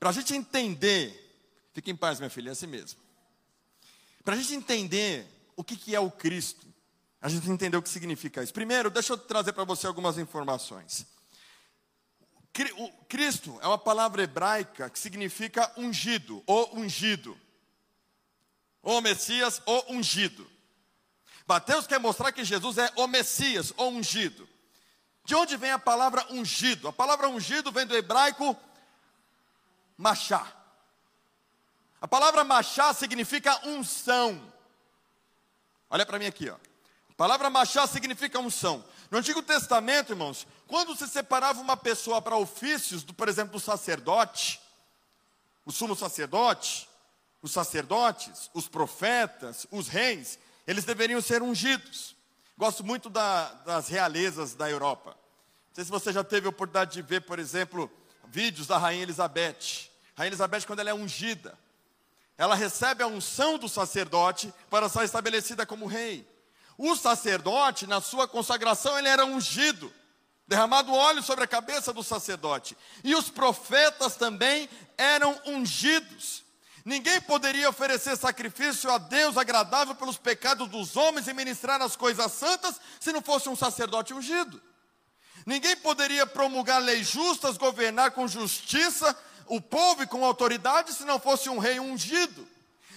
Para 0.00 0.08
a 0.08 0.12
gente 0.12 0.34
entender, 0.34 1.12
fique 1.74 1.90
em 1.90 1.96
paz, 1.96 2.18
minha 2.18 2.30
filha, 2.30 2.48
é 2.48 2.52
assim 2.52 2.66
mesmo. 2.66 2.98
Para 4.24 4.34
a 4.34 4.38
gente 4.38 4.54
entender 4.54 5.26
o 5.54 5.62
que, 5.62 5.76
que 5.76 5.94
é 5.94 6.00
o 6.00 6.10
Cristo, 6.10 6.66
a 7.20 7.28
gente 7.28 7.48
entender 7.50 7.76
o 7.76 7.82
que 7.82 7.90
significa 7.90 8.42
isso. 8.42 8.54
Primeiro, 8.54 8.88
deixa 8.88 9.12
eu 9.12 9.18
trazer 9.18 9.52
para 9.52 9.64
você 9.64 9.86
algumas 9.86 10.16
informações. 10.16 11.06
O 12.78 12.88
Cristo 13.04 13.58
é 13.60 13.66
uma 13.66 13.76
palavra 13.76 14.22
hebraica 14.22 14.88
que 14.88 14.98
significa 14.98 15.70
ungido, 15.76 16.42
ou 16.46 16.74
ungido. 16.74 17.38
Ou 18.82 19.02
Messias, 19.02 19.60
ou 19.66 19.92
ungido. 19.92 20.50
Mateus 21.46 21.86
quer 21.86 22.00
mostrar 22.00 22.32
que 22.32 22.44
Jesus 22.44 22.78
é 22.78 22.90
o 22.96 23.06
Messias, 23.06 23.74
ou 23.76 23.90
ungido. 23.90 24.48
De 25.28 25.34
onde 25.34 25.58
vem 25.58 25.70
a 25.70 25.78
palavra 25.78 26.26
ungido? 26.30 26.88
A 26.88 26.92
palavra 26.92 27.28
ungido 27.28 27.70
vem 27.70 27.84
do 27.84 27.94
hebraico 27.94 28.56
machá. 29.94 30.50
A 32.00 32.08
palavra 32.08 32.44
machá 32.44 32.94
significa 32.94 33.60
unção. 33.66 34.40
Olha 35.90 36.06
para 36.06 36.18
mim 36.18 36.24
aqui, 36.24 36.48
ó. 36.48 36.54
A 37.10 37.14
palavra 37.14 37.50
machá 37.50 37.86
significa 37.86 38.38
unção. 38.38 38.82
No 39.10 39.18
Antigo 39.18 39.42
Testamento, 39.42 40.14
irmãos, 40.14 40.46
quando 40.66 40.96
se 40.96 41.06
separava 41.06 41.60
uma 41.60 41.76
pessoa 41.76 42.22
para 42.22 42.34
ofícios, 42.34 43.02
do, 43.02 43.12
por 43.12 43.28
exemplo, 43.28 43.58
o 43.58 43.60
sacerdote, 43.60 44.58
o 45.66 45.70
sumo 45.70 45.94
sacerdote, 45.94 46.88
os 47.42 47.52
sacerdotes, 47.52 48.48
os 48.54 48.66
profetas, 48.66 49.66
os 49.70 49.88
reis, 49.88 50.38
eles 50.66 50.86
deveriam 50.86 51.20
ser 51.20 51.42
ungidos. 51.42 52.16
Gosto 52.58 52.82
muito 52.82 53.08
da, 53.08 53.52
das 53.64 53.86
realezas 53.86 54.52
da 54.52 54.68
Europa. 54.68 55.10
Não 55.10 55.74
sei 55.74 55.84
se 55.84 55.90
você 55.92 56.12
já 56.12 56.24
teve 56.24 56.48
a 56.48 56.50
oportunidade 56.50 56.92
de 56.92 57.02
ver, 57.02 57.20
por 57.20 57.38
exemplo, 57.38 57.88
vídeos 58.26 58.66
da 58.66 58.76
Rainha 58.76 59.04
Elizabeth. 59.04 59.88
Rainha 60.16 60.30
Elizabeth, 60.30 60.66
quando 60.66 60.80
ela 60.80 60.90
é 60.90 60.94
ungida, 60.94 61.56
ela 62.36 62.56
recebe 62.56 63.00
a 63.00 63.06
unção 63.06 63.58
do 63.58 63.68
sacerdote 63.68 64.52
para 64.68 64.88
ser 64.88 65.04
estabelecida 65.04 65.64
como 65.64 65.86
rei. 65.86 66.28
O 66.76 66.96
sacerdote, 66.96 67.86
na 67.86 68.00
sua 68.00 68.26
consagração, 68.26 68.98
ele 68.98 69.06
era 69.06 69.24
ungido, 69.24 69.92
derramado 70.44 70.92
óleo 70.92 71.22
sobre 71.22 71.44
a 71.44 71.48
cabeça 71.48 71.92
do 71.92 72.02
sacerdote. 72.02 72.76
E 73.04 73.14
os 73.14 73.30
profetas 73.30 74.16
também 74.16 74.68
eram 74.96 75.40
ungidos. 75.46 76.42
Ninguém 76.88 77.20
poderia 77.20 77.68
oferecer 77.68 78.16
sacrifício 78.16 78.90
a 78.90 78.96
Deus 78.96 79.36
agradável 79.36 79.94
pelos 79.94 80.16
pecados 80.16 80.66
dos 80.70 80.96
homens 80.96 81.28
e 81.28 81.34
ministrar 81.34 81.82
as 81.82 81.94
coisas 81.94 82.32
santas 82.32 82.80
se 82.98 83.12
não 83.12 83.20
fosse 83.20 83.46
um 83.46 83.54
sacerdote 83.54 84.14
ungido. 84.14 84.58
Ninguém 85.44 85.76
poderia 85.76 86.26
promulgar 86.26 86.80
leis 86.80 87.06
justas, 87.06 87.58
governar 87.58 88.12
com 88.12 88.26
justiça 88.26 89.14
o 89.44 89.60
povo 89.60 90.02
e 90.02 90.06
com 90.06 90.24
autoridade 90.24 90.94
se 90.94 91.04
não 91.04 91.20
fosse 91.20 91.50
um 91.50 91.58
rei 91.58 91.78
ungido. 91.78 92.48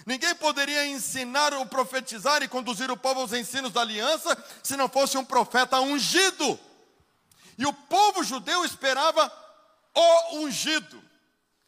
Ninguém 0.05 0.33
poderia 0.35 0.85
ensinar 0.85 1.53
ou 1.53 1.65
profetizar 1.65 2.41
e 2.41 2.47
conduzir 2.47 2.89
o 2.89 2.95
povo 2.95 3.19
aos 3.19 3.33
ensinos 3.33 3.73
da 3.73 3.81
aliança 3.81 4.41
se 4.63 4.77
não 4.77 4.87
fosse 4.87 5.17
um 5.17 5.25
profeta 5.25 5.81
ungido. 5.81 6.57
E 7.57 7.65
o 7.65 7.73
povo 7.73 8.23
judeu 8.23 8.63
esperava 8.63 9.29
o 9.93 10.37
ungido. 10.37 11.03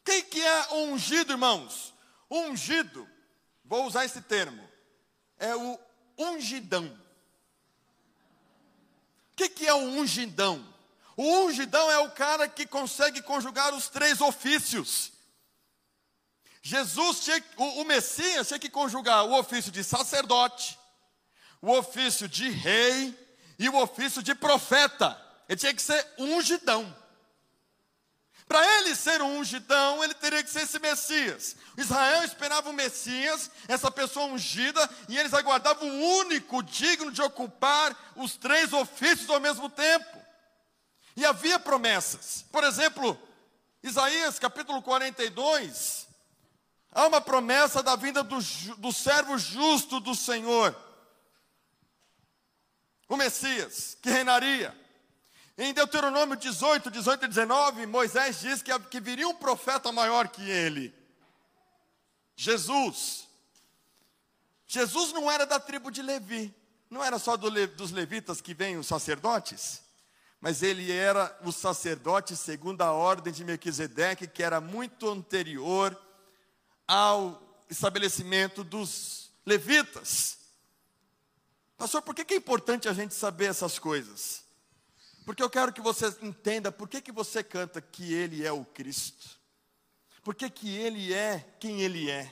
Quem 0.06 0.24
que 0.24 0.42
é 0.42 0.68
o 0.72 0.84
ungido, 0.86 1.34
irmãos? 1.34 1.93
Ungido, 2.36 3.08
vou 3.64 3.86
usar 3.86 4.06
esse 4.06 4.20
termo, 4.20 4.68
é 5.38 5.56
o 5.56 5.80
ungidão. 6.18 6.86
O 9.32 9.36
que, 9.36 9.48
que 9.50 9.68
é 9.68 9.74
o 9.74 9.78
ungidão? 9.78 10.74
O 11.16 11.24
ungidão 11.46 11.92
é 11.92 12.00
o 12.00 12.10
cara 12.10 12.48
que 12.48 12.66
consegue 12.66 13.22
conjugar 13.22 13.72
os 13.76 13.88
três 13.88 14.20
ofícios. 14.20 15.12
Jesus, 16.60 17.20
tinha, 17.20 17.44
o, 17.56 17.82
o 17.82 17.86
Messias, 17.86 18.48
tinha 18.48 18.60
que 18.60 18.70
conjugar 18.70 19.26
o 19.26 19.38
ofício 19.38 19.72
de 19.72 19.84
sacerdote, 19.84 20.80
o 21.62 21.72
ofício 21.72 22.28
de 22.28 22.50
rei 22.50 23.16
e 23.60 23.70
o 23.70 23.78
ofício 23.78 24.24
de 24.24 24.34
profeta. 24.34 25.22
Ele 25.48 25.60
tinha 25.60 25.74
que 25.74 25.82
ser 25.84 26.04
ungidão. 26.18 27.03
Para 28.54 28.82
ele 28.82 28.96
ser 28.96 29.20
um 29.20 29.40
ungidão, 29.40 30.04
ele 30.04 30.14
teria 30.14 30.44
que 30.44 30.50
ser 30.52 30.62
esse 30.62 30.78
Messias. 30.78 31.56
Israel 31.76 32.24
esperava 32.24 32.70
o 32.70 32.74
Messias, 32.74 33.50
essa 33.68 33.90
pessoa 33.90 34.28
ungida, 34.28 34.88
e 35.10 35.18
eles 35.18 35.34
aguardavam 35.34 35.90
o 35.90 36.18
único 36.20 36.62
digno 36.62 37.12
de 37.12 37.20
ocupar 37.20 38.14
os 38.16 38.36
três 38.36 38.72
ofícios 38.72 39.28
ao 39.28 39.40
mesmo 39.40 39.72
tempo. 39.72 40.06
E 41.16 41.26
havia 41.26 41.58
promessas. 41.58 42.46
Por 42.52 42.64
exemplo, 42.64 43.20
Isaías 43.82 44.38
capítulo 44.38 44.84
42, 44.84 46.08
há 46.92 47.08
uma 47.08 47.22
promessa 47.22 47.82
da 47.82 47.96
vinda 47.96 48.22
do, 48.22 48.38
do 48.78 48.94
servo 48.94 49.36
justo 49.36 50.00
do 50.00 50.14
Senhor, 50.14 50.80
o 53.10 53.18
Messias, 53.18 53.98
que 54.00 54.12
reinaria. 54.12 54.83
Em 55.58 55.74
Deuteronômio 55.74 56.36
18, 56.36 56.90
18 56.90 57.26
e 57.26 57.28
19, 57.28 57.86
Moisés 57.86 58.40
diz 58.40 58.62
que, 58.62 58.78
que 58.80 59.00
viria 59.00 59.28
um 59.28 59.36
profeta 59.36 59.92
maior 59.92 60.28
que 60.28 60.42
ele. 60.50 60.94
Jesus. 62.36 63.28
Jesus 64.66 65.14
não 65.14 65.30
era 65.30 65.46
da 65.46 65.60
tribo 65.60 65.92
de 65.92 66.02
Levi, 66.02 66.54
não 66.90 67.04
era 67.04 67.20
só 67.20 67.38
do, 67.38 67.52
dos 67.68 67.92
levitas 67.92 68.42
que 68.42 68.56
vêm 68.56 68.78
os 68.78 68.88
sacerdotes, 68.88 69.84
mas 70.42 70.64
ele 70.64 70.92
era 70.92 71.38
o 71.44 71.52
sacerdote 71.52 72.36
segundo 72.36 72.82
a 72.82 72.92
ordem 72.92 73.32
de 73.32 73.46
Melquisedeque, 73.46 74.28
que 74.28 74.42
era 74.42 74.60
muito 74.60 75.08
anterior 75.08 75.96
ao 76.88 77.42
estabelecimento 77.70 78.64
dos 78.64 79.32
levitas. 79.46 80.40
Pastor, 81.78 82.02
por 82.02 82.16
que 82.16 82.34
é 82.34 82.38
importante 82.38 82.90
a 82.90 82.94
gente 82.94 83.14
saber 83.14 83.46
essas 83.46 83.78
coisas? 83.78 84.43
Porque 85.26 85.42
eu 85.42 85.50
quero 85.50 85.72
que 85.72 85.82
você 85.82 86.14
entenda 86.22 86.72
por 86.72 86.88
que, 86.88 87.02
que 87.02 87.12
você 87.12 87.44
canta 87.44 87.82
que 87.82 88.14
Ele 88.14 88.46
é 88.46 88.52
o 88.52 88.66
Cristo. 88.66 89.30
Por 90.24 90.36
que, 90.36 90.50
que 90.50 90.76
Ele 90.76 91.14
é 91.14 91.46
quem 91.60 91.82
Ele 91.82 92.10
é. 92.10 92.32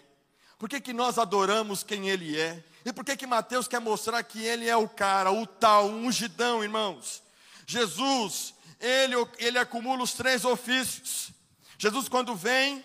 Por 0.58 0.70
que, 0.70 0.80
que 0.80 0.94
nós 0.94 1.18
adoramos 1.18 1.84
quem 1.84 2.10
Ele 2.10 2.40
é. 2.40 2.64
E 2.86 2.92
por 2.92 3.06
que, 3.06 3.16
que 3.16 3.28
Mateus 3.28 3.68
quer 3.68 3.80
mostrar 3.80 4.22
que 4.24 4.44
Ele 4.44 4.68
é 4.68 4.76
o 4.76 4.88
cara, 4.88 5.32
o 5.32 5.46
tal, 5.46 5.88
o 5.88 6.06
ungidão, 6.06 6.64
irmãos. 6.64 7.24
Jesus, 7.66 8.54
Ele, 8.80 9.16
ele 9.38 9.58
acumula 9.58 10.04
os 10.04 10.14
três 10.14 10.44
ofícios. 10.44 11.32
Jesus 11.78 12.10
quando 12.10 12.36
vem, 12.36 12.84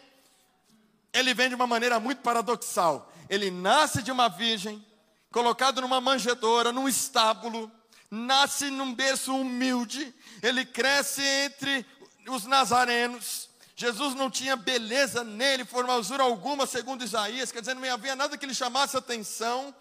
Ele 1.13 1.35
vem 1.35 1.49
de 1.49 1.55
uma 1.55 1.67
maneira 1.67 1.99
muito 1.99 2.23
paradoxal. 2.23 3.13
Ele 3.29 3.51
nasce 3.51 4.03
de 4.03 4.13
uma 4.13 4.29
virgem, 4.29 4.85
colocado 5.33 5.81
numa 5.81 6.01
manjedoura, 6.01 6.73
num 6.73 6.89
estábulo, 6.89 7.71
nasce 8.11 8.71
num 8.71 8.95
berço 8.95 9.35
humilde, 9.35 10.15
ele 10.43 10.65
cresce 10.65 11.23
entre 11.23 11.85
os 12.29 12.45
nazarenos. 12.45 13.49
Jesus 13.75 14.15
não 14.15 14.31
tinha 14.31 14.57
beleza 14.57 15.23
nele, 15.23 15.65
formosura 15.65 16.23
alguma, 16.23 16.67
segundo 16.67 17.05
Isaías, 17.05 17.53
quer 17.53 17.61
dizer, 17.61 17.75
não 17.75 17.93
havia 17.93 18.17
nada 18.17 18.39
que 18.39 18.47
lhe 18.47 18.55
chamasse 18.55 18.97
atenção. 18.97 19.75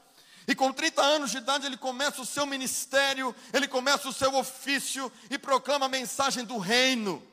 E 0.48 0.54
com 0.54 0.72
30 0.72 1.02
anos 1.02 1.32
de 1.32 1.38
idade 1.38 1.66
ele 1.66 1.78
começa 1.78 2.22
o 2.22 2.26
seu 2.26 2.46
ministério, 2.46 3.36
ele 3.54 3.68
começa 3.68 4.08
o 4.08 4.14
seu 4.14 4.36
ofício 4.36 5.12
e 5.30 5.38
proclama 5.38 5.88
a 5.88 5.90
mensagem 5.90 6.44
do 6.44 6.58
reino, 6.58 7.26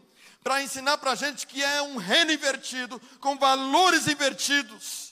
para 0.43 0.63
ensinar 0.63 0.99
para 0.99 1.13
a 1.13 1.15
gente 1.15 1.47
que 1.47 1.63
é 1.63 1.83
um 1.83 1.97
reino 1.97 2.33
invertido, 2.33 3.01
com 3.21 3.37
valores 3.37 4.07
invertidos. 4.07 5.12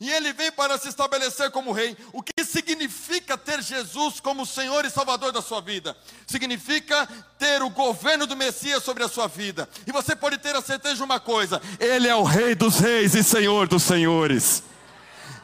E 0.00 0.10
ele 0.10 0.32
vem 0.32 0.52
para 0.52 0.78
se 0.78 0.88
estabelecer 0.88 1.50
como 1.50 1.72
rei. 1.72 1.96
O 2.12 2.22
que 2.22 2.44
significa 2.44 3.36
ter 3.36 3.60
Jesus 3.62 4.20
como 4.20 4.46
Senhor 4.46 4.84
e 4.84 4.90
Salvador 4.90 5.32
da 5.32 5.42
sua 5.42 5.60
vida? 5.60 5.96
Significa 6.26 7.08
ter 7.36 7.62
o 7.62 7.70
governo 7.70 8.24
do 8.26 8.36
Messias 8.36 8.84
sobre 8.84 9.02
a 9.02 9.08
sua 9.08 9.26
vida. 9.26 9.68
E 9.86 9.92
você 9.92 10.14
pode 10.14 10.38
ter 10.38 10.54
a 10.54 10.62
certeza 10.62 10.96
de 10.96 11.02
uma 11.02 11.18
coisa: 11.18 11.60
Ele 11.80 12.06
é 12.06 12.14
o 12.14 12.22
Rei 12.22 12.54
dos 12.54 12.78
Reis 12.78 13.14
e 13.14 13.24
Senhor 13.24 13.66
dos 13.66 13.82
Senhores. 13.82 14.62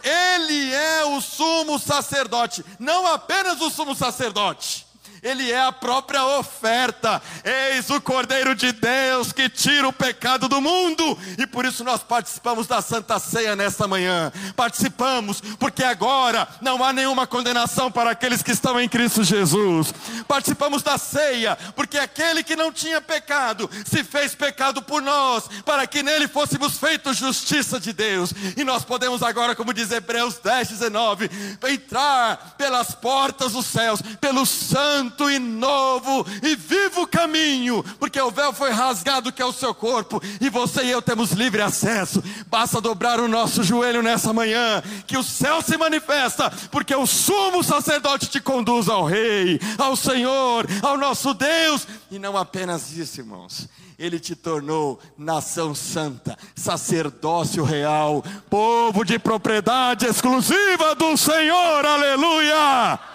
Ele 0.04 0.72
é 0.72 1.04
o 1.06 1.20
sumo 1.20 1.78
sacerdote, 1.78 2.64
não 2.78 3.06
apenas 3.06 3.60
o 3.60 3.70
sumo 3.70 3.94
sacerdote 3.94 4.83
ele 5.24 5.50
é 5.50 5.60
a 5.60 5.72
própria 5.72 6.22
oferta. 6.38 7.20
Eis 7.42 7.88
o 7.88 7.98
Cordeiro 7.98 8.54
de 8.54 8.72
Deus 8.72 9.32
que 9.32 9.48
tira 9.48 9.88
o 9.88 9.92
pecado 9.92 10.48
do 10.48 10.60
mundo. 10.60 11.18
E 11.38 11.46
por 11.46 11.64
isso 11.64 11.82
nós 11.82 12.02
participamos 12.02 12.66
da 12.66 12.82
Santa 12.82 13.18
Ceia 13.18 13.56
nesta 13.56 13.88
manhã. 13.88 14.30
Participamos, 14.54 15.40
porque 15.58 15.82
agora 15.82 16.46
não 16.60 16.84
há 16.84 16.92
nenhuma 16.92 17.26
condenação 17.26 17.90
para 17.90 18.10
aqueles 18.10 18.42
que 18.42 18.52
estão 18.52 18.78
em 18.78 18.86
Cristo 18.86 19.24
Jesus. 19.24 19.94
Participamos 20.28 20.82
da 20.82 20.98
ceia, 20.98 21.56
porque 21.74 21.96
aquele 21.96 22.42
que 22.42 22.54
não 22.54 22.70
tinha 22.70 23.00
pecado 23.00 23.70
se 23.86 24.04
fez 24.04 24.34
pecado 24.34 24.82
por 24.82 25.00
nós, 25.00 25.48
para 25.64 25.86
que 25.86 26.02
nele 26.02 26.28
fôssemos 26.28 26.76
feitos 26.78 27.16
justiça 27.16 27.80
de 27.80 27.94
Deus. 27.94 28.34
E 28.56 28.62
nós 28.62 28.84
podemos 28.84 29.22
agora, 29.22 29.56
como 29.56 29.72
diz 29.72 29.90
Hebreus 29.90 30.38
10, 30.38 30.68
19, 30.68 31.30
entrar 31.66 32.54
pelas 32.58 32.94
portas 32.94 33.52
dos 33.52 33.64
céus, 33.66 34.02
pelo 34.20 34.44
santo 34.44 35.13
santo 35.14 35.30
e 35.30 35.38
novo 35.38 36.26
e 36.42 36.56
vivo 36.56 37.06
caminho, 37.06 37.82
porque 37.98 38.20
o 38.20 38.30
véu 38.30 38.52
foi 38.52 38.70
rasgado 38.70 39.32
que 39.32 39.40
é 39.40 39.44
o 39.44 39.52
seu 39.52 39.74
corpo, 39.74 40.20
e 40.40 40.50
você 40.50 40.84
e 40.84 40.90
eu 40.90 41.00
temos 41.00 41.30
livre 41.30 41.62
acesso. 41.62 42.22
Basta 42.48 42.80
dobrar 42.80 43.20
o 43.20 43.28
nosso 43.28 43.62
joelho 43.62 44.02
nessa 44.02 44.32
manhã, 44.32 44.82
que 45.06 45.16
o 45.16 45.22
céu 45.22 45.62
se 45.62 45.76
manifesta, 45.76 46.50
porque 46.70 46.94
o 46.94 47.06
sumo 47.06 47.62
sacerdote 47.62 48.26
te 48.26 48.40
conduz 48.40 48.88
ao 48.88 49.04
Rei, 49.04 49.60
ao 49.78 49.94
Senhor, 49.94 50.66
ao 50.82 50.98
nosso 50.98 51.32
Deus, 51.32 51.86
e 52.10 52.18
não 52.18 52.36
apenas 52.36 52.92
isso, 52.92 53.20
irmãos. 53.20 53.68
Ele 53.96 54.18
te 54.18 54.34
tornou 54.34 54.98
nação 55.16 55.72
santa, 55.72 56.36
sacerdócio 56.56 57.62
real, 57.62 58.24
povo 58.50 59.04
de 59.04 59.20
propriedade 59.20 60.06
exclusiva 60.06 60.96
do 60.96 61.16
Senhor, 61.16 61.86
aleluia! 61.86 63.13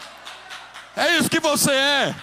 É 0.96 1.18
isso 1.18 1.30
que 1.30 1.40
você 1.40 1.72
é. 1.72 2.16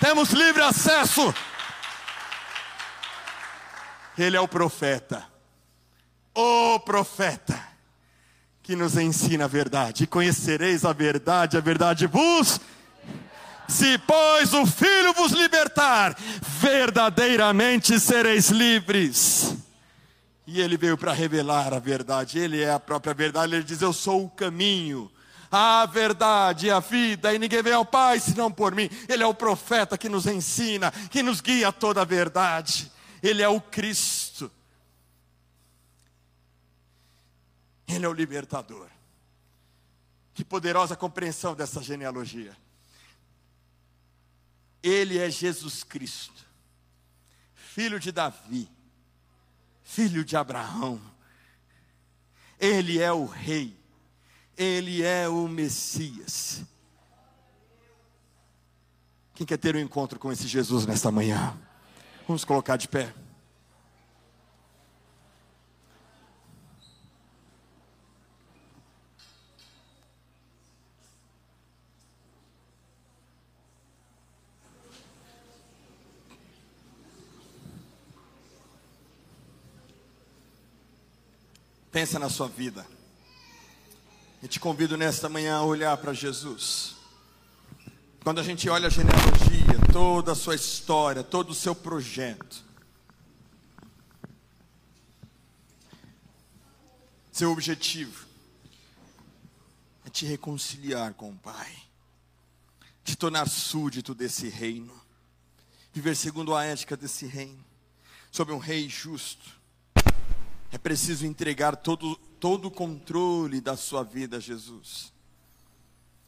Temos 0.00 0.30
livre 0.30 0.62
acesso. 0.62 1.34
Ele 4.16 4.36
é 4.36 4.40
o 4.40 4.48
profeta, 4.48 5.26
o 6.34 6.80
profeta, 6.80 7.58
que 8.62 8.76
nos 8.76 8.96
ensina 8.96 9.44
a 9.44 9.48
verdade. 9.48 10.04
E 10.04 10.06
conhecereis 10.06 10.84
a 10.84 10.92
verdade, 10.92 11.56
a 11.56 11.60
verdade 11.60 12.06
vos. 12.06 12.60
Se, 13.68 13.98
pois, 13.98 14.52
o 14.52 14.66
Filho 14.66 15.12
vos 15.14 15.32
libertar, 15.32 16.16
verdadeiramente 16.42 17.98
sereis 18.00 18.50
livres. 18.50 19.54
E 20.46 20.60
ele 20.60 20.76
veio 20.76 20.98
para 20.98 21.12
revelar 21.12 21.72
a 21.72 21.78
verdade, 21.78 22.38
ele 22.38 22.60
é 22.60 22.72
a 22.72 22.80
própria 22.80 23.14
verdade. 23.14 23.54
Ele 23.54 23.62
diz: 23.62 23.80
Eu 23.80 23.92
sou 23.92 24.24
o 24.24 24.30
caminho 24.30 25.10
a 25.50 25.84
verdade 25.84 26.66
e 26.66 26.70
a 26.70 26.78
vida, 26.78 27.34
e 27.34 27.38
ninguém 27.38 27.62
vem 27.62 27.72
ao 27.72 27.84
Pai 27.84 28.20
senão 28.20 28.52
por 28.52 28.74
mim. 28.74 28.88
Ele 29.08 29.22
é 29.22 29.26
o 29.26 29.34
profeta 29.34 29.98
que 29.98 30.08
nos 30.08 30.26
ensina, 30.26 30.92
que 31.10 31.22
nos 31.22 31.40
guia 31.40 31.68
a 31.68 31.72
toda 31.72 32.02
a 32.02 32.04
verdade. 32.04 32.90
Ele 33.22 33.42
é 33.42 33.48
o 33.48 33.60
Cristo. 33.60 34.50
Ele 37.88 38.06
é 38.06 38.08
o 38.08 38.12
libertador. 38.12 38.88
Que 40.32 40.44
poderosa 40.44 40.94
compreensão 40.94 41.54
dessa 41.54 41.82
genealogia. 41.82 42.56
Ele 44.82 45.18
é 45.18 45.28
Jesus 45.28 45.82
Cristo, 45.82 46.46
filho 47.54 48.00
de 48.00 48.10
Davi, 48.10 48.66
filho 49.82 50.24
de 50.24 50.36
Abraão. 50.36 50.98
Ele 52.58 52.98
é 52.98 53.12
o 53.12 53.26
Rei 53.26 53.79
ele 54.60 55.02
é 55.02 55.26
o 55.26 55.48
Messias. 55.48 56.62
Quem 59.34 59.46
quer 59.46 59.56
ter 59.56 59.74
um 59.74 59.78
encontro 59.78 60.18
com 60.18 60.30
esse 60.30 60.46
Jesus 60.46 60.84
nesta 60.84 61.10
manhã? 61.10 61.58
Vamos 62.28 62.44
colocar 62.44 62.76
de 62.76 62.86
pé. 62.86 63.10
Pensa 81.90 82.18
na 82.18 82.28
sua 82.28 82.46
vida. 82.46 82.99
E 84.42 84.48
te 84.48 84.58
convido 84.58 84.96
nesta 84.96 85.28
manhã 85.28 85.56
a 85.56 85.62
olhar 85.62 85.96
para 85.98 86.14
Jesus. 86.14 86.96
Quando 88.22 88.40
a 88.40 88.42
gente 88.42 88.68
olha 88.68 88.86
a 88.86 88.90
genealogia, 88.90 89.92
toda 89.92 90.32
a 90.32 90.34
sua 90.34 90.54
história, 90.54 91.22
todo 91.22 91.50
o 91.50 91.54
seu 91.54 91.74
projeto, 91.74 92.64
seu 97.30 97.50
objetivo 97.50 98.26
é 100.04 100.10
te 100.10 100.26
reconciliar 100.26 101.14
com 101.14 101.30
o 101.30 101.36
Pai, 101.36 101.74
te 103.04 103.16
tornar 103.16 103.48
súdito 103.48 104.14
desse 104.14 104.48
reino, 104.48 104.92
viver 105.92 106.16
segundo 106.16 106.54
a 106.54 106.64
ética 106.64 106.96
desse 106.96 107.26
reino, 107.26 107.64
sobre 108.30 108.54
um 108.54 108.58
rei 108.58 108.88
justo. 108.88 109.58
É 110.72 110.78
preciso 110.78 111.26
entregar 111.26 111.76
todo, 111.76 112.20
todo 112.40 112.68
o 112.68 112.70
controle 112.70 113.60
da 113.60 113.76
sua 113.76 114.02
vida 114.02 114.38
a 114.38 114.40
Jesus. 114.40 115.12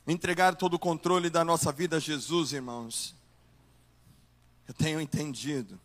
Entregar 0.07 0.55
todo 0.55 0.75
o 0.75 0.79
controle 0.79 1.31
da 1.31 1.45
nossa 1.45 1.73
vida 1.73 1.97
a 1.97 2.01
Jesus, 2.01 2.53
irmãos. 2.53 3.15
Eu 4.69 4.75
tenho 4.75 5.01
entendido 5.01 5.81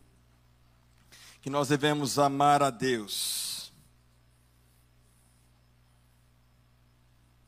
que 1.40 1.48
nós 1.48 1.68
devemos 1.68 2.18
amar 2.18 2.62
a 2.62 2.70
Deus 2.70 3.72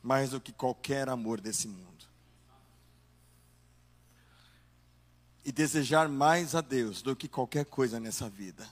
mais 0.01 0.31
do 0.31 0.41
que 0.41 0.51
qualquer 0.51 1.07
amor 1.07 1.39
desse 1.39 1.67
mundo. 1.67 1.91
E 5.45 5.51
desejar 5.51 6.09
mais 6.09 6.55
a 6.55 6.61
Deus 6.61 7.01
do 7.01 7.15
que 7.15 7.27
qualquer 7.27 7.65
coisa 7.65 7.99
nessa 7.99 8.29
vida. 8.29 8.67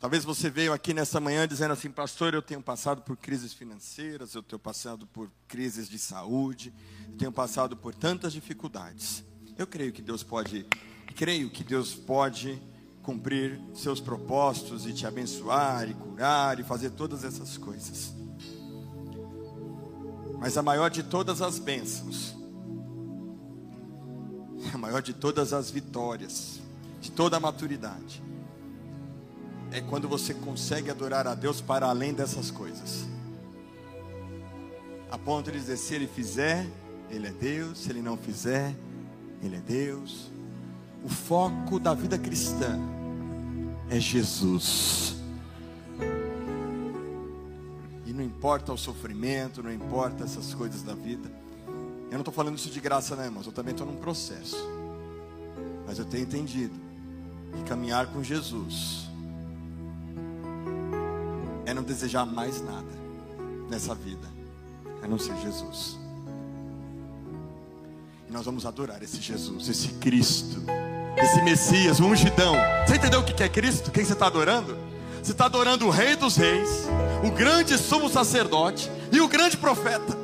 Talvez 0.00 0.24
você 0.24 0.48
veio 0.48 0.72
aqui 0.72 0.94
nessa 0.94 1.20
manhã 1.20 1.46
dizendo 1.46 1.72
assim, 1.72 1.90
pastor, 1.90 2.32
eu 2.32 2.40
tenho 2.40 2.62
passado 2.62 3.02
por 3.02 3.18
crises 3.18 3.52
financeiras, 3.52 4.34
eu 4.34 4.42
tenho 4.42 4.58
passado 4.58 5.06
por 5.06 5.30
crises 5.46 5.90
de 5.90 5.98
saúde, 5.98 6.72
eu 7.06 7.18
tenho 7.18 7.30
passado 7.30 7.76
por 7.76 7.94
tantas 7.94 8.32
dificuldades. 8.32 9.22
Eu 9.58 9.66
creio 9.66 9.92
que 9.92 10.00
Deus 10.00 10.22
pode, 10.22 10.66
creio 11.14 11.50
que 11.50 11.62
Deus 11.62 11.92
pode 11.94 12.58
cumprir 13.02 13.60
seus 13.74 14.00
propósitos 14.00 14.86
e 14.86 14.94
te 14.94 15.06
abençoar 15.06 15.86
e 15.90 15.92
curar 15.92 16.58
e 16.58 16.64
fazer 16.64 16.92
todas 16.92 17.22
essas 17.22 17.58
coisas. 17.58 18.14
Mas 20.38 20.56
a 20.56 20.62
maior 20.62 20.88
de 20.88 21.02
todas 21.02 21.42
as 21.42 21.58
bênçãos, 21.58 22.34
a 24.72 24.78
maior 24.78 25.02
de 25.02 25.12
todas 25.12 25.52
as 25.52 25.70
vitórias, 25.70 26.58
de 27.02 27.10
toda 27.10 27.36
a 27.36 27.40
maturidade, 27.40 28.29
é 29.72 29.80
quando 29.80 30.08
você 30.08 30.34
consegue 30.34 30.90
adorar 30.90 31.26
a 31.26 31.34
Deus 31.34 31.60
para 31.60 31.86
além 31.86 32.12
dessas 32.12 32.50
coisas. 32.50 33.06
A 35.10 35.18
ponto 35.18 35.50
de 35.50 35.58
dizer: 35.58 35.76
se 35.76 35.94
Ele 35.94 36.06
fizer, 36.06 36.66
Ele 37.08 37.28
é 37.28 37.32
Deus, 37.32 37.78
se 37.78 37.90
Ele 37.90 38.02
não 38.02 38.16
fizer, 38.16 38.74
Ele 39.42 39.56
é 39.56 39.60
Deus. 39.60 40.30
O 41.04 41.08
foco 41.08 41.78
da 41.78 41.94
vida 41.94 42.18
cristã 42.18 42.78
é 43.88 43.98
Jesus. 43.98 45.16
E 48.06 48.12
não 48.12 48.24
importa 48.24 48.72
o 48.72 48.76
sofrimento, 48.76 49.62
não 49.62 49.72
importa 49.72 50.24
essas 50.24 50.52
coisas 50.52 50.82
da 50.82 50.94
vida. 50.94 51.30
Eu 52.06 52.14
não 52.14 52.20
estou 52.20 52.34
falando 52.34 52.58
isso 52.58 52.70
de 52.70 52.80
graça, 52.80 53.14
né, 53.14 53.26
irmãos? 53.26 53.46
Eu 53.46 53.52
também 53.52 53.72
estou 53.72 53.86
num 53.86 53.96
processo. 53.96 54.56
Mas 55.86 55.98
eu 55.98 56.04
tenho 56.04 56.24
entendido 56.24 56.74
que 57.56 57.62
caminhar 57.62 58.08
com 58.08 58.22
Jesus 58.22 59.09
é 61.70 61.74
não 61.74 61.82
desejar 61.82 62.26
mais 62.26 62.60
nada 62.60 63.00
nessa 63.68 63.94
vida, 63.94 64.28
a 65.02 65.06
não 65.06 65.18
ser 65.18 65.36
Jesus. 65.36 65.96
E 68.28 68.32
nós 68.32 68.44
vamos 68.44 68.66
adorar 68.66 69.02
esse 69.02 69.20
Jesus, 69.20 69.68
esse 69.68 69.88
Cristo, 69.94 70.62
esse 71.16 71.40
Messias, 71.42 72.00
o 72.00 72.06
ungidão. 72.06 72.56
Você 72.86 72.96
entendeu 72.96 73.20
o 73.20 73.24
que 73.24 73.42
é 73.42 73.48
Cristo? 73.48 73.90
Quem 73.90 74.04
você 74.04 74.12
está 74.12 74.26
adorando? 74.26 74.76
Você 75.22 75.32
está 75.32 75.44
adorando 75.44 75.86
o 75.86 75.90
Rei 75.90 76.16
dos 76.16 76.36
Reis, 76.36 76.88
o 77.24 77.30
grande 77.30 77.78
sumo 77.78 78.08
sacerdote 78.08 78.90
e 79.12 79.20
o 79.20 79.28
grande 79.28 79.56
profeta. 79.56 80.18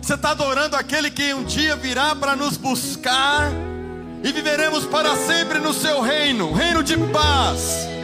Você 0.00 0.14
está 0.14 0.30
adorando 0.30 0.76
aquele 0.76 1.10
que 1.10 1.34
um 1.34 1.42
dia 1.42 1.74
virá 1.74 2.14
para 2.14 2.36
nos 2.36 2.56
buscar 2.56 3.50
e 4.22 4.30
viveremos 4.30 4.84
para 4.84 5.16
sempre 5.16 5.58
no 5.58 5.72
seu 5.72 6.00
reino, 6.00 6.52
reino 6.52 6.84
de 6.84 6.96
paz 7.12 7.95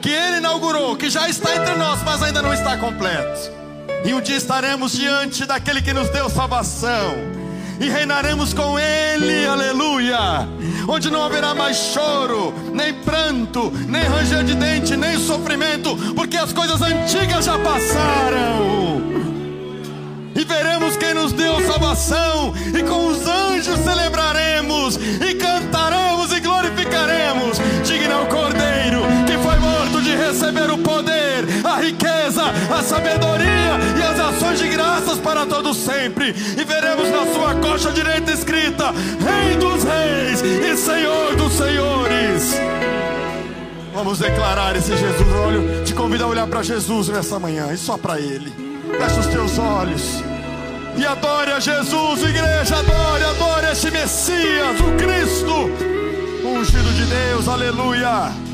que 0.00 0.10
Ele 0.10 0.38
inaugurou, 0.38 0.96
que 0.96 1.10
já 1.10 1.28
está 1.28 1.54
entre 1.54 1.74
nós, 1.74 2.02
mas 2.02 2.22
ainda 2.22 2.42
não 2.42 2.52
está 2.52 2.76
completo. 2.76 3.50
E 4.04 4.14
um 4.14 4.20
dia 4.20 4.36
estaremos 4.36 4.92
diante 4.92 5.44
daquele 5.44 5.82
que 5.82 5.92
nos 5.92 6.08
deu 6.08 6.30
salvação, 6.30 7.14
e 7.78 7.88
reinaremos 7.88 8.54
com 8.54 8.78
Ele, 8.78 9.46
aleluia. 9.46 10.48
Onde 10.88 11.10
não 11.10 11.22
haverá 11.22 11.54
mais 11.54 11.76
choro, 11.76 12.52
nem 12.72 12.92
pranto, 12.92 13.70
nem 13.86 14.02
ranger 14.02 14.44
de 14.44 14.54
dente, 14.54 14.96
nem 14.96 15.18
sofrimento, 15.18 15.96
porque 16.14 16.36
as 16.36 16.52
coisas 16.52 16.80
antigas 16.80 17.44
já 17.44 17.58
passaram. 17.58 19.00
E 20.34 20.44
veremos 20.44 20.96
quem 20.96 21.12
nos 21.12 21.32
deu 21.32 21.60
salvação, 21.66 22.54
e 22.74 22.82
com 22.82 23.08
os 23.08 23.26
anjos 23.26 23.78
celebraremos, 23.80 24.96
e 24.96 25.34
cantaremos 25.34 26.29
a 32.80 32.82
sabedoria 32.82 33.78
e 33.98 34.02
as 34.02 34.18
ações 34.18 34.58
de 34.58 34.68
graças 34.68 35.18
para 35.18 35.44
todos 35.44 35.76
sempre. 35.76 36.30
E 36.30 36.64
veremos 36.64 37.10
na 37.10 37.32
sua 37.32 37.54
coxa 37.56 37.92
direita 37.92 38.32
escrita: 38.32 38.90
Rei 38.90 39.56
dos 39.56 39.84
Reis 39.84 40.40
e 40.42 40.76
Senhor 40.76 41.36
dos 41.36 41.52
Senhores. 41.52 42.58
Vamos 43.92 44.18
declarar 44.18 44.74
esse 44.76 44.96
Jesus. 44.96 45.34
Olho, 45.44 45.84
te 45.84 45.92
convido 45.92 46.24
a 46.24 46.28
olhar 46.28 46.46
para 46.46 46.62
Jesus 46.62 47.08
nessa 47.08 47.38
manhã 47.38 47.70
e 47.70 47.76
só 47.76 47.98
para 47.98 48.18
Ele. 48.18 48.50
Feche 48.98 49.20
os 49.20 49.26
teus 49.26 49.58
olhos 49.58 50.22
e 50.96 51.04
adore 51.04 51.52
a 51.52 51.60
Jesus, 51.60 52.22
igreja. 52.22 52.78
Adore, 52.78 53.24
adore 53.24 53.66
este 53.72 53.90
Messias, 53.90 54.80
o 54.80 54.96
Cristo, 54.96 55.70
ungido 56.46 56.90
de 56.94 57.04
Deus. 57.04 57.46
Aleluia. 57.46 58.49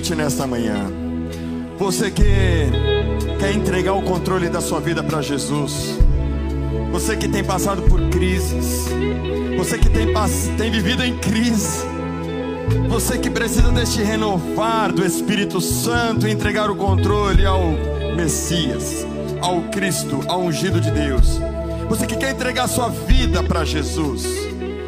Convite 0.00 0.14
nesta 0.14 0.46
manhã. 0.46 0.90
Você 1.78 2.10
que 2.10 2.24
quer 3.38 3.52
entregar 3.52 3.92
o 3.92 4.02
controle 4.02 4.48
da 4.48 4.60
sua 4.60 4.80
vida 4.80 5.02
para 5.02 5.20
Jesus. 5.20 5.98
Você 6.90 7.16
que 7.16 7.28
tem 7.28 7.44
passado 7.44 7.82
por 7.82 8.00
crises. 8.08 8.86
Você 9.58 9.78
que 9.78 9.90
tem, 9.90 10.08
tem 10.56 10.70
vivido 10.70 11.04
em 11.04 11.18
crise. 11.18 11.84
Você 12.88 13.18
que 13.18 13.28
precisa 13.28 13.70
deste 13.70 14.02
renovar 14.02 14.90
do 14.90 15.04
Espírito 15.04 15.60
Santo 15.60 16.26
e 16.26 16.30
entregar 16.30 16.70
o 16.70 16.76
controle 16.76 17.44
ao 17.44 17.62
Messias, 18.16 19.06
ao 19.42 19.62
Cristo, 19.64 20.20
ao 20.28 20.40
ungido 20.40 20.80
de 20.80 20.90
Deus. 20.90 21.38
Você 21.88 22.06
que 22.06 22.16
quer 22.16 22.30
entregar 22.30 22.68
sua 22.68 22.88
vida 22.88 23.42
para 23.42 23.64
Jesus 23.64 24.24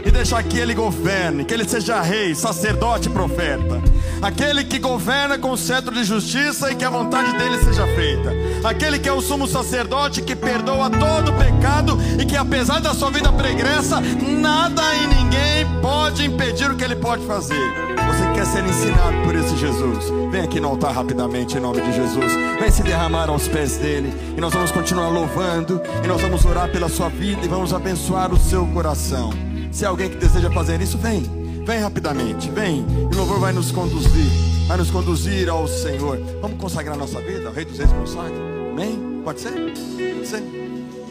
e 0.04 0.10
deixar 0.10 0.42
que 0.42 0.58
Ele 0.58 0.74
governe, 0.74 1.44
que 1.44 1.52
Ele 1.52 1.68
seja 1.68 2.00
rei, 2.00 2.34
sacerdote 2.34 3.08
e 3.08 3.12
profeta. 3.12 3.91
Aquele 4.22 4.62
que 4.62 4.78
governa 4.78 5.36
com 5.36 5.50
o 5.50 5.58
cetro 5.58 5.92
de 5.92 6.04
justiça 6.04 6.70
e 6.70 6.76
que 6.76 6.84
a 6.84 6.90
vontade 6.90 7.36
dele 7.36 7.58
seja 7.58 7.84
feita. 7.88 8.32
Aquele 8.62 9.00
que 9.00 9.08
é 9.08 9.12
o 9.12 9.20
sumo 9.20 9.48
sacerdote 9.48 10.22
que 10.22 10.36
perdoa 10.36 10.88
todo 10.88 11.32
pecado 11.32 11.98
e 12.20 12.24
que, 12.24 12.36
apesar 12.36 12.78
da 12.78 12.94
sua 12.94 13.10
vida 13.10 13.32
pregressa, 13.32 14.00
nada 14.00 14.82
e 14.94 15.06
ninguém 15.08 15.80
pode 15.82 16.24
impedir 16.24 16.70
o 16.70 16.76
que 16.76 16.84
ele 16.84 16.94
pode 16.94 17.26
fazer. 17.26 17.58
Você 18.06 18.32
quer 18.32 18.46
ser 18.46 18.64
ensinado 18.64 19.22
por 19.24 19.34
esse 19.34 19.56
Jesus? 19.56 20.04
Vem 20.30 20.42
aqui 20.42 20.60
no 20.60 20.68
altar 20.68 20.92
rapidamente 20.92 21.56
em 21.56 21.60
nome 21.60 21.80
de 21.80 21.92
Jesus. 21.92 22.32
Vem 22.60 22.70
se 22.70 22.84
derramar 22.84 23.28
aos 23.28 23.48
pés 23.48 23.76
dele. 23.76 24.14
E 24.36 24.40
nós 24.40 24.52
vamos 24.52 24.70
continuar 24.70 25.08
louvando. 25.08 25.82
E 26.04 26.06
nós 26.06 26.20
vamos 26.20 26.44
orar 26.44 26.70
pela 26.70 26.88
sua 26.88 27.08
vida 27.08 27.44
e 27.44 27.48
vamos 27.48 27.74
abençoar 27.74 28.32
o 28.32 28.38
seu 28.38 28.64
coração. 28.68 29.32
Se 29.72 29.84
é 29.84 29.88
alguém 29.88 30.08
que 30.08 30.16
deseja 30.16 30.48
fazer 30.48 30.80
isso, 30.80 30.96
vem. 30.96 31.41
Vem 31.64 31.78
rapidamente, 31.78 32.50
vem. 32.50 32.84
O 33.12 33.16
louvor 33.16 33.38
vai 33.38 33.52
nos 33.52 33.70
conduzir. 33.70 34.30
Vai 34.66 34.76
nos 34.76 34.90
conduzir 34.90 35.48
ao 35.48 35.68
Senhor. 35.68 36.18
Vamos 36.40 36.60
consagrar 36.60 36.96
nossa 36.96 37.20
vida. 37.20 37.50
O 37.50 37.52
Rei 37.52 37.64
dos 37.64 37.78
Reis 37.78 37.92
consagra. 37.92 38.36
Amém? 38.70 39.22
Pode 39.22 39.40
ser? 39.40 39.52
Pode 39.52 40.26
ser. 40.26 40.42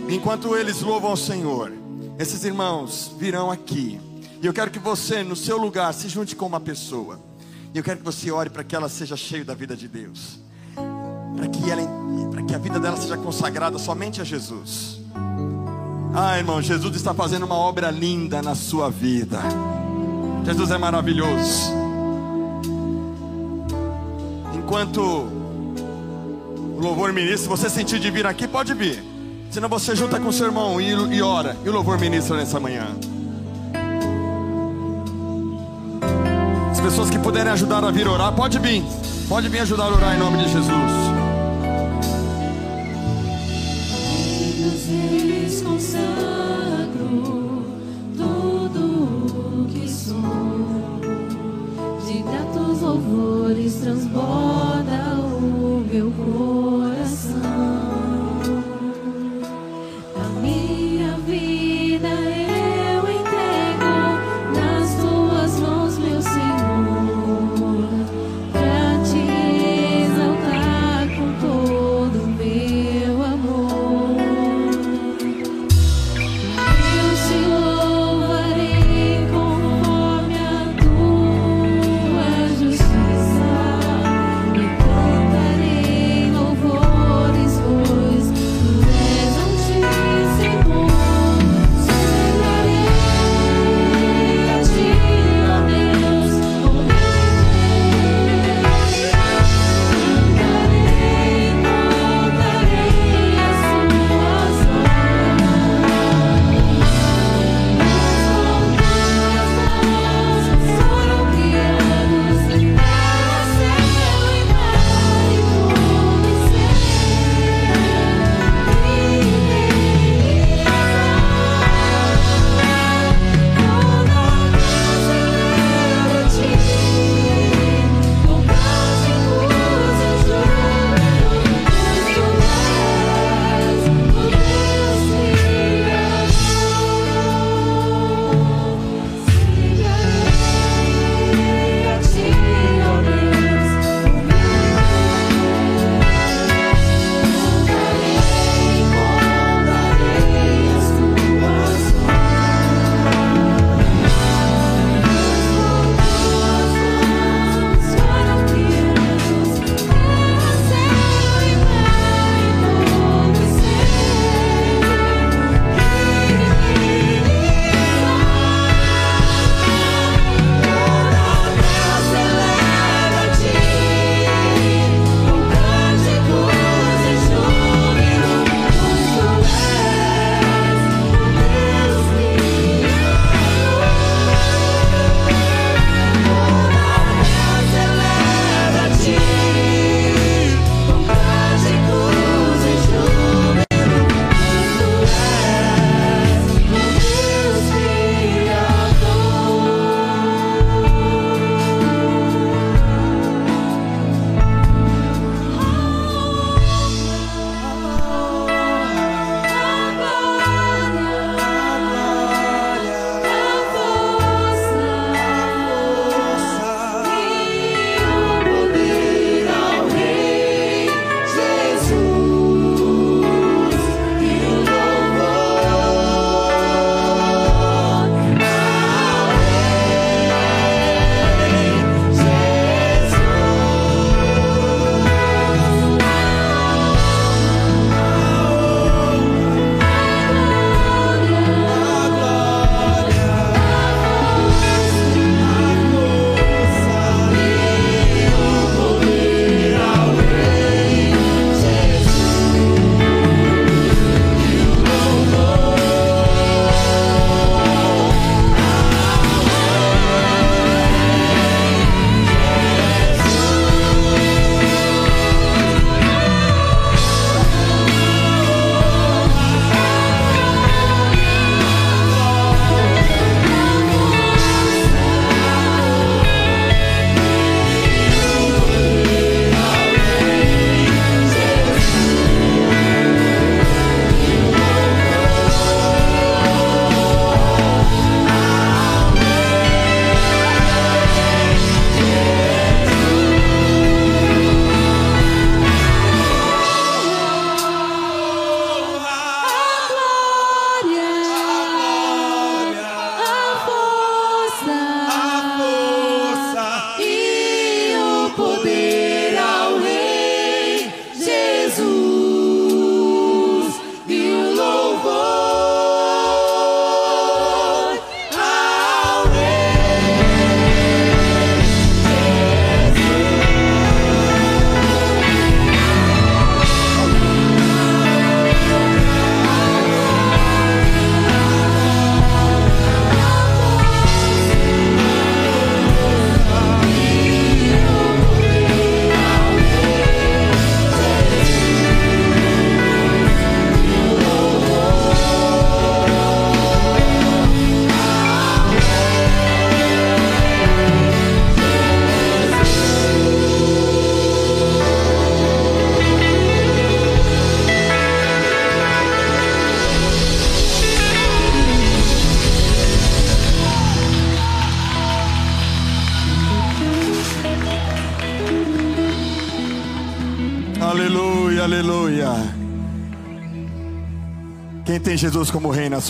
Enquanto 0.09 0.55
eles 0.57 0.81
louvam 0.81 1.11
ao 1.11 1.17
Senhor, 1.17 1.71
esses 2.19 2.43
irmãos 2.43 3.15
virão 3.17 3.49
aqui. 3.49 3.99
E 4.41 4.45
eu 4.45 4.51
quero 4.51 4.71
que 4.71 4.79
você, 4.79 5.23
no 5.23 5.37
seu 5.37 5.57
lugar, 5.57 5.93
se 5.93 6.09
junte 6.09 6.35
com 6.35 6.47
uma 6.47 6.59
pessoa. 6.59 7.17
E 7.73 7.77
eu 7.77 7.83
quero 7.83 7.99
que 7.99 8.05
você 8.05 8.29
ore 8.29 8.49
para 8.49 8.63
que 8.63 8.75
ela 8.75 8.89
seja 8.89 9.15
cheia 9.15 9.45
da 9.45 9.53
vida 9.53 9.75
de 9.75 9.87
Deus. 9.87 10.37
Para 10.75 11.47
que, 11.47 11.71
ela, 11.71 11.81
para 12.29 12.43
que 12.43 12.53
a 12.53 12.57
vida 12.57 12.77
dela 12.77 12.97
seja 12.97 13.15
consagrada 13.15 13.79
somente 13.79 14.19
a 14.19 14.25
Jesus. 14.25 14.99
Ah, 16.13 16.37
irmão, 16.37 16.61
Jesus 16.61 16.93
está 16.97 17.13
fazendo 17.13 17.45
uma 17.45 17.55
obra 17.55 17.89
linda 17.89 18.41
na 18.41 18.53
sua 18.53 18.89
vida. 18.89 19.39
Jesus 20.45 20.71
é 20.71 20.77
maravilhoso. 20.77 21.71
Enquanto 24.55 25.01
o 25.01 26.79
louvor 26.79 27.13
ministra, 27.13 27.49
você 27.49 27.69
sentir 27.69 27.99
de 27.99 28.09
vir 28.09 28.25
aqui, 28.25 28.47
pode 28.47 28.73
vir. 28.73 29.03
Senão 29.51 29.67
você 29.67 29.95
junta 29.95 30.19
com 30.19 30.31
seu 30.31 30.47
irmão 30.47 30.79
e, 30.79 30.89
e 30.89 31.21
ora. 31.21 31.57
E 31.63 31.69
o 31.69 31.71
louvor 31.71 31.99
ministra 31.99 32.37
nessa 32.37 32.59
manhã. 32.59 32.87
As 36.71 36.79
pessoas 36.79 37.09
que 37.09 37.19
puderem 37.19 37.51
ajudar 37.51 37.83
a 37.83 37.91
vir 37.91 38.07
orar, 38.07 38.33
pode 38.33 38.57
vir. 38.59 38.83
Pode 39.27 39.49
vir 39.49 39.59
ajudar 39.59 39.83
a 39.83 39.95
orar 39.95 40.15
em 40.15 40.19
nome 40.19 40.37
de 40.37 40.51
Jesus. 40.51 41.21
Transborda 53.91 54.50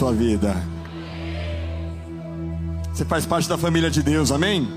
sua 0.01 0.11
vida? 0.11 0.55
Você 2.91 3.05
faz 3.05 3.23
parte 3.23 3.47
da 3.47 3.55
família 3.55 3.87
de 3.87 4.01
Deus, 4.01 4.31
amém? 4.31 4.67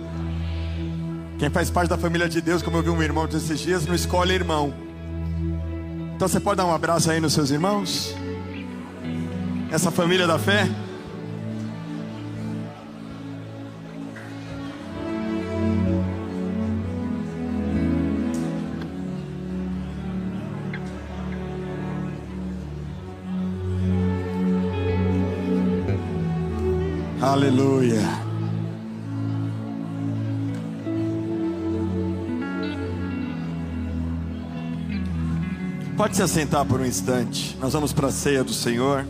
Quem 1.39 1.49
faz 1.49 1.71
parte 1.71 1.89
da 1.89 1.97
família 1.97 2.29
de 2.29 2.43
Deus, 2.43 2.63
como 2.63 2.77
eu 2.77 2.83
vi 2.83 2.91
um 2.91 3.03
irmão 3.03 3.27
desses 3.27 3.59
dias, 3.59 3.87
não 3.87 3.95
escolhe 3.95 4.35
irmão. 4.35 4.75
Então 6.15 6.29
você 6.29 6.39
pode 6.39 6.59
dar 6.59 6.67
um 6.67 6.75
abraço 6.75 7.11
aí 7.11 7.21
nos 7.21 7.33
seus 7.33 7.51
irmãos? 7.51 8.15
Essa 9.73 9.91
família 9.91 10.27
da 10.27 10.39
fé? 10.39 10.69
Aleluia. 27.45 28.01
Pode 35.95 36.17
se 36.17 36.23
assentar 36.23 36.65
por 36.65 36.81
um 36.81 36.87
instante. 36.87 37.55
Nós 37.61 37.75
vamos 37.75 37.93
para 37.93 38.09
a 38.09 38.11
ceia 38.11 38.43
do 38.43 38.55
Senhor. 38.55 39.07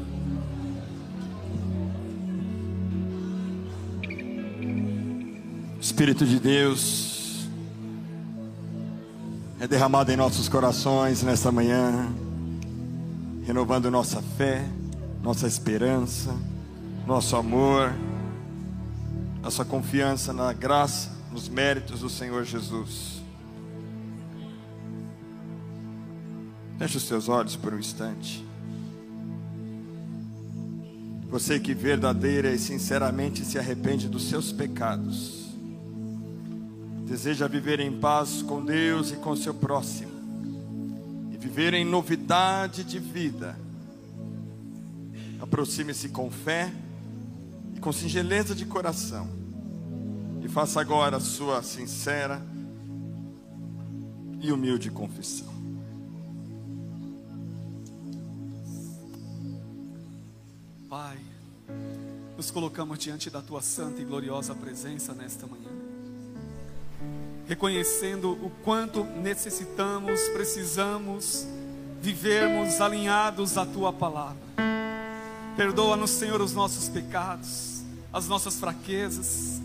Espírito 5.80 6.26
de 6.26 6.40
Deus 6.40 7.46
é 9.60 9.68
derramado 9.68 10.10
em 10.10 10.16
nossos 10.16 10.48
corações 10.48 11.22
nesta 11.22 11.52
manhã, 11.52 12.12
renovando 13.46 13.92
nossa 13.92 14.20
fé, 14.36 14.64
nossa 15.22 15.46
esperança 15.46 16.34
nosso 17.06 17.36
amor, 17.36 17.92
nossa 19.44 19.62
confiança 19.62 20.32
na 20.32 20.54
graça, 20.54 21.10
nos 21.30 21.50
méritos 21.50 22.00
do 22.00 22.08
Senhor 22.08 22.44
Jesus. 22.44 23.22
Feche 26.78 26.96
os 26.96 27.02
seus 27.02 27.28
olhos 27.28 27.54
por 27.54 27.74
um 27.74 27.78
instante. 27.78 28.42
Você 31.28 31.60
que 31.60 31.74
verdadeira 31.74 32.52
e 32.52 32.58
sinceramente 32.58 33.44
se 33.44 33.58
arrepende 33.58 34.08
dos 34.08 34.30
seus 34.30 34.50
pecados, 34.50 35.50
deseja 37.06 37.46
viver 37.46 37.80
em 37.80 38.00
paz 38.00 38.40
com 38.40 38.64
Deus 38.64 39.10
e 39.10 39.16
com 39.16 39.36
seu 39.36 39.52
próximo, 39.52 40.12
e 41.30 41.36
viver 41.36 41.74
em 41.74 41.84
novidade 41.84 42.82
de 42.82 42.98
vida, 42.98 43.58
aproxime-se 45.38 46.08
com 46.08 46.30
fé 46.30 46.72
com 47.84 47.92
singeleza 47.92 48.54
de 48.54 48.64
coração, 48.64 49.28
e 50.42 50.48
faça 50.48 50.80
agora 50.80 51.18
a 51.18 51.20
sua 51.20 51.62
sincera 51.62 52.40
e 54.40 54.50
humilde 54.50 54.90
confissão. 54.90 55.52
Pai, 60.88 61.18
nos 62.38 62.50
colocamos 62.50 62.98
diante 62.98 63.28
da 63.28 63.42
tua 63.42 63.60
santa 63.60 64.00
e 64.00 64.04
gloriosa 64.06 64.54
presença 64.54 65.12
nesta 65.12 65.46
manhã, 65.46 65.70
reconhecendo 67.46 68.32
o 68.32 68.50
quanto 68.64 69.04
necessitamos, 69.04 70.26
precisamos 70.30 71.46
vivermos 72.00 72.80
alinhados 72.80 73.58
à 73.58 73.66
tua 73.66 73.92
palavra. 73.92 74.42
Perdoa-nos, 75.54 76.12
Senhor, 76.12 76.40
os 76.40 76.54
nossos 76.54 76.88
pecados 76.88 77.73
as 78.14 78.28
nossas 78.28 78.54
fraquezas. 78.54 79.60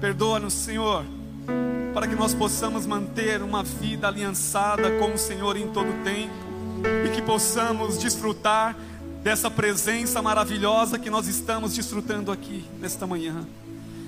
Perdoa-nos, 0.00 0.54
Senhor, 0.54 1.04
para 1.92 2.06
que 2.06 2.14
nós 2.14 2.32
possamos 2.32 2.86
manter 2.86 3.42
uma 3.42 3.64
vida 3.64 4.06
aliançada 4.06 4.88
com 5.00 5.12
o 5.12 5.18
Senhor 5.18 5.56
em 5.56 5.66
todo 5.68 5.90
o 5.90 6.04
tempo 6.04 6.32
e 7.04 7.10
que 7.10 7.20
possamos 7.20 7.98
desfrutar 7.98 8.76
dessa 9.24 9.50
presença 9.50 10.22
maravilhosa 10.22 10.98
que 10.98 11.10
nós 11.10 11.26
estamos 11.26 11.74
desfrutando 11.74 12.30
aqui 12.30 12.64
nesta 12.78 13.04
manhã. 13.04 13.44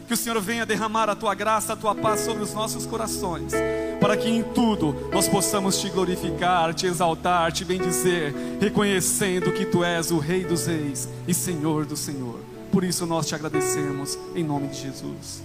Que 0.07 0.15
o 0.15 0.17
Senhor 0.17 0.41
venha 0.41 0.65
derramar 0.65 1.11
a 1.11 1.17
tua 1.17 1.35
graça, 1.35 1.73
a 1.73 1.77
tua 1.77 1.95
paz 1.97 2.21
sobre 2.21 2.45
os 2.45 2.55
nossos 2.55 2.87
corações, 2.87 3.53
para 4.01 4.17
que 4.17 4.29
em 4.29 4.43
tudo 4.43 5.11
nós 5.13 5.27
possamos 5.29 5.81
te 5.81 5.91
glorificar, 5.91 6.73
te 6.75 6.87
exaltar, 6.87 7.51
te 7.51 7.65
bendizer, 7.65 8.33
reconhecendo 8.61 9.53
que 9.53 9.67
tu 9.67 9.83
és 9.83 10.13
o 10.13 10.19
Rei 10.19 10.45
dos 10.45 10.67
Reis 10.67 11.09
e 11.27 11.35
Senhor 11.35 11.85
do 11.85 11.97
Senhor. 11.97 12.52
Por 12.73 12.85
isso 12.85 13.05
nós 13.05 13.27
te 13.27 13.35
agradecemos 13.35 14.19
em 14.35 14.43
nome 14.43 14.69
de 14.69 14.81
Jesus. 14.81 15.43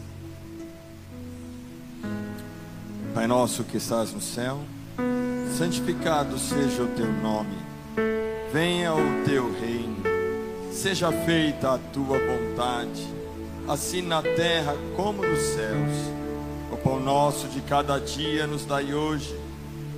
Pai 3.14 3.28
nosso 3.28 3.66
que 3.66 3.76
estás 3.76 4.14
no 4.14 4.22
céu, 4.22 4.62
santificado 5.58 6.40
seja 6.40 6.84
o 6.84 6.88
teu 6.96 7.12
nome. 7.12 7.58
Venha 8.54 8.94
o 8.94 9.26
teu 9.26 9.52
reino. 9.60 9.98
Seja 10.72 11.12
feita 11.12 11.74
a 11.74 11.78
tua 11.78 12.18
vontade, 12.18 13.06
assim 13.68 14.02
na 14.02 14.22
terra 14.22 14.74
como 14.96 15.22
nos 15.22 15.40
céus. 15.40 15.92
O 16.72 16.78
pão 16.78 16.98
nosso 16.98 17.50
de 17.50 17.60
cada 17.60 18.00
dia 18.00 18.48
nos 18.48 18.64
dai 18.64 18.94
hoje. 18.94 19.38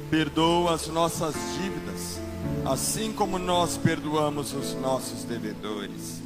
Perdoa 0.09 0.73
as 0.73 0.87
nossas 0.87 1.35
dívidas, 1.61 2.19
assim 2.65 3.13
como 3.13 3.37
nós 3.37 3.77
perdoamos 3.77 4.51
os 4.51 4.73
nossos 4.73 5.23
devedores 5.25 6.18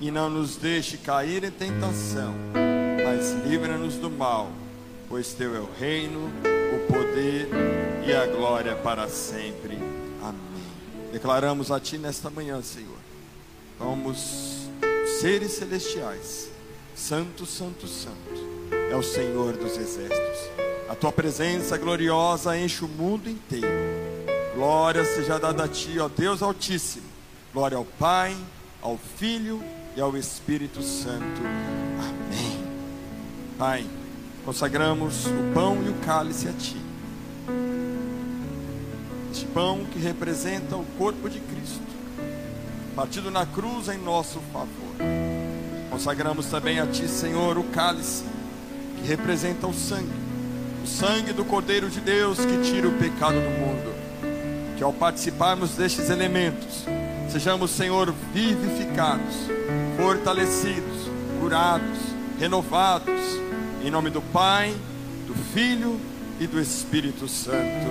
e 0.00 0.10
não 0.10 0.30
nos 0.30 0.56
deixe 0.56 0.96
cair 0.96 1.44
em 1.44 1.50
tentação, 1.50 2.34
mas 3.04 3.32
livra-nos 3.46 3.96
do 3.96 4.10
mal, 4.10 4.50
pois 5.08 5.34
teu 5.34 5.54
é 5.54 5.60
o 5.60 5.68
reino, 5.78 6.30
o 6.74 6.92
poder 6.92 7.48
e 8.06 8.12
a 8.12 8.26
glória 8.26 8.74
para 8.76 9.08
sempre. 9.08 9.76
Amém. 10.22 11.12
Declaramos 11.12 11.70
a 11.70 11.78
ti 11.78 11.98
nesta 11.98 12.30
manhã, 12.30 12.62
Senhor. 12.62 12.96
Somos 13.76 14.68
seres 15.20 15.52
celestiais. 15.52 16.48
Santo, 16.94 17.44
santo, 17.44 17.86
santo 17.86 18.50
é 18.90 18.96
o 18.96 19.02
Senhor 19.02 19.56
dos 19.56 19.76
exércitos. 19.76 20.50
A 20.88 20.94
tua 20.94 21.12
presença 21.12 21.76
gloriosa 21.76 22.58
enche 22.58 22.84
o 22.84 22.88
mundo 22.88 23.28
inteiro. 23.28 23.68
Glória 24.54 25.04
seja 25.04 25.38
dada 25.38 25.64
a 25.64 25.68
ti, 25.68 25.98
ó 25.98 26.08
Deus 26.08 26.42
Altíssimo. 26.42 27.06
Glória 27.52 27.76
ao 27.76 27.84
Pai, 27.84 28.36
ao 28.82 28.98
Filho 29.16 29.62
e 29.96 30.00
ao 30.00 30.16
Espírito 30.16 30.82
Santo. 30.82 31.40
Amém. 31.98 32.64
Pai, 33.58 33.86
consagramos 34.44 35.26
o 35.26 35.52
pão 35.52 35.78
e 35.84 35.88
o 35.88 35.94
cálice 36.04 36.48
a 36.48 36.52
Ti. 36.52 36.76
Este 39.32 39.46
pão 39.46 39.84
que 39.84 39.98
representa 39.98 40.76
o 40.76 40.84
corpo 40.98 41.28
de 41.28 41.40
Cristo, 41.40 41.80
partido 42.94 43.30
na 43.30 43.46
cruz 43.46 43.88
em 43.88 43.98
nosso 43.98 44.40
favor. 44.52 44.68
Consagramos 45.90 46.46
também 46.46 46.80
a 46.80 46.86
Ti, 46.86 47.08
Senhor, 47.08 47.58
o 47.58 47.64
cálice 47.64 48.24
que 48.96 49.06
representa 49.06 49.66
o 49.66 49.74
sangue, 49.74 50.12
o 50.82 50.86
sangue 50.86 51.32
do 51.32 51.44
Cordeiro 51.44 51.88
de 51.88 52.00
Deus 52.00 52.38
que 52.38 52.62
tira 52.62 52.88
o 52.88 52.98
pecado 52.98 53.34
do 53.34 53.50
mundo. 53.50 53.90
Que 54.76 54.82
ao 54.82 54.92
participarmos 54.94 55.72
destes 55.72 56.08
elementos, 56.08 56.86
Sejamos, 57.30 57.70
Senhor, 57.70 58.12
vivificados, 58.34 59.36
fortalecidos, 59.96 61.08
curados, 61.38 61.98
renovados, 62.40 63.20
em 63.84 63.88
nome 63.88 64.10
do 64.10 64.20
Pai, 64.20 64.74
do 65.28 65.34
Filho 65.54 66.00
e 66.40 66.46
do 66.48 66.60
Espírito 66.60 67.28
Santo. 67.28 67.86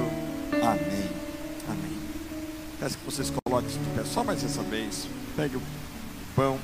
Amém. 0.62 1.10
Amém. 1.70 1.98
Peço 2.82 2.98
que 2.98 3.06
vocês 3.06 3.32
coloquem 3.44 3.70
de 3.70 3.90
pé 3.96 4.04
só 4.04 4.26
mais 4.26 4.44
essa 4.44 4.62
vez. 4.62 5.08
Pegue 5.38 5.56
o 5.56 5.62
pão. 6.36 6.60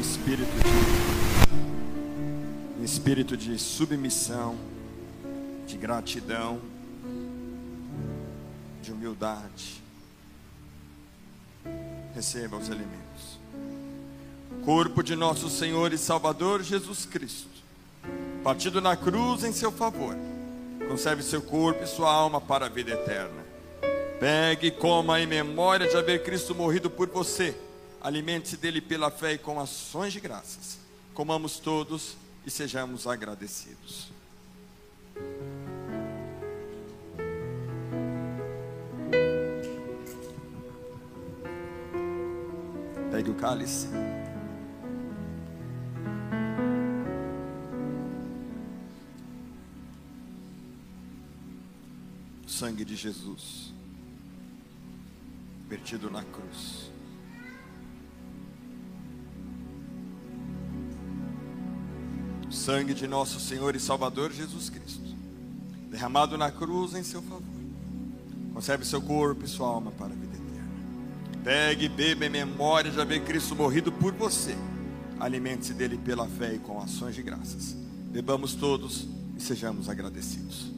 Espírito 0.00 0.50
de 0.50 1.03
espírito 2.84 3.36
de 3.36 3.58
submissão, 3.58 4.56
de 5.66 5.76
gratidão, 5.76 6.60
de 8.82 8.92
humildade. 8.92 9.82
Receba 12.14 12.56
os 12.56 12.68
elementos. 12.68 13.38
Corpo 14.64 15.02
de 15.02 15.16
nosso 15.16 15.48
Senhor 15.48 15.92
e 15.92 15.98
Salvador 15.98 16.62
Jesus 16.62 17.04
Cristo, 17.06 17.48
partido 18.42 18.80
na 18.80 18.96
cruz 18.96 19.42
em 19.42 19.52
seu 19.52 19.72
favor, 19.72 20.14
conserve 20.88 21.22
seu 21.22 21.42
corpo 21.42 21.82
e 21.82 21.86
sua 21.86 22.12
alma 22.12 22.40
para 22.40 22.66
a 22.66 22.68
vida 22.68 22.92
eterna. 22.92 23.44
Pegue 24.20 24.68
e 24.68 24.70
coma 24.70 25.20
em 25.20 25.26
memória 25.26 25.88
de 25.88 25.96
haver 25.96 26.22
Cristo 26.22 26.54
morrido 26.54 26.88
por 26.88 27.08
você 27.08 27.56
alimente-se 28.04 28.58
dele 28.58 28.82
pela 28.82 29.10
fé 29.10 29.32
e 29.32 29.38
com 29.38 29.58
ações 29.58 30.12
de 30.12 30.20
graças. 30.20 30.78
Comamos 31.14 31.58
todos 31.58 32.18
e 32.46 32.50
sejamos 32.50 33.06
agradecidos. 33.06 34.12
Pegue 43.10 43.30
o 43.30 43.34
cálice. 43.34 43.86
O 52.44 52.48
sangue 52.48 52.84
de 52.84 52.96
Jesus, 52.96 53.72
vertido 55.68 56.10
na 56.10 56.22
cruz. 56.24 56.93
Sangue 62.64 62.94
de 62.94 63.06
nosso 63.06 63.38
Senhor 63.38 63.76
e 63.76 63.80
Salvador 63.80 64.32
Jesus 64.32 64.70
Cristo, 64.70 65.14
derramado 65.90 66.38
na 66.38 66.50
cruz 66.50 66.94
em 66.94 67.02
seu 67.02 67.20
favor. 67.20 67.42
Conserve 68.54 68.86
seu 68.86 69.02
corpo 69.02 69.44
e 69.44 69.48
sua 69.48 69.68
alma 69.68 69.90
para 69.90 70.14
a 70.14 70.16
vida 70.16 70.34
eterna. 70.34 71.42
Pegue 71.44 71.88
beba 71.90 72.24
em 72.24 72.30
memória 72.30 72.90
de 72.90 72.98
haver 72.98 73.22
Cristo 73.22 73.54
morrido 73.54 73.92
por 73.92 74.14
você. 74.14 74.56
Alimente-se 75.20 75.74
dele 75.74 75.98
pela 75.98 76.26
fé 76.26 76.54
e 76.54 76.58
com 76.58 76.80
ações 76.80 77.14
de 77.14 77.22
graças. 77.22 77.76
Bebamos 78.10 78.54
todos 78.54 79.06
e 79.36 79.42
sejamos 79.42 79.90
agradecidos. 79.90 80.72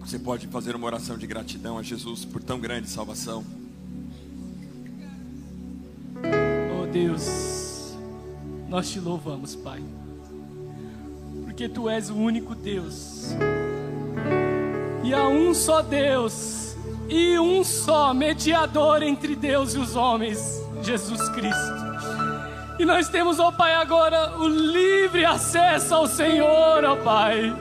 Você 0.00 0.18
pode 0.18 0.46
fazer 0.46 0.74
uma 0.74 0.86
oração 0.86 1.18
de 1.18 1.26
gratidão 1.26 1.76
a 1.76 1.82
Jesus 1.82 2.24
por 2.24 2.42
tão 2.42 2.58
grande 2.58 2.88
salvação. 2.88 3.44
Oh 6.80 6.86
Deus, 6.86 7.22
nós 8.72 8.88
te 8.88 8.98
louvamos, 8.98 9.54
Pai, 9.54 9.82
porque 11.44 11.68
Tu 11.68 11.90
és 11.90 12.08
o 12.08 12.14
único 12.14 12.54
Deus, 12.54 13.36
e 15.04 15.12
há 15.12 15.28
um 15.28 15.52
só 15.52 15.82
Deus, 15.82 16.74
e 17.06 17.38
um 17.38 17.62
só 17.62 18.14
mediador 18.14 19.02
entre 19.02 19.36
Deus 19.36 19.74
e 19.74 19.78
os 19.78 19.94
homens, 19.94 20.58
Jesus 20.82 21.28
Cristo. 21.34 21.82
E 22.78 22.86
nós 22.86 23.10
temos, 23.10 23.38
ó 23.38 23.52
Pai, 23.52 23.74
agora 23.74 24.38
o 24.38 24.48
livre 24.48 25.26
acesso 25.26 25.94
ao 25.94 26.06
Senhor, 26.06 26.82
ó 26.82 26.96
Pai. 26.96 27.54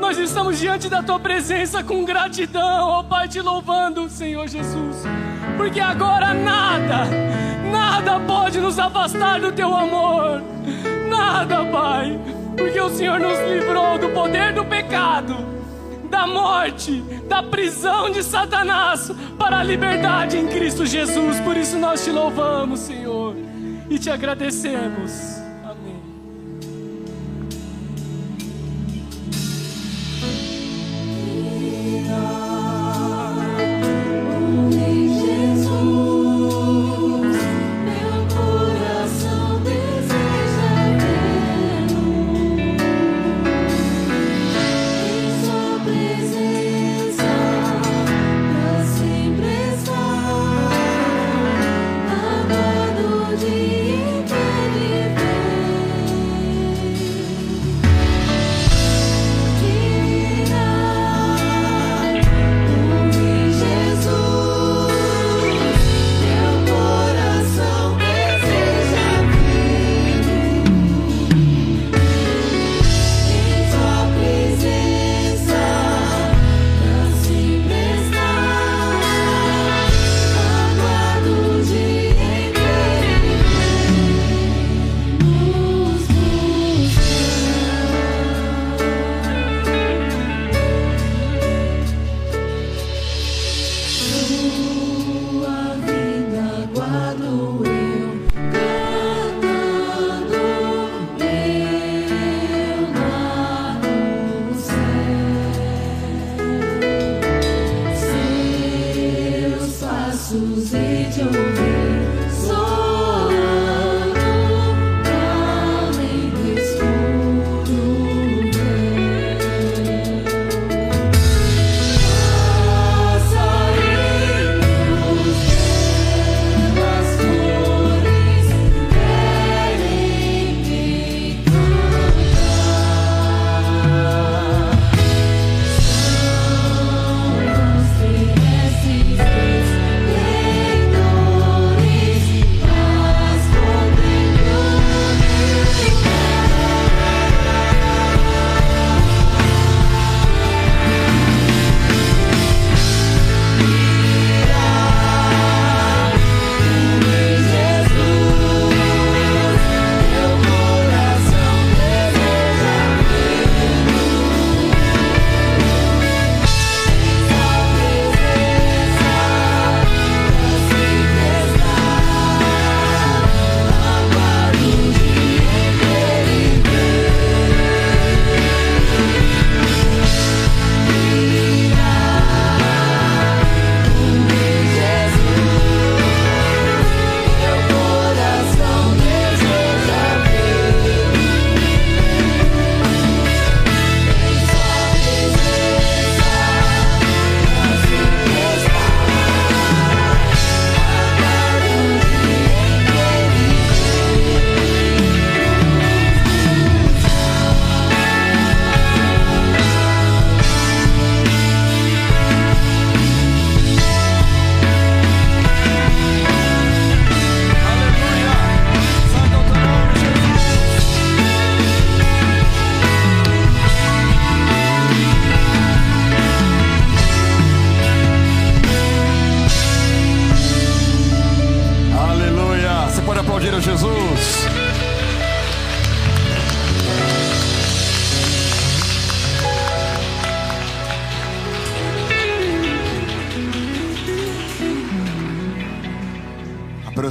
Nós 0.00 0.16
estamos 0.16 0.58
diante 0.58 0.88
da 0.88 1.02
tua 1.02 1.20
presença 1.20 1.84
com 1.84 2.06
gratidão, 2.06 2.88
ó 2.88 3.02
Pai, 3.02 3.28
te 3.28 3.42
louvando, 3.42 4.08
Senhor 4.08 4.48
Jesus, 4.48 4.96
porque 5.58 5.78
agora 5.78 6.32
nada, 6.32 7.04
nada 7.96 8.20
pode 8.20 8.60
nos 8.60 8.78
afastar 8.78 9.40
do 9.40 9.52
teu 9.52 9.74
amor, 9.74 10.42
nada, 11.08 11.64
Pai, 11.64 12.18
porque 12.54 12.78
o 12.78 12.90
Senhor 12.90 13.18
nos 13.18 13.38
livrou 13.48 13.98
do 13.98 14.10
poder 14.10 14.52
do 14.52 14.64
pecado, 14.66 15.34
da 16.10 16.26
morte, 16.26 17.00
da 17.26 17.42
prisão 17.42 18.10
de 18.10 18.22
Satanás, 18.22 19.10
para 19.38 19.60
a 19.60 19.62
liberdade 19.62 20.36
em 20.36 20.46
Cristo 20.46 20.84
Jesus. 20.84 21.40
Por 21.40 21.56
isso 21.56 21.78
nós 21.78 22.04
te 22.04 22.10
louvamos, 22.10 22.80
Senhor, 22.80 23.34
e 23.88 23.98
te 23.98 24.10
agradecemos. 24.10 25.45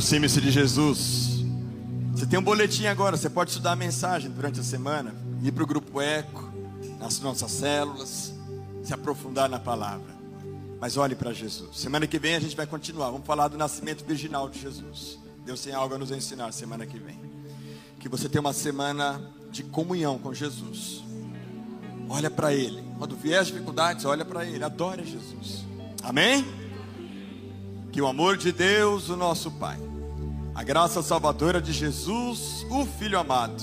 Aproxime-se 0.06 0.40
de 0.40 0.52
Jesus. 0.52 1.44
Você 2.12 2.28
tem 2.28 2.38
um 2.38 2.44
boletim 2.44 2.86
agora, 2.86 3.18
você 3.18 3.28
pode 3.28 3.50
estudar 3.50 3.72
a 3.72 3.76
mensagem 3.76 4.30
durante 4.30 4.60
a 4.60 4.64
semana, 4.64 5.16
ir 5.42 5.52
para 5.52 5.64
o 5.64 5.66
grupo 5.66 6.00
Eco, 6.00 6.48
nas 7.00 7.20
nossas 7.22 7.50
células, 7.50 8.32
se 8.84 8.94
aprofundar 8.94 9.50
na 9.50 9.58
palavra. 9.58 10.14
Mas 10.80 10.96
olhe 10.96 11.16
para 11.16 11.34
Jesus. 11.34 11.80
Semana 11.80 12.06
que 12.06 12.20
vem 12.20 12.36
a 12.36 12.40
gente 12.40 12.56
vai 12.56 12.68
continuar. 12.68 13.10
Vamos 13.10 13.26
falar 13.26 13.48
do 13.48 13.58
nascimento 13.58 14.06
virginal 14.06 14.48
de 14.48 14.62
Jesus. 14.62 15.18
Deus 15.44 15.62
tem 15.62 15.74
algo 15.74 15.96
a 15.96 15.98
nos 15.98 16.12
ensinar 16.12 16.52
semana 16.52 16.86
que 16.86 17.00
vem. 17.00 17.20
Que 18.00 18.08
você 18.08 18.30
tenha 18.30 18.42
uma 18.42 18.54
semana 18.54 19.20
de 19.50 19.64
comunhão 19.64 20.20
com 20.20 20.32
Jesus. 20.36 21.04
Olha 22.08 22.30
para 22.30 22.54
Ele. 22.54 22.84
Quando 23.00 23.16
vier 23.16 23.40
as 23.40 23.48
dificuldades, 23.48 24.06
olha 24.06 24.24
para 24.24 24.46
Ele. 24.46 24.64
Adore 24.64 25.04
Jesus. 25.04 25.66
Amém? 26.04 26.46
Que 27.92 28.00
o 28.00 28.06
amor 28.06 28.38
de 28.38 28.52
Deus, 28.52 29.10
o 29.10 29.18
nosso 29.18 29.50
Pai, 29.50 29.80
a 30.56 30.64
graça 30.64 31.04
salvadora 31.04 31.62
de 31.62 31.74
Jesus, 31.74 32.66
o 32.70 32.86
Filho 32.86 33.20
amado, 33.20 33.62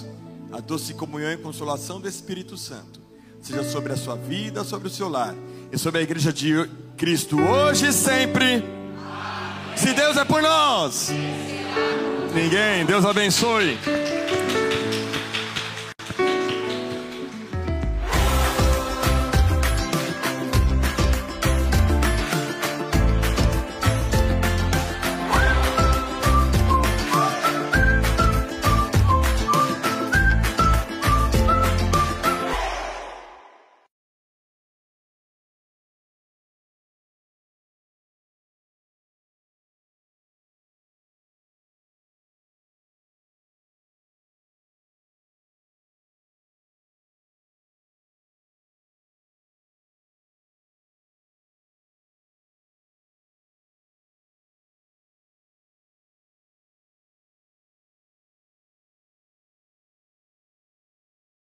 a 0.53 0.61
doce 0.61 0.93
comunhão 0.93 1.33
e 1.33 1.39
consolação 1.39 1.99
do 1.99 2.07
Espírito 2.07 2.59
Santo, 2.59 3.01
seja 3.41 3.65
sobre 3.65 3.95
a 3.95 3.97
sua 3.97 4.15
vida, 4.15 4.63
sobre 4.63 4.89
o 4.89 4.91
seu 4.91 5.09
lar 5.09 5.35
e 5.73 5.79
sobre 5.79 6.01
a 6.01 6.03
igreja 6.03 6.31
de 6.31 6.69
Cristo 6.99 7.41
hoje 7.41 7.89
e 7.89 7.93
sempre. 7.95 8.63
Se 9.75 9.95
Deus 9.95 10.19
é 10.19 10.25
por 10.25 10.43
nós, 10.43 11.11
ninguém, 12.35 12.85
Deus 12.85 13.07
abençoe. 13.07 13.79